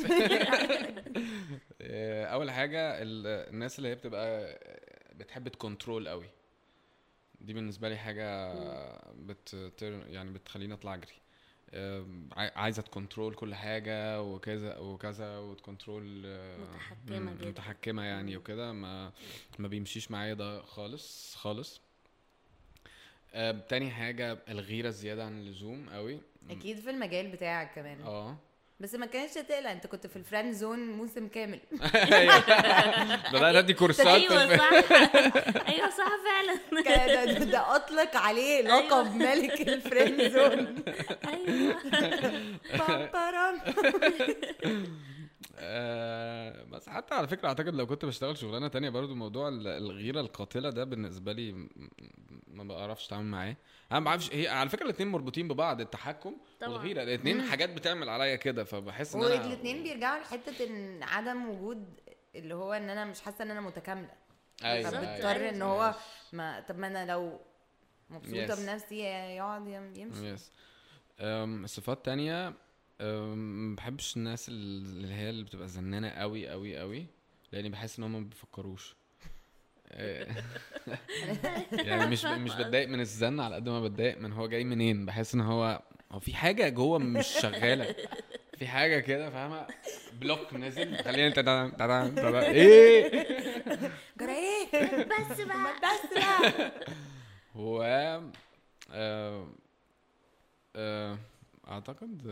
آه، 1.82 2.25
أول 2.34 2.51
حاجة 2.51 3.01
ال- 3.01 3.28
الناس 3.53 3.78
اللي 3.78 3.89
هي 3.89 3.95
بتبقى 3.95 4.59
بتحب 5.15 5.47
ت 5.47 5.55
control 5.55 6.07
قوي. 6.09 6.30
دي 7.41 7.53
بالنسبة 7.53 7.89
لي 7.89 7.97
حاجة 7.97 8.53
بت 9.13 9.73
يعني 10.09 10.30
بتخليني 10.32 10.73
أطلع 10.73 10.93
أجري. 10.95 11.13
عايزة 12.38 12.82
ت 12.82 12.88
control 12.88 13.34
كل 13.36 13.55
حاجة 13.55 14.22
وكذا 14.22 14.78
وكذا 14.78 15.38
وت 15.38 15.57
control 15.57 16.24
آه، 16.26 16.57
متحكمة 16.57 17.20
مم، 17.32 17.38
جدا. 17.38 17.49
متحكمة 17.49 18.03
يعني 18.03 18.38
وكده. 18.38 18.74
ما 18.74 19.11
ما 19.59 19.68
بيمشيش 19.68 20.11
معايا 20.11 20.34
ده 20.34 20.61
خالص 20.61 21.36
خالص. 21.36 21.82
تاني 23.70 23.91
حاجة 23.91 24.38
الغيرة 24.49 24.88
الزياده 24.88 25.26
عن 25.26 25.39
اللزوم 25.39 25.89
قوي. 25.89 26.20
أكيد 26.49 26.78
في 26.80 26.89
المجال 26.89 27.32
بتاعك 27.32 27.76
كمان. 27.76 28.01
آه. 28.01 28.38
بس 28.80 28.95
ما 28.95 29.05
كانش 29.05 29.32
تقلق 29.34 29.69
انت 29.69 29.88
كنت 29.88 30.07
في 30.07 30.15
ال 30.15 30.21
friend 30.21 30.53
zone 30.53 30.80
موسم 30.80 31.28
كامل. 31.28 31.59
بدأت 33.34 33.55
ادي 33.55 33.73
كورسات 33.73 34.07
أيوه 34.07 34.57
صح. 34.57 34.71
أيوه 35.69 35.89
صح 35.89 36.11
فعلا. 36.25 36.82
ده, 37.15 37.25
ده, 37.25 37.43
ده 37.43 37.75
أطلق 37.75 38.15
عليه 38.17 38.61
لقب 38.61 39.15
ملك 39.15 39.61
ال 39.61 39.70
friend 39.70 40.22
zone 40.32 40.76
أيوه. 41.28 41.78
آه، 45.60 46.64
بس 46.64 46.89
حتى 46.89 47.14
على 47.16 47.28
فكرة 47.28 47.47
أعتقد 47.47 47.76
لو 47.76 47.88
كنت 47.88 48.05
بشتغل 48.05 48.38
شغلانة 48.38 48.68
تانية 48.68 48.89
برضو 48.89 49.16
موضوع 49.16 49.47
ال- 49.47 49.68
الغيرة 49.68 50.20
القاتلة 50.22 50.70
ده 50.70 50.84
بالنسبة 50.84 51.34
لي 51.34 51.68
ما 52.47 52.64
بعرفش 52.64 53.08
أتعامل 53.08 53.26
معاه 53.26 53.55
أنا 53.91 53.99
ما 53.99 54.05
بعرفش 54.05 54.34
هي 54.34 54.47
على 54.47 54.70
فكرة 54.70 54.84
الاثنين 54.86 55.08
مربوطين 55.10 55.47
ببعض 55.47 55.82
التحكم 55.82 56.34
طبعاً. 56.62 56.74
والغيرة 56.74 57.03
الاثنين 57.03 57.41
حاجات 57.41 57.70
بتعمل 57.70 58.10
عليا 58.10 58.36
كده 58.36 58.64
فبحس 58.64 59.16
إن 59.16 59.24
أنا 59.24 59.34
والاثنين 59.45 59.84
بيرجعوا 59.84 60.20
لحتة 60.22 60.66
إن 60.66 61.03
عدم 61.03 61.49
وجود 61.49 61.99
اللي 62.36 62.53
هو 62.55 62.74
إن 62.74 62.89
أنا 62.89 63.05
مش 63.05 63.22
حاسة 63.22 63.43
إن 63.43 63.51
أنا 63.51 63.62
متكاملة 63.62 64.12
أيوه 64.64 64.89
بالظبط. 64.89 65.03
أيوة. 65.03 65.16
فبضطر 65.34 65.49
إن 65.49 65.62
هو. 65.62 65.95
ما 66.34 66.60
طب 66.70 66.78
ما 66.78 66.88
أنا 66.88 67.12
لو 67.12 67.39
مبسوطة 68.10 68.55
Yes. 68.55 68.60
بنفسي 68.60 68.99
يقعد 69.36 69.68
يم- 69.68 69.95
يمشي 69.95 70.28
يس 70.34 70.51
صفات 71.66 72.05
تانية 72.05 72.53
ما 73.06 73.76
بحبش 73.76 74.18
الناس 74.18 74.50
اللي 74.50 75.14
هي 75.14 75.30
اللي 75.30 75.43
بتبقى 75.43 75.68
زنانة 75.68 76.10
قوي 76.10 76.48
قوي 76.50 76.78
قوي 76.78 77.06
لأني 77.52 77.70
بحس 77.70 77.98
إن 78.00 78.04
هم 78.04 78.12
ما 78.14 78.20
بيفكروش. 78.20 78.95
آه، 79.91 80.28
يعني 81.72 82.06
مش 82.06 82.26
مش 82.26 82.56
بتضايق 82.56 82.88
من 82.89 83.00
الزن 83.00 83.39
على 83.39 83.56
قد 83.56 83.70
ما 83.70 83.82
بتضايق 83.82 84.18
من 84.18 84.34
هو 84.34 84.48
جاي 84.48 84.64
منين. 84.64 85.06
بحس 85.06 85.34
إن 85.36 85.41
هو 85.41 85.82
هو 86.12 86.20
في 86.20 86.36
حاجة 86.36 86.70
جوه 86.70 87.00
مش 87.00 87.28
شغالة. 87.28 87.95
في 88.58 88.68
حاجة 88.68 89.00
كده 89.00 89.30
فاهمة؟ 89.30 89.68
بلوك 90.22 90.54
نازل 90.54 90.98
خلينا 90.98 91.30
تدا 91.30 91.70
تدا 91.70 92.08
تدا 92.08 92.48
إيه؟ 92.52 93.28
جرى 94.20 94.32
إيه؟ 94.36 95.04
بس 95.04 95.41
بقى. 95.41 95.74
بس 95.84 96.14
بقى. 96.16 96.72
هو 97.56 97.84
آه 97.84 98.32
آه 100.76 101.18
أعتقد 101.68 102.26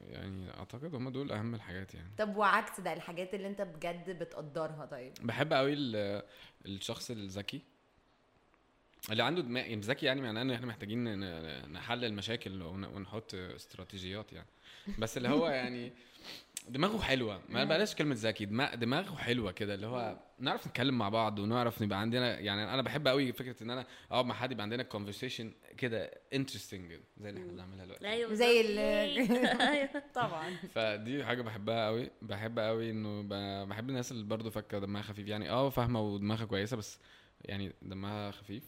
يعني 0.00 0.50
أعتقد 0.58 0.94
هم 0.94 1.08
دول 1.08 1.32
أهم 1.32 1.54
الحاجات 1.54 1.94
يعني. 1.94 2.08
طب 2.18 2.36
وعكس 2.36 2.80
ده 2.80 2.92
الحاجات 2.92 3.34
اللي 3.34 3.46
أنت 3.48 3.62
بجد 3.62 4.10
بتقدرها 4.18 4.86
طيب؟ 4.86 5.12
بحب 5.22 5.52
قوي 5.52 5.72
ال- 5.72 6.22
الشخص 6.66 7.10
الذكي. 7.10 7.60
اللي 9.10 9.22
عنده 9.22 9.42
دماغ 9.42 9.64
يعني 9.64 9.80
ذكي 9.80 10.06
يعني 10.06 10.20
معناه 10.20 10.42
إن 10.42 10.50
إحنا 10.50 10.66
محتاجين 10.66 11.18
نحلل 11.72 12.14
مشاكل 12.14 12.62
ون- 12.62 12.84
ونحط 12.84 13.34
استراتيجيات 13.34 14.32
يعني. 14.32 14.48
بس 14.98 15.16
اللي 15.16 15.28
هو 15.28 15.48
يعني 15.48 15.92
دماغه 16.68 16.98
حلوة. 17.02 17.40
ما 17.48 17.64
بلاش 17.64 17.94
كلمة 17.94 18.14
ذكي. 18.18 18.44
دماغ 18.44 18.74
دماغه 18.74 19.16
حلوة 19.16 19.52
كده 19.52 19.74
اللي 19.74 19.86
هو 19.86 20.18
نعرف 20.38 20.66
نتكلم 20.66 20.98
مع 20.98 21.08
بعض 21.08 21.38
ونعرف 21.38 21.82
نبقى 21.82 22.00
عندنا 22.00 22.38
يعني 22.38 22.74
أنا 22.74 22.82
بحب 22.82 23.08
قوي 23.08 23.32
فكرة 23.32 23.62
إن 23.62 23.70
أنا 23.70 23.86
أقعد 24.10 24.24
مع 24.26 24.34
حد 24.34 24.52
يبقى 24.52 24.62
عندنا 24.62 24.82
كونفرسيشن 24.82 25.52
كده 25.78 26.10
انترستنج 26.34 26.92
زي 27.18 27.28
اللي 27.28 27.40
إحنا 27.40 27.52
بنعملها 27.52 27.84
دلوقتي. 27.84 28.08
أيوه 28.08 28.34
زي 28.34 28.60
أيوه 29.60 30.02
طبعا. 30.14 30.50
فدي 30.74 31.24
حاجة 31.24 31.42
بحبها 31.42 31.86
قوي 31.86 32.10
بحب 32.22 32.58
قوي 32.58 32.90
إنه 32.90 33.22
ب- 33.22 33.68
بحب 33.68 33.88
الناس 33.88 34.12
اللي 34.12 34.24
برضه 34.24 34.50
فاكرة 34.50 34.78
دمها 34.78 35.02
خفيف. 35.02 35.28
يعني 35.28 35.50
آه 35.50 35.70
فاهمة 35.70 36.00
ودماغها 36.00 36.44
كويسة 36.44 36.76
بس 36.76 36.98
يعني 37.44 37.72
دمها 37.82 38.30
خفيف. 38.30 38.62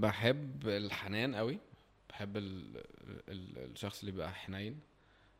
بحب 0.00 0.68
الحنان 0.68 1.34
قوي 1.34 1.58
بحب 2.10 2.36
ال 2.36 2.76
ال 3.28 3.58
الشخص 3.58 4.00
اللي 4.00 4.12
بيبقى 4.12 4.34
حنين. 4.34 4.80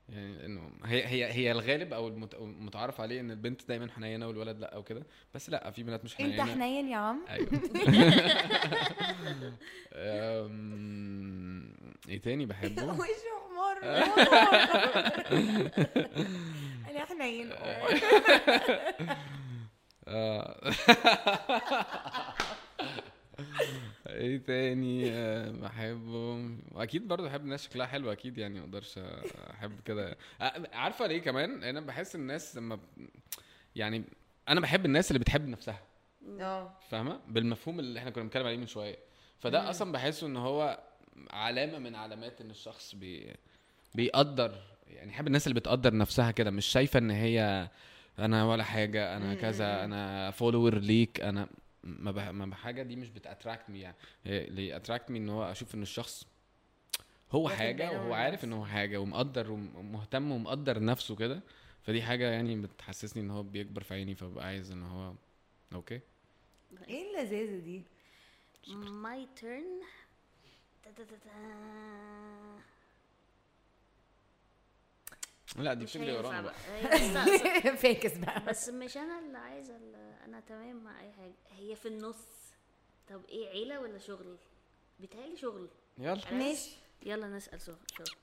يعني 0.09 0.47
إنه 0.47 0.71
هي 0.85 1.07
هي 1.07 1.33
هي 1.33 1.53
الغالب 1.53 1.93
أو 1.93 2.09
المتعارف 2.09 3.01
عليه 3.01 3.21
إن 3.21 3.31
البنت 3.31 3.69
دايما 3.69 3.91
حنينة 3.91 4.27
والولد 4.27 4.59
لأ 4.59 4.75
أو 4.75 4.83
كده. 4.83 5.07
بس 5.35 5.51
لأ 5.51 5.71
في 5.71 5.83
بنات 5.83 6.05
مش 6.05 6.13
أنت 6.13 6.41
حنينة. 6.41 6.45
حنين 6.53 6.89
يا 6.89 6.97
عم. 6.97 7.25
أيوه. 7.29 7.49
إيه 12.09 12.21
تاني 12.23 12.47
بحبه؟ 12.47 12.85
وشه 12.85 13.11
حمار. 13.49 13.79
أنا 16.91 17.05
حنين. 17.05 17.53
آه. 20.09 20.61
إيه 24.07 24.37
تاني؟ 24.39 25.11
آه، 25.11 25.51
بحبه 25.51 26.51
واكيد 26.73 27.09
برضه 27.09 27.25
بحب 27.29 27.41
الناس 27.41 27.65
شكلها 27.65 27.87
حلو 27.87 28.13
أكيد 28.13 28.39
يعني 28.39 28.55
ما 28.55 28.65
أقدرش 28.65 28.99
احب 29.51 29.81
كده. 29.85 30.17
آه، 30.41 30.69
عارفة 30.73 31.07
ليه 31.07 31.19
كمان؟ 31.19 31.65
أنا 31.65 31.81
بحس 31.81 32.15
الناس 32.15 32.57
لما 32.57 32.79
يعني 33.77 34.05
أنا 34.49 34.61
بحب 34.61 34.85
الناس 34.85 35.11
اللي 35.11 35.19
بتحب 35.19 35.49
نفسها. 35.49 35.81
آه. 36.41 36.73
فاهمة؟ 36.91 37.21
بالمفهوم 37.29 37.79
اللي 37.81 37.99
إحنا 37.99 38.11
كنا 38.11 38.25
بنتكلم 38.25 38.47
عليه 38.47 38.57
من 38.57 38.67
شوية. 38.67 38.97
فده 39.39 39.71
أصلا 39.71 39.93
بحسه 39.93 40.27
إن 40.27 40.37
هو 40.37 40.81
علامة 41.31 41.79
من 41.79 41.95
علامات 41.95 42.41
إن 42.41 42.51
الشخص 42.51 42.95
بي 42.95 43.35
بيقدر 43.95 44.63
يعني 44.87 45.11
يحب 45.11 45.27
الناس 45.27 45.47
اللي 45.47 45.61
بتقدر 45.61 45.97
نفسها 45.97 46.31
كده. 46.31 46.51
مش 46.51 46.67
شايفة 46.67 46.99
إن 46.99 47.11
هي 47.11 47.69
أنا 48.19 48.45
ولا 48.45 48.65
حاجة 48.65 49.17
أنا 49.17 49.35
كذا 49.35 49.85
أنا 49.85 50.31
follower 50.31 50.75
ليك 50.79 51.21
أنا 51.21 51.49
ما 51.87 52.11
بح... 52.11 52.29
ما 52.29 52.55
حاجة 52.55 52.83
دي 52.83 52.97
مش 52.97 53.11
بت 53.11 53.24
attract 53.24 53.71
me 53.71 53.81
يعني. 53.81 53.97
اللي 54.27 54.77
attract 54.77 55.11
me 55.11 55.19
إن 55.19 55.29
هو 55.29 55.51
أشوف 55.51 55.75
إن 55.75 55.83
الشخص 55.83 56.27
هو 57.33 57.49
حاجة 57.49 57.91
وهو 57.91 58.15
عارف. 58.15 58.45
إن 58.45 58.53
هو 58.53 58.65
حاجة 58.65 59.01
ومقدر 59.01 59.51
ومهتم 59.51 60.33
ومقدر 60.33 60.85
نفسه 60.85 61.17
كده 61.17 61.41
فدي 61.83 62.03
حاجة 62.03 62.31
يعني 62.31 62.57
بتحسسني 62.57 63.23
إن 63.23 63.31
هو 63.31 63.43
بيكبر 63.43 63.83
في 63.83 63.95
عيني 63.95 64.15
فببقى 64.15 64.47
عايز 64.47 64.71
إن 64.71 64.83
هو 64.83 65.15
okay؟ 65.73 66.01
إيه 66.89 67.11
اللذاذة 67.11 67.59
دي؟ 67.59 67.83
my 68.75 69.29
turn 69.37 69.81
لا 75.59 75.75
دي 75.75 75.85
بتجري 75.85 76.13
ورانا 76.13 76.41
بقى. 76.41 76.55
فكس 77.83 78.17
بقى. 78.17 78.45
بس 78.45 78.69
مش 78.69 78.97
أنا 78.97 79.19
اللي 79.19 79.39
عايزة 79.39 79.77
أنا 80.25 80.41
تمام 80.41 80.85
مع 80.85 81.01
أي 81.01 81.13
حاجة. 81.13 81.35
هي 81.51 81.77
في 81.77 81.89
النص. 81.89 82.27
طب 83.09 83.25
إيه 83.29 83.49
عيلة 83.49 83.81
ولا 83.81 83.99
شغل؟ 83.99 84.37
بيتهيألي 85.01 85.37
شغل. 85.37 85.69
يلا. 85.99 86.33
ماشي. 86.33 86.77
يلا 87.03 87.29
نسأل 87.29 87.61
شغل. 87.61 87.77
شغل. 87.99 88.17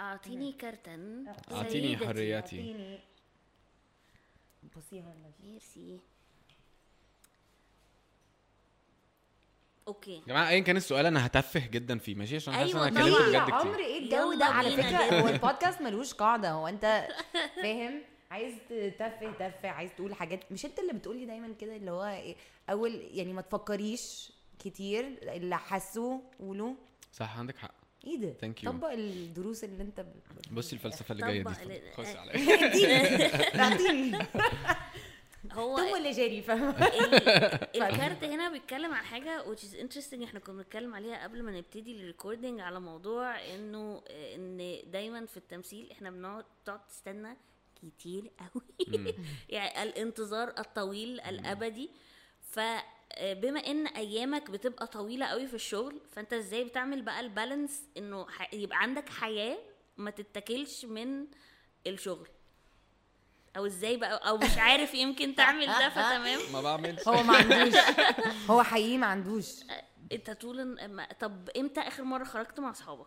أعطيني 0.00 0.52
كارتا 0.52 1.24
أعطيني. 1.50 1.96
حياتي. 1.96 2.56
أعطيني. 2.56 2.98
بصيها 4.76 5.04
ولا 5.04 5.50
ميرسي. 5.50 6.00
okay. 9.88 10.14
يا 10.16 10.22
جماعة 10.28 10.48
ايا 10.48 10.60
كان 10.60 10.76
السؤال 10.76 11.06
أنا 11.06 11.26
هتفه 11.26 11.66
جدا 11.66 11.98
فيه 11.98 12.14
ماشي؟ 12.14 12.36
عشان 12.36 12.54
حاسس 12.54 12.74
أيوة 12.74 12.88
أنا 12.88 13.00
اتكلمت 13.00 13.28
بجد 13.28 13.58
كتير. 13.60 13.78
إيه 13.78 13.98
الجو 13.98 14.32
ده؟ 14.38 14.44
على 14.44 14.70
فكرة 14.70 15.06
جدا. 15.06 15.20
هو 15.22 15.28
البودكاست 15.28 15.80
ملوش 15.82 16.14
قاعدة. 16.14 16.50
هو 16.50 16.68
أنت 16.68 17.08
فاهم؟ 17.62 18.02
عايز 18.30 18.54
تتفه 18.68 19.32
تفه 19.32 19.68
عايز 19.68 19.90
تقول 19.96 20.14
حاجات. 20.14 20.52
مش 20.52 20.64
أنت 20.64 20.78
اللي 20.78 20.92
بتقولي 20.92 21.26
دايما 21.26 21.54
كده 21.60 21.76
اللي 21.76 21.90
هو 21.90 22.04
إيه؟ 22.04 22.36
أول 22.70 22.94
يعني 23.10 23.32
ما 23.32 23.42
تفكريش 23.42 24.32
كتير 24.58 25.04
اللي 25.22 25.58
حاسه 25.58 26.20
قوله 26.40 26.74
صح 27.12 27.38
عندك 27.38 27.56
حق. 27.58 27.74
إيه 28.06 28.16
ده؟ 28.18 28.34
Thank 28.42 28.62
you. 28.62 28.64
طبق 28.66 28.90
الدروس 28.90 29.64
اللي 29.64 29.82
أنت 29.82 30.00
ب- 30.00 30.54
بصي 30.54 30.76
الفلسفة 30.76 31.12
اللي 31.12 31.26
جاية 31.26 31.42
دي. 31.42 31.80
خش 31.96 32.16
عليا 32.16 33.60
اعطيني 33.62 34.18
هو 35.54 35.76
هو 35.78 35.96
اللي 35.96 36.10
جاري 36.10 36.42
فاهم 36.42 36.68
ال- 36.70 37.14
الكارت 37.82 38.24
هنا 38.24 38.50
بيتكلم 38.50 38.94
عن 38.94 39.04
حاجة 39.04 39.44
which 39.54 39.58
is 39.58 39.74
interesting. 39.76 40.22
إحنا 40.24 40.40
كنا 40.40 40.56
بنتكلم 40.56 40.94
عليها 40.94 41.22
قبل 41.22 41.42
ما 41.42 41.52
نبتدي 41.52 41.96
الريكوردينج 42.00 42.60
على 42.60 42.80
موضوع 42.80 43.54
إنه 43.54 44.02
إن 44.10 44.80
دايما 44.86 45.26
في 45.26 45.36
التمثيل 45.36 45.90
إحنا 45.90 46.10
بنقعد 46.10 46.44
تقعد 46.64 46.86
تستنى 46.86 47.36
كتير 47.82 48.30
قوي. 48.38 48.62
يعني 49.48 49.82
الانتظار 49.82 50.48
الطويل 50.58 51.20
الأبدي. 51.20 51.90
فبما 52.40 53.60
إن 53.60 53.86
أيامك 53.86 54.50
بتبقى 54.50 54.86
طويلة 54.86 55.26
قوي 55.26 55.46
في 55.46 55.54
الشغل 55.54 56.00
فأنت 56.12 56.32
إزاي 56.32 56.64
بتعمل 56.64 57.02
بقى 57.02 57.20
البالانس 57.20 57.82
إنه 57.96 58.26
يبقى 58.52 58.82
عندك 58.82 59.08
حياة 59.08 59.58
ما 59.96 60.10
تتاكلش 60.10 60.84
من 60.84 61.26
الشغل؟ 61.86 62.28
أو 63.56 63.66
إزاي 63.66 63.96
بقى 63.96 64.28
أو 64.28 64.36
مش 64.38 64.58
عارف 64.58 64.94
يمكن 64.94 65.34
تعمل 65.34 65.66
ده 65.66 65.88
فتمام؟ 65.88 66.38
ما 66.52 66.60
بعملش. 66.60 67.08
هو 67.08 67.22
ما 67.22 67.36
عندوش. 67.36 67.74
هو 68.50 68.62
حقيقي 68.62 68.98
ما 68.98 69.06
عندوش. 69.06 69.46
أنت 70.12 70.30
طول 70.30 70.78
طب 71.20 71.48
إمتى 71.56 71.80
آخر 71.80 72.04
مرة 72.04 72.24
خرجت 72.24 72.60
مع 72.60 72.70
أصحابك؟ 72.70 73.06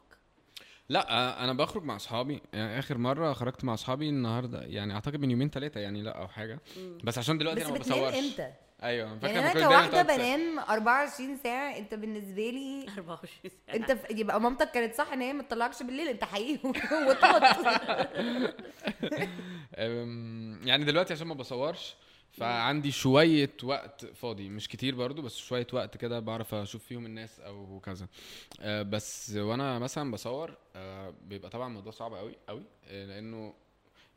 لا 0.90 1.12
آه، 1.12 1.44
أنا 1.44 1.54
بخرج 1.54 1.84
مع 1.84 1.96
أصحابي. 1.96 2.42
يعني 2.54 2.80
آخر 2.80 2.98
مرة 2.98 3.34
خرجت 3.34 3.64
مع 3.64 3.74
أصحابي 3.74 4.10
النهارده 4.10 4.62
يعني 4.62 4.94
أعتقد 4.94 5.16
من 5.20 5.32
يومين 5.32 5.50
ثلاثة 5.50 5.80
يعني 5.80 6.02
لا 6.02 6.22
أو 6.22 6.28
حاجة. 6.28 6.60
بس 7.04 7.18
عشان 7.18 7.38
دلوقتي 7.38 7.60
بس 7.60 7.66
أنا 7.66 7.74
ما 7.74 7.80
بصورش. 7.80 8.16
إمتى؟ 8.16 8.54
أيوه 8.84 9.20
فاكر 9.20 9.34
يعني 9.36 9.52
أنا 9.52 9.68
كواحدة 9.68 10.02
بنام 10.16 10.60
24 10.60 11.38
ساعة 11.38 11.78
أنت 11.78 11.94
بالنسبة 11.94 12.50
لي 12.50 12.86
24 12.98 13.30
ساعة. 13.68 13.76
أنت 13.76 13.92
ف... 13.92 14.06
يبقى 14.12 14.42
مامتك 14.42 14.72
كانت 14.72 14.96
صح 14.96 15.14
إن 15.14 15.22
هي 15.22 15.34
ما 15.34 15.44
تطلعكش 15.44 15.84
بالليل 15.84 16.08
أنت 16.08 16.24
حقيقي 16.24 16.70
وطوط 17.08 17.44
أم، 19.76 20.60
يعني 20.68 20.86
دلوقتي 20.86 21.14
عشان 21.14 21.28
ما 21.28 21.34
بصورش 21.34 21.96
فعندي 22.32 22.92
شوية 22.92 23.50
وقت 23.64 24.06
فاضي. 24.06 24.50
مش 24.50 24.68
كتير 24.70 24.96
برضو 24.96 25.22
بس 25.22 25.38
شوية 25.38 25.68
وقت 25.74 25.98
كده 25.98 26.20
بعرف 26.20 26.54
أشوف 26.54 26.84
فيهم 26.84 27.06
الناس 27.06 27.40
أو 27.40 27.80
كذا. 27.80 28.08
أه، 28.62 28.82
بس 28.82 29.32
وأنا 29.36 29.80
مثلا 29.80 30.12
بصور 30.12 30.58
أه، 30.76 31.14
بيبقى 31.22 31.50
طبعا 31.50 31.68
الموضوع 31.68 31.92
صعب 31.92 32.14
قوي 32.14 32.36
قوي 32.50 32.64
لأنه 32.92 33.54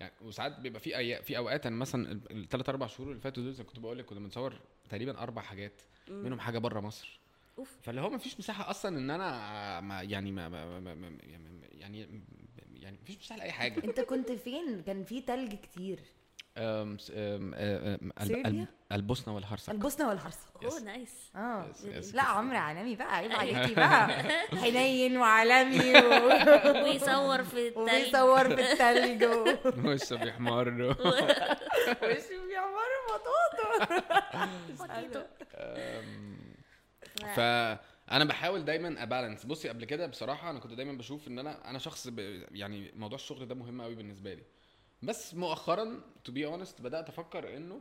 يعني 0.01 0.13
وساعات 0.21 0.61
بيبقى 0.61 0.81
في 0.81 0.97
أي... 0.97 1.23
في 1.23 1.37
أوقات 1.37 1.67
أنا 1.67 1.77
مثلا 1.77 2.21
الثلاث 2.31 2.69
أربع 2.69 2.87
شهور 2.87 3.11
اللي 3.11 3.21
فاتوا 3.21 3.43
دول 3.43 3.53
زي 3.53 3.63
ما 3.63 3.69
كنت 3.69 3.79
بقول 3.79 3.99
لك 3.99 4.05
كنا 4.05 4.21
بنصور 4.21 4.55
تقريبا 4.89 5.19
أربع 5.19 5.43
حاجات 5.43 5.83
منهم 6.09 6.41
حاجة 6.41 6.59
بره 6.59 6.81
مصر. 6.81 7.21
أوف. 7.59 7.79
فاللي 7.83 8.01
هو 8.01 8.11
ما 8.11 8.19
فيش 8.19 8.39
مساحة 8.39 8.71
أصلا 8.71 8.99
إن 8.99 9.11
أنا 9.11 9.81
ما 9.81 10.03
يعني 10.03 10.33
ما 10.33 10.49
ما 10.49 10.81
ما 10.81 10.95
ما 10.95 11.19
يعني 11.73 12.07
يعني 12.75 12.99
مفيش 13.03 13.19
مساحة 13.19 13.39
لأي 13.39 13.53
حاجة. 13.53 13.85
أنت 13.85 14.01
كنت 14.01 14.33
فين؟ 14.33 14.83
كان 14.83 15.05
في 15.05 15.21
تلج 15.21 15.55
كتير. 15.55 16.01
أم 16.57 16.97
أم 17.11 17.55
أم 18.19 18.67
البوسنة 18.93 19.35
والهرسك. 19.35 19.71
البوسنة 19.71 20.09
والهرسك. 20.09 20.49
أوه 20.65 20.81
نايس. 20.81 21.31
آه. 21.37 21.67
لا 22.15 22.23
عمرو 22.23 22.57
عالمي 22.57 22.97
بقى. 22.97 23.17
عيب 23.17 23.33
عليكي 23.33 23.75
بقى. 23.75 24.09
حنين 24.63 25.17
وعالمي 25.17 25.93
و... 25.99 26.11
ويصور 26.85 27.45
في 27.45 27.69
التلج. 27.69 27.79
وبيصور 27.79 28.57
في 28.57 28.73
التلج. 28.73 29.25
وشه 29.87 30.17
بيحمر 30.17 30.69
وشه 30.69 32.47
بيحمر 32.49 32.91
بطاطا. 33.09 34.03
أم، 35.55 36.39
فانا 37.35 38.25
بحاول 38.25 38.65
دايما 38.65 39.03
أ 39.03 39.08
balance. 39.08 39.47
بصي 39.47 39.69
قبل 39.69 39.85
كده 39.85 40.07
بصراحة 40.07 40.51
أنا 40.51 40.59
كنت 40.59 40.73
دايما 40.73 40.93
بشوف 40.99 41.29
إن 41.29 41.39
أنا 41.39 41.71
أنا 41.71 41.79
شخص 41.79 42.09
ب... 42.09 42.19
يعني 42.53 42.93
موضوع 42.97 43.17
الشغل 43.17 43.47
ده 43.49 43.55
مهم 43.55 43.83
قوي 43.83 43.95
بالنسبة 43.95 44.35
لي. 44.35 44.43
بس 45.03 45.35
مؤخرا 45.35 46.01
to 46.25 46.33
be 46.33 46.47
honest 46.47 46.81
بدأت 46.81 47.09
أفكر 47.09 47.57
إنه 47.57 47.81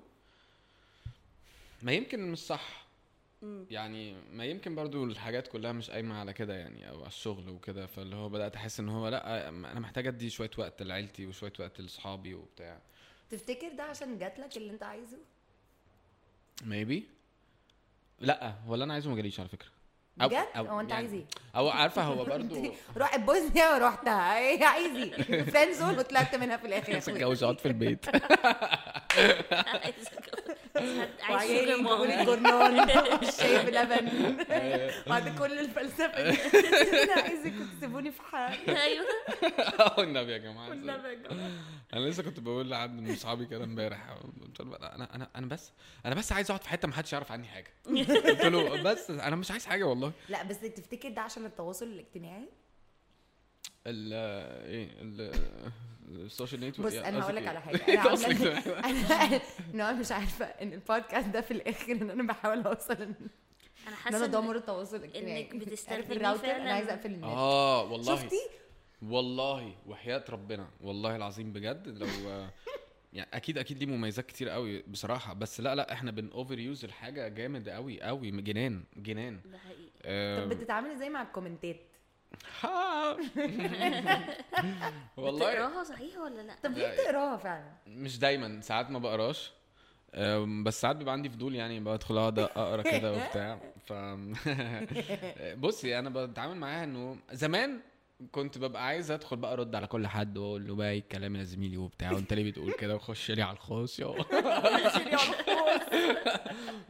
ما 1.82 1.92
يمكن 1.92 2.32
مش 2.32 2.40
صح. 2.40 2.86
يعني 3.70 4.16
ما 4.32 4.46
يمكن 4.46 4.76
برضو 4.76 5.04
الحاجات 5.04 5.48
كلها 5.48 5.72
مش 5.72 5.92
قايمة 5.92 6.20
على 6.20 6.34
كده 6.34 6.54
يعني 6.54 6.90
أو 6.90 7.00
على 7.00 7.08
الشغل 7.08 7.50
وكده. 7.50 7.86
فاللي 7.86 8.16
هو 8.16 8.30
بدأت 8.30 8.56
أحس 8.56 8.80
إن 8.80 8.90
هو 8.90 9.08
لأ 9.08 9.50
أنا 9.50 9.80
محتاج 9.80 10.08
أدي 10.08 10.30
شوية 10.30 10.52
وقت 10.58 10.82
لعيلتي 10.84 11.26
وشوية 11.28 11.54
وقت 11.60 11.82
لأصحابي 11.82 12.34
وبتاع. 12.34 12.82
تفتكر 13.30 13.74
ده 13.78 13.84
عشان 13.84 14.18
جاتلك 14.18 14.58
اللي 14.58 14.72
أنت 14.72 14.84
عايزه؟ 14.84 15.18
maybe 16.64 17.10
لأ 18.20 18.56
ولا 18.68 18.84
أنا 18.84 18.94
عايزه 18.94 19.10
ما 19.10 19.16
جاليش 19.16 19.40
على 19.40 19.50
فكرة. 19.50 19.70
بجد؟ 20.28 20.46
هو 20.56 20.80
أنت 20.80 20.92
عايز 20.92 21.14
إيه؟ 21.14 21.26
أو 21.56 21.70
عارفة 21.70 22.02
هو 22.04 22.24
برضو 22.26 22.56
روح 22.98 23.18
بوسنيا 23.18 23.74
ورحتها. 23.76 24.38
إيه 24.38 24.66
عايز 24.66 24.96
إيه؟ 24.96 25.44
friend 25.52 25.74
zone 25.74 26.00
وطلعت 26.00 26.36
منها 26.36 26.58
في 26.58 26.68
الآخر. 26.68 26.94
يا 26.94 26.98
اخويا 26.98 27.16
اتجوز 27.16 27.44
اقعد 27.44 27.60
في 27.60 27.66
البيت. 27.68 28.06
وعيالي 31.30 31.76
شوجر 31.76 32.06
يجيبوا 32.06 32.06
لي 32.06 32.16
ماما 32.16 32.24
جورنال 32.24 33.24
الشاي 33.24 33.66
بلبن 33.66 34.38
بعد 35.08 35.38
كل 35.40 35.60
الفلسفة. 35.60 36.30
دي 36.32 37.04
أنا 37.04 37.22
عايزكم 37.22 37.68
تسيبوني 37.78 38.12
في 38.12 38.22
حالي 38.22 38.82
أيوه. 38.84 39.06
آه 39.80 40.04
النبي 40.04 40.32
يا 40.32 40.38
جماعة. 40.38 40.70
والنبي 40.70 41.08
يا 41.08 41.14
جماعة. 41.14 41.52
أنا 41.94 42.00
لسه 42.00 42.24
كنت 42.24 42.40
بقول 42.40 42.70
لحد 42.70 43.02
من 43.02 43.12
اصحابي 43.12 43.46
كده 43.46 43.64
امبارح. 43.64 44.10
قلت 44.42 44.62
له 44.62 44.76
أنا 44.76 45.16
أنا 45.16 45.30
أنا 45.36 45.48
بس 45.48 45.72
أنا 46.06 46.16
بس 46.16 46.32
عايز 46.32 46.52
أقعد 46.52 46.64
في 46.64 46.70
حتة 46.70 46.88
ما 46.88 46.94
حدش 46.94 47.14
يعرف 47.14 47.32
عني 47.32 47.48
حاجة. 47.48 47.74
قلت 48.28 48.46
له 48.46 48.84
بس 48.84 49.10
أنا 49.10 49.36
مش 49.36 49.52
عايز 49.52 49.66
حاجة 49.66 49.84
والله. 49.84 50.12
لا 50.30 50.44
بس 50.44 50.60
تفتكر 50.60 51.10
ده 51.10 51.22
عشان 51.22 51.46
التواصل 51.46 51.86
الاجتماعي؟ 51.86 52.50
ال 53.90 54.14
إيه 54.68 54.90
ال 55.02 55.32
ال 56.26 56.31
social 56.31 56.62
network 56.62 56.88
بص 56.88 56.96
أنا 56.98 57.22
هقول 57.24 57.36
لك 57.36 57.48
على 57.48 57.62
حاجة. 57.62 57.78
أنا؟ 58.86 58.86
أنا 58.90 59.42
أنا 59.74 59.92
مش 59.94 60.12
عارفة 60.12 60.46
إن 60.46 60.74
البودكاست 60.74 61.28
ده 61.28 61.42
في 61.42 61.52
الآخر 61.52 61.92
إن 61.92 62.10
أنا 62.10 62.24
بحاول 62.24 62.62
أوصل 62.62 62.94
إن 62.94 63.02
أنا 63.02 63.16
إن 63.18 63.88
أنا 63.88 63.96
حاسة 63.96 64.26
أدمر 64.26 64.54
إن- 64.54 64.58
التواصل 64.58 64.96
الاجتماعي. 64.96 65.42
إنك 65.52 65.56
بتستخدميه 65.56 65.98
عارف 65.98 66.12
الراوتر. 66.12 66.56
أنا 66.56 66.74
عايزة 66.74 66.94
أقفل 66.94 67.12
النت. 67.12 67.24
آه 67.24 67.92
والله. 67.92 68.16
شفتي؟ 68.16 68.40
والله 69.02 69.76
وحياة 69.88 70.24
ربنا. 70.30 70.68
والله 70.82 71.16
العظيم 71.16 71.54
بجد 71.54 71.88
لو 71.88 72.08
يعني 73.14 73.30
أكيد 73.34 73.58
أكيد 73.58 73.78
ليه 73.78 73.86
مميزات 73.86 74.26
كتير 74.26 74.50
قوي 74.50 74.82
بصراحة. 74.88 75.34
بس 75.34 75.62
لا 75.62 75.76
لا 75.76 75.94
إحنا 75.94 76.12
بن 76.12 76.30
overuse 76.32 76.84
الحاجة 76.86 77.28
جامد 77.28 77.70
قوي 77.70 78.02
قوي 78.02 78.32
جنان 78.32 78.84
جنان. 78.98 79.40
ده 79.46 79.58
حقيقي. 79.58 79.90
آه، 80.06 80.44
طب 80.46 80.50
بتتعامل 80.50 80.92
إزاي 80.92 81.10
مع 81.10 81.22
ال 81.22 81.27
comment 81.27 81.68
ات. 81.68 81.80
والله. 85.18 85.52
بتقراها 85.54 85.84
صحيح 85.84 86.18
ولا 86.18 86.42
لأ؟ 86.42 86.56
طب 86.64 86.72
ليه. 86.72 86.94
بتقراها 86.94 87.38
فعلا؟ 87.38 87.72
مش 87.88 88.20
دايما 88.20 88.62
ساعات 88.62 88.90
ما 88.92 89.00
بقراش. 89.00 89.52
بس 90.64 90.82
ساعات 90.82 90.96
بيبقى 90.96 91.14
عندي 91.14 91.30
فضول 91.30 91.56
يعني 91.56 91.80
بدخل 91.80 92.18
أقعد 92.18 92.40
أقرأ 92.40 92.82
كده 92.82 93.14
وبتاع. 93.14 93.60
ف 93.86 93.94
بصي 95.64 96.00
أنا 96.00 96.26
بتعامل 96.26 96.56
معاها 96.58 96.84
إنه 96.84 97.18
زمان 97.32 97.80
كنت 98.32 98.58
ببقى 98.58 98.86
عايز 98.86 99.12
ادخل 99.12 99.38
بقى 99.38 99.54
ارد 99.54 99.76
على 99.76 99.88
كل 99.88 100.08
حد 100.08 100.38
واقول 100.38 100.68
له 100.68 100.76
بقى 100.76 100.92
إيه 100.92 101.00
الكلام 101.00 101.36
يا 101.36 101.44
زميلي 101.44 101.78
وبتاع 101.78 102.12
وانت 102.12 102.34
ليه 102.34 102.52
بتقول 102.52 102.72
كده؟ 102.72 102.96
وخش 102.96 103.32
لي 103.32 103.42
على 103.42 103.54
الخاص 103.54 104.00
يا 104.00 104.06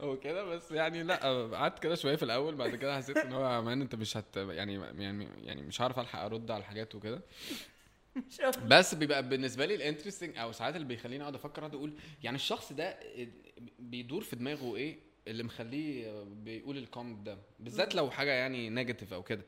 وكده 0.00 0.44
بس 0.44 0.72
يعني 0.72 1.02
لا 1.02 1.16
قعدت 1.56 1.78
كده 1.78 1.94
شوية 1.94 2.16
في 2.16 2.22
الأول 2.22 2.54
بعد 2.54 2.74
كده 2.76 2.96
حسيت 2.96 3.16
إن 3.16 3.32
هو 3.32 3.62
مان 3.62 3.80
أنت 3.80 3.94
مش 3.94 4.16
هت 4.16 4.36
يعني 4.36 4.80
يعني 4.98 5.28
يعني 5.44 5.62
مش 5.62 5.82
هعرف 5.82 5.98
ألحق 5.98 6.20
أرد 6.20 6.50
على 6.50 6.60
الحاجات 6.60 6.94
وكده. 6.94 7.22
بس 8.66 8.94
بيبقى 8.94 9.28
بالنسبة 9.28 9.66
لي 9.66 9.74
ال 9.74 9.79
interesting 9.79 10.38
أو 10.38 10.52
ساعات 10.52 10.76
اللي 10.76 10.86
بيخليني 10.86 11.22
أقعد 11.22 11.34
أفكر 11.34 11.58
أقعد 11.58 11.74
أقول 11.74 11.94
يعني 12.22 12.36
الشخص 12.36 12.72
ده 12.72 12.98
بيدور 13.78 14.22
في 14.22 14.36
دماغه 14.36 14.76
إيه؟ 14.76 15.09
اللي 15.28 15.42
مخليه 15.42 16.24
بيقول 16.24 16.78
ال 16.78 16.84
comment 16.84 17.26
ده 17.26 17.38
بالذات 17.58 17.94
لو 17.94 18.10
حاجة 18.10 18.30
يعني 18.30 18.70
negative 18.70 19.12
أو 19.12 19.22
كده. 19.22 19.42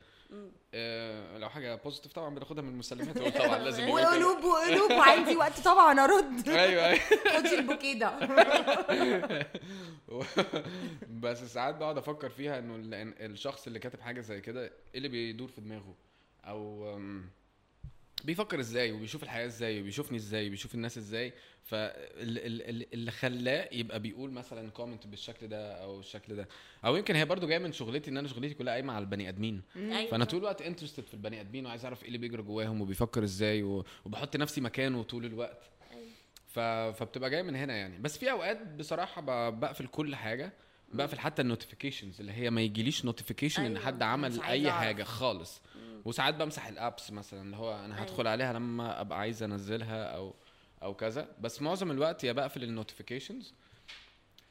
آه 0.73 1.37
لو 1.37 1.49
حاجة 1.49 1.75
positive 1.75 2.11
طبعا 2.13 2.35
بناخدها 2.35 2.63
من 2.63 2.69
المسلمات 2.69 3.17
طبعا 3.37 3.57
لازم. 3.65 3.89
وقلوب 3.89 4.43
وقلوب 4.43 4.91
وعندي 4.91 5.35
وقت 5.35 5.59
طبعا 5.59 5.99
أرد. 5.99 6.49
أيوه 6.49 6.85
أيوه. 6.85 6.99
خدي 7.37 7.59
ال 7.59 7.64
bouquet 7.64 7.99
ده 7.99 8.19
بس 11.21 11.43
ساعات 11.53 11.75
بقعد 11.75 11.97
أفكر 11.97 12.29
فيها 12.29 12.59
إنه 12.59 12.75
الشخص 13.25 13.67
اللي 13.67 13.79
كاتب 13.79 14.01
حاجة 14.01 14.21
زي 14.21 14.41
كده 14.41 14.63
إيه 14.63 14.71
اللي 14.95 15.07
بيدور 15.07 15.47
في 15.47 15.61
دماغه؟ 15.61 15.95
أو 16.45 16.97
بيفكر 18.23 18.59
إزاي 18.59 18.91
وبيشوف 18.91 19.23
الحياة 19.23 19.45
إزاي 19.45 19.81
وبيشوفني 19.81 20.17
إزاي 20.17 20.47
وبيشوف 20.47 20.75
الناس 20.75 20.97
إزاي. 20.97 21.33
فاللي 21.63 23.11
خلاه 23.11 23.69
يبقى 23.71 23.99
بيقول 23.99 24.31
مثلا 24.31 24.69
comment 24.69 25.07
بالشكل 25.07 25.47
ده 25.47 25.83
أو 25.83 25.99
الشكل 25.99 26.35
ده. 26.35 26.47
أو 26.85 26.95
يمكن 26.95 27.15
هي 27.15 27.25
برضو 27.25 27.47
جاية 27.47 27.59
من 27.59 27.71
شغلتي 27.71 28.11
إن 28.11 28.17
أنا 28.17 28.27
شغلتي 28.27 28.53
كلها 28.53 28.73
قايمة 28.73 28.93
على 28.93 29.03
البني 29.03 29.29
آدمين. 29.29 29.61
أيوة. 29.75 30.05
فأنا 30.05 30.25
طول 30.25 30.39
الوقت 30.39 30.61
interested 30.61 31.03
في 31.03 31.13
البني 31.13 31.41
آدمين 31.41 31.65
وعايز 31.65 31.85
أعرف 31.85 32.01
إيه 32.01 32.07
اللي 32.07 32.17
بيجري 32.17 32.41
جواهم 32.41 32.81
وبيفكر 32.81 33.23
إزاي 33.23 33.63
وبحط 34.05 34.35
نفسي 34.37 34.61
مكانه 34.61 35.03
طول 35.03 35.25
الوقت. 35.25 35.63
أيوة. 35.91 36.91
فبتبقى 36.91 37.29
جاية 37.29 37.41
من 37.41 37.55
هنا 37.55 37.75
يعني. 37.75 37.97
بس 37.97 38.17
في 38.17 38.31
أوقات 38.31 38.67
بصراحة 38.67 39.21
ب... 39.21 39.59
بقفل 39.59 39.87
كل 39.87 40.15
حاجة 40.15 40.53
بقفل 40.93 41.19
حتى 41.19 41.41
ال 41.41 41.47
notifications 41.47 42.19
اللي 42.19 42.31
هي 42.31 42.49
ما 42.49 42.61
يجيليش 42.61 43.05
notification 43.05 43.65
إن 43.65 43.71
أيوة، 43.77 43.85
حد 43.85 43.95
مش 43.95 44.03
عمل 44.03 44.41
أي. 44.41 44.71
حاجة 44.71 45.03
خالص. 45.03 45.61
وساعات 46.05 46.33
بمسح 46.35 46.67
ال 46.67 46.76
apps 46.76 47.11
مثلا 47.11 47.41
اللي 47.41 47.57
هو 47.57 47.73
أنا 47.85 47.95
أيوة. 47.95 48.05
هدخل 48.05 48.27
عليها 48.27 48.53
لما 48.53 49.01
أبقى 49.01 49.19
عايز 49.19 49.43
أنزلها 49.43 50.03
أو 50.03 50.33
أو 50.83 50.93
كذا. 50.93 51.27
بس 51.41 51.61
معظم 51.61 51.91
الوقت 51.91 52.23
يا 52.23 52.31
بقفل 52.31 52.63
ال 52.63 52.69
notifications 52.69 53.53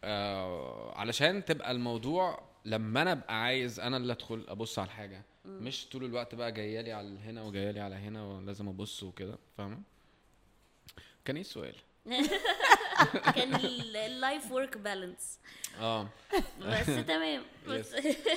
آه 0.04 0.98
علشان 0.98 1.44
تبقى 1.44 1.70
الموضوع 1.70 2.42
لما 2.64 3.02
أنا 3.02 3.12
أبقى 3.12 3.42
عايز 3.42 3.80
أنا 3.80 3.96
اللي 3.96 4.12
أدخل 4.12 4.44
أبص 4.48 4.78
على 4.78 4.86
الحاجة. 4.86 5.22
مش 5.44 5.86
طول 5.88 6.04
الوقت 6.04 6.34
بقى 6.34 6.52
جاية 6.52 6.80
لي 6.80 6.92
على 6.92 7.18
هنا 7.18 7.42
وجاية 7.42 7.70
لي 7.70 7.80
على 7.80 7.94
هنا 7.94 8.24
ولازم 8.24 8.68
أبص 8.68 9.02
وكده 9.02 9.38
فاهمة؟ 9.56 9.78
كان 11.24 11.36
إيه 11.36 11.40
السؤال؟ 11.42 11.74
كان 13.36 13.54
ال 13.54 13.74
life 13.74 14.52
work 14.52 14.76
balance 14.78 15.38
آه. 15.80 16.08
بس 16.60 16.86
تمام. 17.12 17.42
بس. 17.68 17.90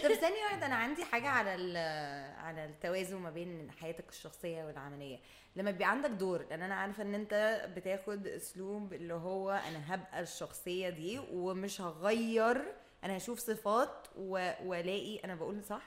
طب 0.03 0.13
ثانية 0.13 0.43
واحدة 0.43 0.65
أنا 0.65 0.75
عندي 0.75 1.05
حاجة 1.05 1.27
على 1.29 1.55
ال- 1.55 2.37
على 2.39 2.65
التوازن 2.65 3.17
ما 3.17 3.29
بين 3.29 3.71
حياتك 3.71 4.09
الشخصية 4.09 4.63
والعملية. 4.63 5.19
لما 5.55 5.71
بيبقى 5.71 5.89
عندك 5.91 6.09
دور 6.09 6.45
لأن 6.49 6.61
أنا 6.61 6.75
عارفة 6.75 7.03
إن 7.03 7.15
أنت 7.15 7.65
بتاخد 7.75 8.27
أسلوب 8.27 8.93
اللي 8.93 9.13
هو 9.13 9.51
أنا 9.51 9.93
هبقى 9.93 10.19
الشخصية 10.21 10.89
دي 10.89 11.19
ومش 11.31 11.81
هغير 11.81 12.73
أنا 13.03 13.17
هشوف 13.17 13.39
صفات 13.39 14.07
و- 14.17 14.51
وألاقي 14.63 15.17
أنا 15.23 15.35
بقول 15.35 15.63
صح؟ 15.63 15.81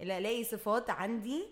اللي 0.00 0.18
ألاقي 0.18 0.44
صفات 0.44 0.90
عندي 0.90 1.44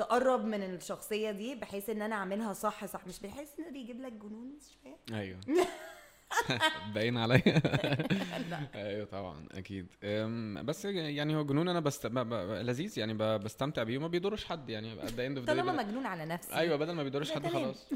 تقرب 0.00 0.44
من 0.44 0.62
الشخصية 0.62 1.30
دي 1.30 1.54
بحيث 1.54 1.90
إن 1.90 2.02
أنا 2.02 2.14
أعملها 2.14 2.52
صح 2.52 2.86
صح. 2.86 3.06
مش 3.06 3.20
بحيث 3.20 3.48
إن 3.58 3.64
ده 3.64 3.70
بيجيب 3.70 4.00
لك 4.00 4.12
جنون 4.12 4.58
شوية؟ 4.60 5.20
أيوه. 5.20 5.40
باين 6.94 7.16
عليا. 7.16 7.62
أيوه 8.74 9.04
طبعا 9.04 9.46
أكيد. 9.52 9.86
بس 10.64 10.84
يعني 10.84 11.36
هو 11.36 11.44
جنون 11.44 11.68
أنا 11.68 11.80
بست... 11.80 12.06
ب... 12.06 12.18
ب... 12.18 12.32
لذيذ 12.34 12.98
يعني 12.98 13.14
ب... 13.14 13.22
بستمتع 13.22 13.82
بيه 13.82 13.98
وما 13.98 14.08
بيضرش 14.08 14.44
حد 14.44 14.70
يعني 14.70 14.96
طالما 15.46 15.72
مجنون 15.72 16.06
على 16.06 16.26
نفسي. 16.26 16.54
أيوه 16.54 16.76
بدل 16.76 16.92
ما 16.92 17.02
بيضرش 17.02 17.32
حد. 17.32 17.46
خلاص. 17.46 17.88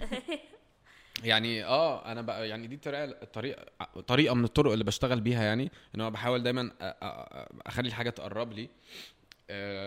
يعني 1.25 1.65
آه 1.65 2.13
أنا 2.13 2.23
بقى 2.23 2.49
يعني 2.49 2.67
دي 2.67 2.75
الطريقة 2.75 3.05
الطريقة 3.05 3.65
طريقة 4.07 4.35
من 4.35 4.45
الطرق 4.45 4.73
اللي 4.73 4.85
بشتغل 4.85 5.21
بيها 5.21 5.45
يعني 5.45 5.71
إن 5.95 6.01
أنا 6.01 6.09
بحاول 6.09 6.43
دايما 6.43 6.71
أخلي 7.67 7.89
الحاجة 7.89 8.11
تقرب 8.11 8.53
لي. 8.53 8.69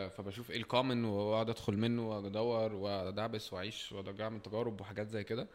فبشوف 0.09 0.51
إيه 0.51 0.57
الكومن 0.57 1.05
وأقعد 1.05 1.49
أدخل 1.49 1.77
منه 1.77 2.09
وادور 2.09 2.73
وأدعبس 2.73 3.53
وأعيش 3.53 3.91
واقعد 3.91 4.21
اعمل 4.21 4.41
تجارب 4.41 4.81
وحاجات 4.81 5.09
زي 5.09 5.23
كده. 5.23 5.47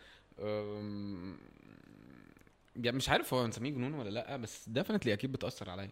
يعني 2.76 2.96
مش 2.96 3.09
عارف 3.09 3.34
هو 3.34 3.46
نسميه 3.46 3.70
جنون 3.70 3.94
ولا 3.94 4.11
لأ 4.11 4.36
بس 4.36 4.68
definitely 4.68 5.12
أكيد 5.12 5.32
بتأثر 5.32 5.70
عليا. 5.70 5.90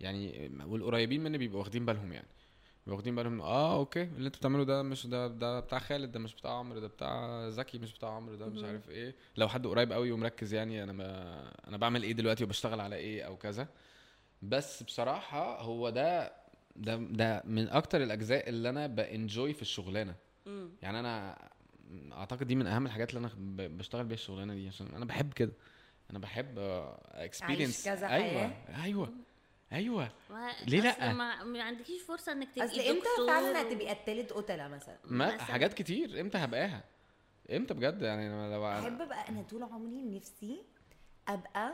يعني 0.00 0.50
والقريبين 0.66 1.22
مني 1.22 1.38
بيبقوا 1.38 1.60
واخدين 1.60 1.86
بالهم 1.86 2.12
يعني. 2.12 2.26
واخدين 2.86 3.14
بالهم 3.14 3.40
آه 3.40 3.78
okay 3.78 4.02
اللي 4.02 4.26
انت 4.26 4.36
بتعمله 4.36 4.64
ده 4.64 4.82
مش 4.82 5.06
ده 5.06 5.26
ده 5.26 5.60
بتاع 5.60 5.78
خالد 5.78 6.12
ده 6.12 6.18
مش 6.20 6.34
بتاع 6.34 6.50
عمرو 6.58 6.80
ده 6.80 6.86
بتاع 6.86 7.50
زكي 7.50 7.78
مش 7.78 7.94
بتاع 7.94 8.10
عمرو 8.10 8.34
ده 8.34 8.46
مش. 8.46 8.64
عارف 8.64 8.90
إيه. 8.90 9.14
لو 9.36 9.48
حد 9.48 9.66
قريب 9.66 9.92
قوي 9.92 10.12
ومركز 10.12 10.54
يعني 10.54 10.82
أنا 10.82 10.92
ما 10.92 11.68
أنا 11.68 11.76
بعمل 11.76 12.02
إيه 12.02 12.12
دلوقتي 12.12 12.44
وبشتغل 12.44 12.80
على 12.80 12.96
إيه 12.96 13.22
أو 13.22 13.36
كذا. 13.36 13.68
بس 14.42 14.82
بصراحة 14.82 15.60
هو 15.62 15.90
ده 15.90 16.32
ده 16.78 16.96
ده 16.96 17.42
من 17.44 17.68
أكتر 17.68 18.02
الأجزاء 18.02 18.48
اللي 18.48 18.70
أنا 18.70 18.86
ب 18.86 18.97
enjoy 18.97 19.52
في 19.54 19.62
الشغلانة. 19.62 20.14
مم. 20.46 20.70
يعني 20.82 21.00
أنا 21.00 21.38
أعتقد 22.12 22.46
دي 22.46 22.54
من 22.54 22.66
أهم 22.66 22.86
الحاجات 22.86 23.10
اللي 23.14 23.18
أنا 23.26 23.30
ب- 23.36 23.78
بشتغل 23.78 24.04
بيها 24.04 24.14
الشغلانة 24.14 24.54
دي 24.54 24.68
عشان 24.68 24.86
أنا 24.86 25.04
بحب 25.04 25.32
كده. 25.32 25.52
أنا 26.10 26.18
بحب 26.18 26.58
اكسبيرينس 27.12 27.84
كذا 27.84 28.06
أيوه 28.08 28.28
حياة. 28.48 28.84
أيوه 28.84 29.12
أيوه. 29.72 30.10
ليه 30.66 30.80
لأ؟ 30.80 31.12
ما, 31.12 31.44
ما 31.44 31.62
عندكيش 31.62 32.02
فرصة 32.02 32.32
إنك 32.32 32.48
تبقي 32.54 32.64
أصل 32.66 32.80
إمتى 32.80 33.06
فعلا 33.26 33.50
و- 33.50 33.54
هتبقي 33.66 33.88
قتلت 33.88 34.32
قتله 34.32 34.68
مثلا؟ 34.68 34.98
ما 35.04 35.26
مثلاً. 35.26 35.42
حاجات 35.42 35.74
كتير. 35.74 36.20
إمتى 36.20 36.38
هبقاها؟ 36.38 36.84
إمتى 37.52 37.74
بجد؟ 37.74 38.02
يعني 38.02 38.26
أنا 38.26 38.54
لو 38.54 38.66
أحب 38.68 38.98
بقى 39.08 39.28
أنا 39.28 39.42
طول 39.42 39.62
عمري 39.62 40.02
نفسي 40.16 40.62
أبقى 41.28 41.72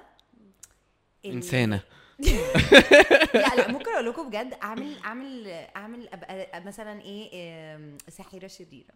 ال- 1.24 1.30
إنسانة. 1.30 1.82
لا 3.34 3.54
لا 3.56 3.68
ممكن 3.68 3.92
أقول 3.92 4.06
لكم 4.06 4.28
بجد 4.28 4.54
أعمل 4.62 4.98
أعمل 4.98 5.46
أعمل 5.76 6.08
ابقى 6.08 6.60
مثلا 6.64 7.00
إيه 7.02 7.96
ساحره 8.08 8.46
شريرة. 8.46 8.94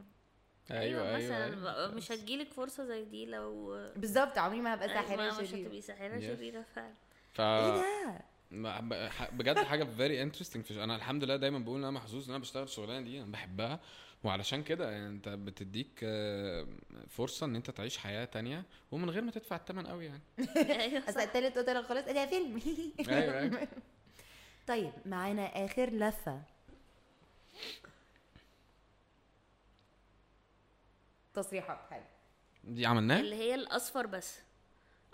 أيوه 0.71 1.09
أيوه, 1.09 1.17
مثلا 1.17 1.45
أيوة. 1.47 1.95
مش 1.95 2.13
هتجيلك 2.13 2.53
فرصة 2.53 2.85
زي 2.85 3.05
دي 3.05 3.27
لو 3.27 3.79
بالظبط 3.97 4.39
عمري 4.39 4.61
ما 4.61 4.75
هبقى 4.75 4.89
أيوة، 4.89 5.03
ساحرة 5.03 5.43
مش 5.43 5.49
شريرة. 5.51 5.67
هتبقي 5.67 5.81
ساحرة. 5.81 6.21
شريرة 6.21 6.65
فعلا. 6.75 6.95
ف 7.33 7.41
إيه 7.41 7.77
ده؟ 7.77 9.29
بجد 9.33 9.59
حاجة 9.59 9.85
very 9.85 10.23
interesting 10.23 10.79
أنا 10.79 10.97
الحمد 10.97 11.25
لله 11.25 11.37
دايما 11.37 11.59
بقول 11.59 11.79
إن 11.79 11.85
أنا 11.85 11.91
محظوظ 11.93 12.25
إن 12.25 12.31
أنا 12.31 12.39
بشتغل 12.43 12.63
الشغلانه 12.63 13.01
دي 13.05 13.23
أنا 13.23 13.33
بحبها. 13.33 13.81
وعلشان 14.25 14.63
كده 14.63 14.91
يعني 14.91 15.07
انت 15.07 15.29
بتديك 15.29 16.01
آه، 16.03 16.67
فرصة 17.09 17.47
ان 17.47 17.57
انت 17.57 17.71
تعيش 17.71 17.99
حياة 17.99 18.25
تانية 18.25 18.65
ومن 18.93 19.11
غير 19.11 19.23
ما 19.23 19.31
تدفع 19.31 19.57
الثمن 19.57 19.87
قوي 19.87 20.05
يعني. 20.07 20.21
أيوه 20.83 21.09
أصل 21.09 21.21
قتلت 21.21 21.59
قتله 21.59 21.83
خلاص 21.83 22.05
ده 22.05 22.27
فيلم. 22.27 22.61
أيوه 23.09 23.39
أيوه. 23.39 23.69
طيب 24.69 24.93
معانا 25.07 25.65
آخر 25.65 25.91
لفة. 25.91 26.43
تصريحات 31.35 31.79
حلو. 31.91 32.03
دي 32.65 32.87
عملناها؟ 32.87 33.21
اللي 33.21 33.37
هي 33.37 33.55
الأصفر 33.55 34.07
بس. 34.07 34.39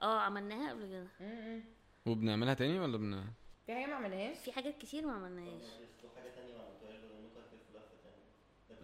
آه 0.03 0.21
عملناها 0.21 0.71
قبل 0.71 0.87
كده. 0.89 1.07
وبنعملها 2.07 2.55
تاني 2.55 2.79
ولا 2.79 2.97
بن؟ 2.97 3.25
في 3.67 3.75
حاجة 3.75 3.87
ما 3.87 3.95
عملناهاش؟ 3.95 4.37
في 4.39 4.53
حاجات 4.53 4.79
كتير 4.79 5.07
ما 5.07 5.13
عملناش 5.13 5.63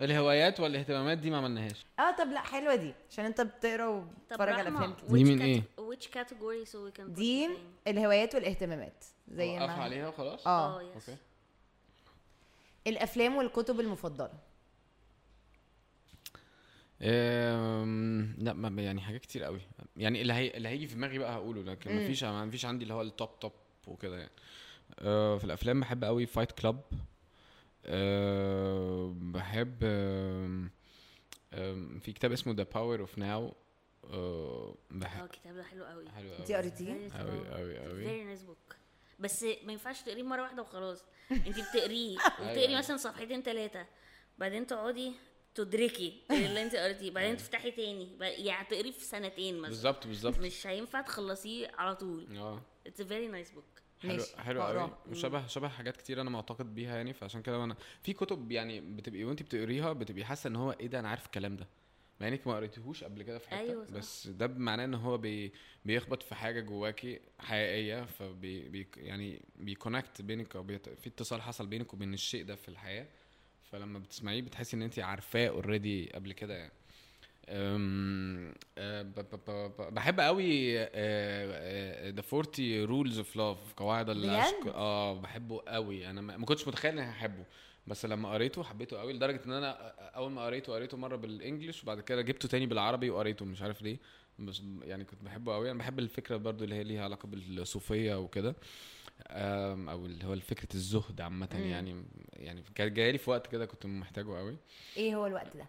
الهوايات 0.01 0.61
والاهتمامات 0.61 1.19
دي 1.19 1.31
ما 1.31 1.37
عملناش 1.37 1.87
آه 1.99 2.11
طب 2.11 2.27
لا 2.31 2.41
حلوة 2.41 2.75
دي 2.75 2.95
عشان 3.11 3.25
انت 3.25 3.41
بتقرا 3.41 3.87
وبتتفرج 3.87 4.49
على 4.55 4.71
كتير. 4.71 5.09
دي 5.09 5.25
which 5.25 5.29
من 5.29 5.41
إيه؟ 5.43 5.63
which 5.79 6.05
category 6.05 6.69
so 6.69 6.75
we 6.75 6.99
can 7.01 7.05
put 7.07 7.11
دي? 7.11 7.49
الهوايات 7.87 8.35
والاهتمامات 8.35 9.05
زي 9.29 9.59
ما 9.59 9.73
عليها 9.73 10.09
وخلاص؟ 10.09 10.47
آه. 10.47 10.79
آه 10.81 10.83
yes 10.83 11.09
okay. 11.09 11.21
الأفلام 12.87 13.37
والكتب 13.37 13.81
المفضلة. 13.81 14.33
أم، 17.03 18.35
لا 18.39 18.53
ما 18.53 18.83
يعني 18.83 19.01
حاجات 19.01 19.21
كتير 19.21 19.45
قوي. 19.45 19.61
يعني 19.97 20.23
اللي 20.23 20.33
هي 20.33 20.57
اللي 20.57 20.69
هيجي 20.69 20.87
في 20.87 20.95
دماغي 20.95 21.19
بقى 21.19 21.35
هقوله 21.35 21.63
لكن 21.63 21.91
مم. 21.93 21.97
ما 21.99 22.07
فيش 22.07 22.25
ما 22.25 22.51
فيش 22.51 22.65
عندي 22.65 22.83
اللي 22.83 22.95
هو 22.95 23.03
ال 23.03 23.12
top 23.12 23.41
top 23.41 23.53
وكده 23.87 24.17
يعني. 24.19 24.31
أه، 24.99 25.39
في 25.39 25.45
الأفلام 25.45 25.81
بحب 25.81 26.05
قوي 26.05 26.27
Fight 26.27 26.53
Club 26.53 26.81
بحب 29.33 29.79
في 32.01 32.13
كتاب 32.15 32.33
اسمه 32.33 32.55
The 32.55 32.63
Power 32.63 33.01
of 33.01 33.19
Now 33.19 33.55
آه 34.05 34.75
بحب 34.91 35.25
الكتاب 35.25 35.55
ده 35.55 35.63
حلو 35.63 35.85
قوي. 35.85 36.11
حلو 36.11 36.33
انتي 36.33 36.55
قوي. 36.55 36.63
قريتيه 36.63 37.11
قوي 37.13 37.49
قوي 37.49 37.79
قوي. 37.79 38.05
very 38.05 38.25
nice 38.25 38.43
book 38.43 38.77
بس 39.19 39.43
ما 39.43 39.73
ينفعش 39.73 40.03
تقريه 40.03 40.23
مرة 40.23 40.43
واحدة 40.43 40.63
وخلاص. 40.63 41.05
انت 41.31 41.61
بتقريه. 41.61 42.19
أيوة. 42.39 42.79
مثلا 42.79 42.97
صفحتين 42.97 43.43
ثلاثة 43.43 43.87
بعدين 44.39 44.67
تقعدي 44.67 45.13
تدركي 45.55 46.23
اللي 46.31 46.63
انت 46.63 46.77
قريتيه. 46.77 47.11
بعدين 47.11 47.37
تفتحي 47.37 47.71
تاني. 47.71 48.17
يعني 48.21 48.67
تقريه 48.69 48.91
في 48.91 49.05
سنتين 49.05 49.59
مثلا. 49.59 49.69
بالظبط 49.69 50.07
بالظبط. 50.07 50.39
مش 50.39 50.67
هينفع 50.67 51.01
تخلصيه 51.01 51.71
على 51.75 51.97
طول. 51.97 52.37
آه. 52.37 52.63
it's 52.87 53.03
very 53.03 53.27
nice 53.29 53.51
book 53.51 53.65
حلو 54.03 54.23
حلو. 54.39 54.63
قوي. 54.63 54.91
وشبه 55.11 55.47
شبه 55.47 55.69
حاجات 55.69 55.97
كتير 55.97 56.21
أنا 56.21 56.31
معتقد 56.31 56.75
بيها 56.75 56.97
يعني 56.97 57.13
فعشان 57.13 57.43
كده 57.43 57.65
أنا 57.65 57.77
في 58.03 58.13
كتب 58.13 58.53
يعني 58.53 58.81
بتبقي 58.81 59.25
وانت 59.25 59.43
بتقريها 59.43 59.93
بتبقي 59.93 60.25
حاسة 60.25 60.49
إن 60.49 60.57
هو 60.57 60.73
إيه 60.73 60.87
ده 60.87 61.01
أنا 61.01 61.09
عارف 61.09 61.27
الكلام 61.27 61.57
ده. 61.57 61.67
مع 62.21 62.29
إنك 62.29 62.47
ما 62.47 62.57
قريتيهوش 62.57 63.05
قبل 63.05 63.23
كده 63.23 63.39
في 63.39 63.49
حتة 63.49 63.59
أيوة 63.59 63.85
صح. 63.87 63.93
بس 63.95 64.27
ده 64.27 64.47
معناه 64.47 64.85
إن 64.85 64.95
هو 64.95 65.19
بي 65.19 65.53
بيخبط 65.85 66.23
في 66.23 66.35
حاجة 66.35 66.61
جواكي 66.61 67.21
حقيقية 67.39 68.05
فبي 68.05 68.69
بي 68.69 68.87
يعني 68.97 69.43
بي 69.57 69.71
connect 69.71 70.23
بينك 70.23 70.57
أو 70.57 70.63
بيت 70.63 70.89
في 70.89 71.07
اتصال 71.09 71.43
حصل 71.43 71.67
بينك 71.67 71.95
وبين 71.95 72.15
الشيء 72.15 72.45
ده 72.45 72.55
في 72.55 72.69
الحياة. 72.69 73.07
فلما 73.71 73.99
بتسمعيه 73.99 74.43
بتحسي 74.43 74.77
إن 74.77 74.83
انت 74.83 74.99
عارفاه 74.99 75.49
already 75.49 76.11
قبل 76.15 76.33
كده 76.33 76.55
يعني. 76.55 76.73
بحب 79.91 80.21
قوي 80.21 80.79
The 80.79 82.23
40 82.33 82.85
Rules 82.85 83.19
of 83.19 83.37
Love 83.37 83.59
قواعد 83.77 84.11
العشق؟ 84.11 84.67
آه 84.75 85.21
بحبه 85.21 85.63
قوي. 85.69 86.11
أنا 86.11 86.21
ما 86.21 86.47
كنتش 86.47 86.69
متخيل 86.69 86.99
إني 86.99 87.11
هحبه 87.11 87.45
بس 87.87 88.07
لما 88.07 88.33
قريته 88.33 88.63
حبيته 88.63 88.99
قوي 88.99 89.13
لدرجة 89.13 89.41
إن 89.47 89.53
أنا 89.53 89.71
أول 90.17 90.31
ما 90.31 90.45
قريته 90.45 90.73
قريته 90.73 90.97
مرة 90.97 91.17
بال 91.17 91.31
English 91.31 91.83
وبعد 91.83 92.01
كده 92.01 92.23
جبته 92.23 92.49
تاني 92.49 92.67
بالعربي 92.67 93.11
وقريته 93.11 93.45
مش 93.45 93.63
عارف 93.63 93.83
ليه. 93.83 93.99
بس 94.39 94.63
يعني 94.85 95.05
كنت 95.05 95.23
بحبه 95.23 95.55
قوي. 95.55 95.71
أنا 95.71 95.79
بحب 95.79 95.99
الفكرة 95.99 96.37
برضو 96.37 96.65
اللي 96.65 96.75
هي 96.75 96.85
ليها 96.85 97.05
علاقة 97.05 97.27
بالصوفية 97.27 98.19
وكده. 98.19 98.49
أم، 98.49 98.55
أو 99.27 100.07
اللي 100.07 100.25
هو 100.25 100.37
فكرة 100.37 100.69
الزهد 100.75 101.21
عامة. 101.21 101.49
يعني 101.53 102.05
يعني 102.33 102.63
كان 102.75 102.95
جاي 102.95 103.19
في 103.19 103.31
وقت 103.31 103.47
كده 103.47 103.67
كنت 103.67 103.87
محتاجه 103.87 104.39
قوي. 104.39 104.57
إيه 104.97 105.17
هو 105.17 105.27
الوقت 105.27 105.57
ده؟ 105.57 105.67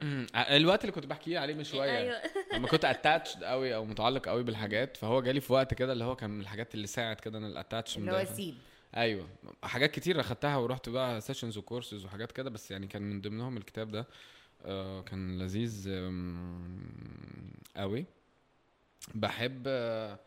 الوقت 0.57 0.81
اللي 0.81 0.91
كنت 0.91 1.05
بحكيه 1.05 1.39
عليه 1.39 1.53
من 1.53 1.63
شوية. 1.63 1.97
أيوه. 1.97 2.21
لما 2.53 2.67
كنت 2.67 2.85
attached 2.85 3.43
قوي 3.43 3.75
أو 3.75 3.85
متعلق 3.85 4.29
قوي 4.29 4.43
بالحاجات 4.43 4.97
فهو 4.97 5.21
جالي 5.21 5.41
في 5.41 5.53
وقت 5.53 5.73
كده 5.73 5.93
اللي 5.93 6.03
هو 6.03 6.15
كان 6.15 6.29
من 6.29 6.41
الحاجات 6.41 6.75
اللي 6.75 6.87
ساعد 6.87 7.19
كده 7.19 7.37
إن 7.37 7.45
ال 7.45 7.51
attachment 7.51 8.09
اللي 8.09 8.21
هو 8.21 8.25
سيب 8.35 8.55
أيوه. 8.97 9.27
حاجات 9.63 9.91
كتير 9.91 10.19
أخدتها 10.19 10.57
ورحت 10.57 10.89
بقى 10.89 11.21
sessions 11.21 11.57
و 11.57 11.63
courses 11.63 12.05
وحاجات 12.05 12.31
كده 12.31 12.49
بس 12.49 12.71
يعني 12.71 12.87
كان 12.87 13.01
من 13.01 13.21
ضمنهم 13.21 13.57
الكتاب 13.57 13.91
ده. 13.91 14.07
آه 14.65 15.01
كان 15.01 15.39
لذيذ 15.39 15.89
قوي. 17.77 18.05
بحب 19.15 19.63
آه، 19.67 20.19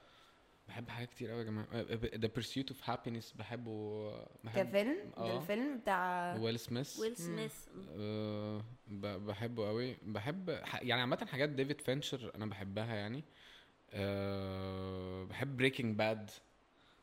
بحب 0.72 0.88
حاجات 0.88 1.10
كتير 1.10 1.30
قوي 1.30 1.38
يا 1.38 1.44
جماعة. 1.44 1.66
The 2.16 2.28
Pursuit 2.34 2.68
of 2.70 2.90
Happyness 2.90 3.32
بحبه 3.32 4.10
بحب 4.44 4.66
كفيلم؟ 4.68 4.96
ده 5.16 5.22
آه. 5.24 5.40
الفيلم 5.40 5.78
بتاع 5.78 6.34
ويل 6.40 6.58
سميث 6.58 6.98
ويل 7.00 7.16
سميث 7.16 7.54
أه 7.98 8.64
ب- 8.88 9.06
بحبه 9.26 9.68
قوي 9.68 9.96
بحب 10.02 10.50
ح- 10.50 10.82
يعني 10.82 11.00
عامة 11.00 11.26
حاجات 11.30 11.48
ديفيد 11.48 11.80
فينشر 11.80 12.32
أنا 12.34 12.46
بحبها 12.46 12.94
يعني. 12.94 13.24
أه 13.90 15.24
بحب 15.24 15.56
Breaking 15.56 15.96
Bad 15.96 16.30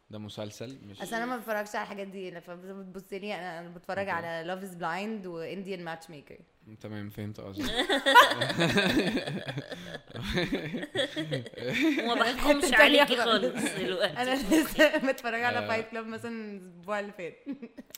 ده 0.10 0.20
مسلسل 0.20 0.80
مش 0.88 1.02
أصل 1.02 1.16
أنا 1.16 1.26
ما 1.26 1.38
بتفرجش 1.38 1.76
على 1.76 1.84
الحاجات 1.84 2.08
دي 2.08 2.30
أنا 2.30 2.40
فبتبص 2.40 3.14
لي 3.14 3.36
أنا 3.36 3.60
أنا 3.60 3.70
بتفرج 3.70 3.98
okay. 4.00 4.12
على 4.12 4.48
Love 4.48 4.64
Is 4.64 4.76
Blind 4.76 5.26
و 5.26 5.84
Indian 5.84 6.10
Matchmaker 6.10 6.38
تمام 6.76 7.10
فهمت 7.10 7.40
قصدك. 7.40 7.70
وما 12.04 12.14
بحكمش 12.14 12.74
عليكي 12.74 13.18
خالص. 13.18 13.74
دلوقتي. 13.80 14.18
أنا 14.18 14.36
لسه 14.36 15.06
متفرجة 15.06 15.48
على 15.48 15.58
آه. 15.58 15.68
Fight 15.68 15.90
Club 15.90 16.08
مثلا 16.08 16.58
الأسبوع 16.58 17.00
اللي 17.00 17.12
فات. 17.12 17.46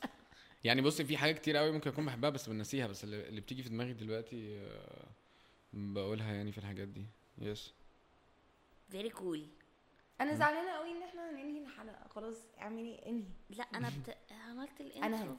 يعني 0.64 0.82
بصي 0.82 1.04
في 1.04 1.16
حاجات 1.16 1.38
كتير 1.38 1.56
قوي 1.56 1.72
ممكن 1.72 1.90
أكون 1.90 2.06
بحبها 2.06 2.30
بس 2.30 2.48
بنسيها 2.48 2.86
بس 2.86 3.04
اللي 3.04 3.40
بتيجي 3.40 3.62
في 3.62 3.68
دماغي 3.68 3.92
دلوقتي 3.92 4.60
آه، 4.60 5.06
بقولها 5.72 6.32
يعني 6.32 6.52
في 6.52 6.58
الحاجات 6.58 6.88
دي. 6.88 7.06
yes 7.38 7.72
very 8.90 9.10
cool 9.10 9.46
أنا 10.20 10.34
زعلانة 10.34 10.70
قوي 10.70 10.90
إن 10.90 11.02
إحنا 11.02 11.30
هننهي 11.30 11.62
الحلقة. 11.62 12.08
خلاص 12.08 12.36
اعملي 12.60 12.98
انهي. 13.06 13.24
لا 13.50 13.64
أنا 13.74 13.88
بت... 13.88 14.16
عملت 14.48 14.80
ال 14.80 14.84
intro 14.84 15.04
أنا 15.06 15.36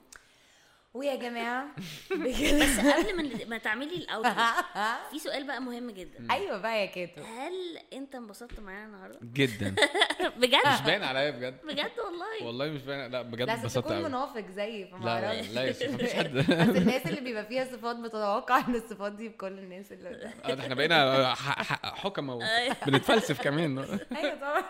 ويا 0.94 1.16
جماعة 1.16 1.66
بس 2.12 2.80
قبل 2.80 3.16
ما 3.18 3.46
ما 3.48 3.58
تعملي 3.58 3.96
ال 3.96 4.02
outro 4.02 4.32
في 5.12 5.20
سؤال 5.20 5.48
بقى 5.48 5.62
مهم 5.62 5.92
جدا. 5.92 6.28
أيوه 6.32 6.58
بقى 6.58 6.82
يا 6.82 6.86
كيتو. 6.86 7.22
هل 7.22 7.54
أنت 7.94 8.16
انبسطت 8.16 8.60
معانا 8.60 8.86
النهارده؟ 8.86 9.20
جدا. 9.34 9.70
مش 10.22 10.32
بجد 10.38 10.86
باين 10.86 11.04
عليا 11.04 11.32
بجد. 11.32 11.58
بجد 11.64 11.92
والله؟ 12.06 12.46
والله 12.48 12.66
مش 12.68 12.82
باين 12.82 13.12
لا 13.12 13.22
بجد 13.22 13.42
لا 13.48 13.54
بس 13.54 13.60
اتبسطت 13.60 13.92
قوي 13.92 14.04
منافق 14.04 14.46
زيي 14.52 14.88
فما 14.88 15.06
لا 15.06 15.42
لا 15.44 15.70
مفيش 15.94 16.14
حد. 16.14 16.32
بس 16.34 16.50
الناس 16.50 17.06
اللي 17.08 17.22
بيبقى 17.22 17.46
فيها 17.46 17.66
صفات 17.66 17.96
بتتوقع 17.96 18.58
إن 18.68 18.76
الصفات 18.76 19.12
دي 19.12 19.30
بكل 19.30 19.48
الناس 19.60 19.92
اللي 19.92 20.32
آه، 20.46 20.54
ده 20.54 20.64
إحنا 20.64 20.76
بقينا 20.76 21.34
ح- 21.36 21.64
ح- 21.64 21.96
حكمة 21.96 22.40
بنتفلسف 22.88 23.42
كمان. 23.42 23.78
أيوه 24.18 24.36
طبعا. 24.36 24.64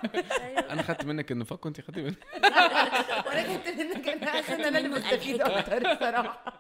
أنا 0.70 0.82
خدت 0.82 1.06
منك 1.06 1.32
النفاق 1.32 1.66
وانت 1.66 1.82
خدتي 1.82 2.02
مني. 2.02 2.16
وأنا 3.26 3.44
كنت 3.58 3.68
منك 3.68 4.08
أنا 4.10 4.68
أنا 4.68 4.78
اللي 4.78 4.90
مستفيد. 4.90 5.42
أكتر. 5.42 6.13
الصراحه 6.20 6.60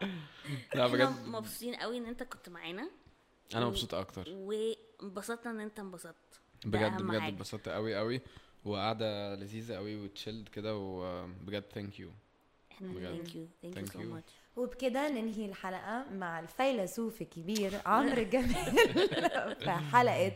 لا 0.75 0.85
إحنا 0.85 0.87
بجد. 0.87 1.25
مبسوطين 1.27 1.75
قوي 1.75 1.97
ان 1.97 2.05
انت 2.05 2.23
كنت 2.23 2.49
معانا. 2.49 2.89
أنا 3.55 3.65
مبسوط 3.65 3.93
أكتر. 3.93 4.25
وانبسطنا 4.29 5.51
ان 5.51 5.59
انت 5.59 5.79
انبسطت. 5.79 6.41
بجد 6.65 7.01
بجد 7.01 7.19
حاجة. 7.19 7.33
اتبسطت 7.33 7.69
قوي 7.69 7.95
قوي. 7.95 8.21
وقعدة 8.65 9.35
لذيذة 9.35 9.75
قوي 9.75 9.95
و 9.95 10.02
chilled 10.02 10.49
كده 10.49 10.77
وبجد 10.77 11.63
thank 11.73 11.99
you 11.99 12.09
إحنا 12.71 12.87
بجد. 12.87 13.05
thank 13.15 13.35
you 13.35 13.47
thank 13.63 13.77
you 13.77 13.85
Thank 13.85 14.03
so. 14.03 14.13
much 14.13 14.31
وبكده 14.55 15.09
ننهي 15.09 15.45
الحلقة 15.45 16.05
مع 16.11 16.39
الفيلسوف 16.39 17.21
الكبير 17.21 17.81
عمرو 17.85 18.23
جمال. 18.23 18.75
في 19.63 19.71
حلقة 19.71 20.31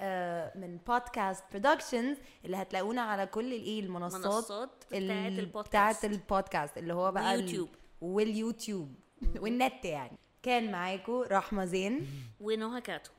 آه، 0.00 0.58
من 0.58 0.76
بودكاست 0.76 1.44
Productions 1.52 2.16
اللي 2.44 2.56
هتلاقونا 2.56 3.00
على 3.02 3.26
كل 3.26 3.52
الإيه 3.54 3.80
المنصات 3.80 4.26
منصات 4.26 4.70
بتاعت 4.88 5.02
ال- 5.02 5.38
البودكاست 5.38 5.68
بتاعت 5.68 6.04
البودكاست 6.04 6.78
اللي 6.78 6.94
هو 6.94 7.12
بقى 7.12 7.36
ويوتيوب. 7.36 7.68
واليوتيوب 8.00 8.94
والنت 9.38 9.84
يعني. 9.84 10.18
كان 10.42 10.72
معاكم 10.72 11.22
رحمة 11.30 11.64
زين. 11.64 12.06
ونهى 12.40 12.80
كاتو. 12.80 13.10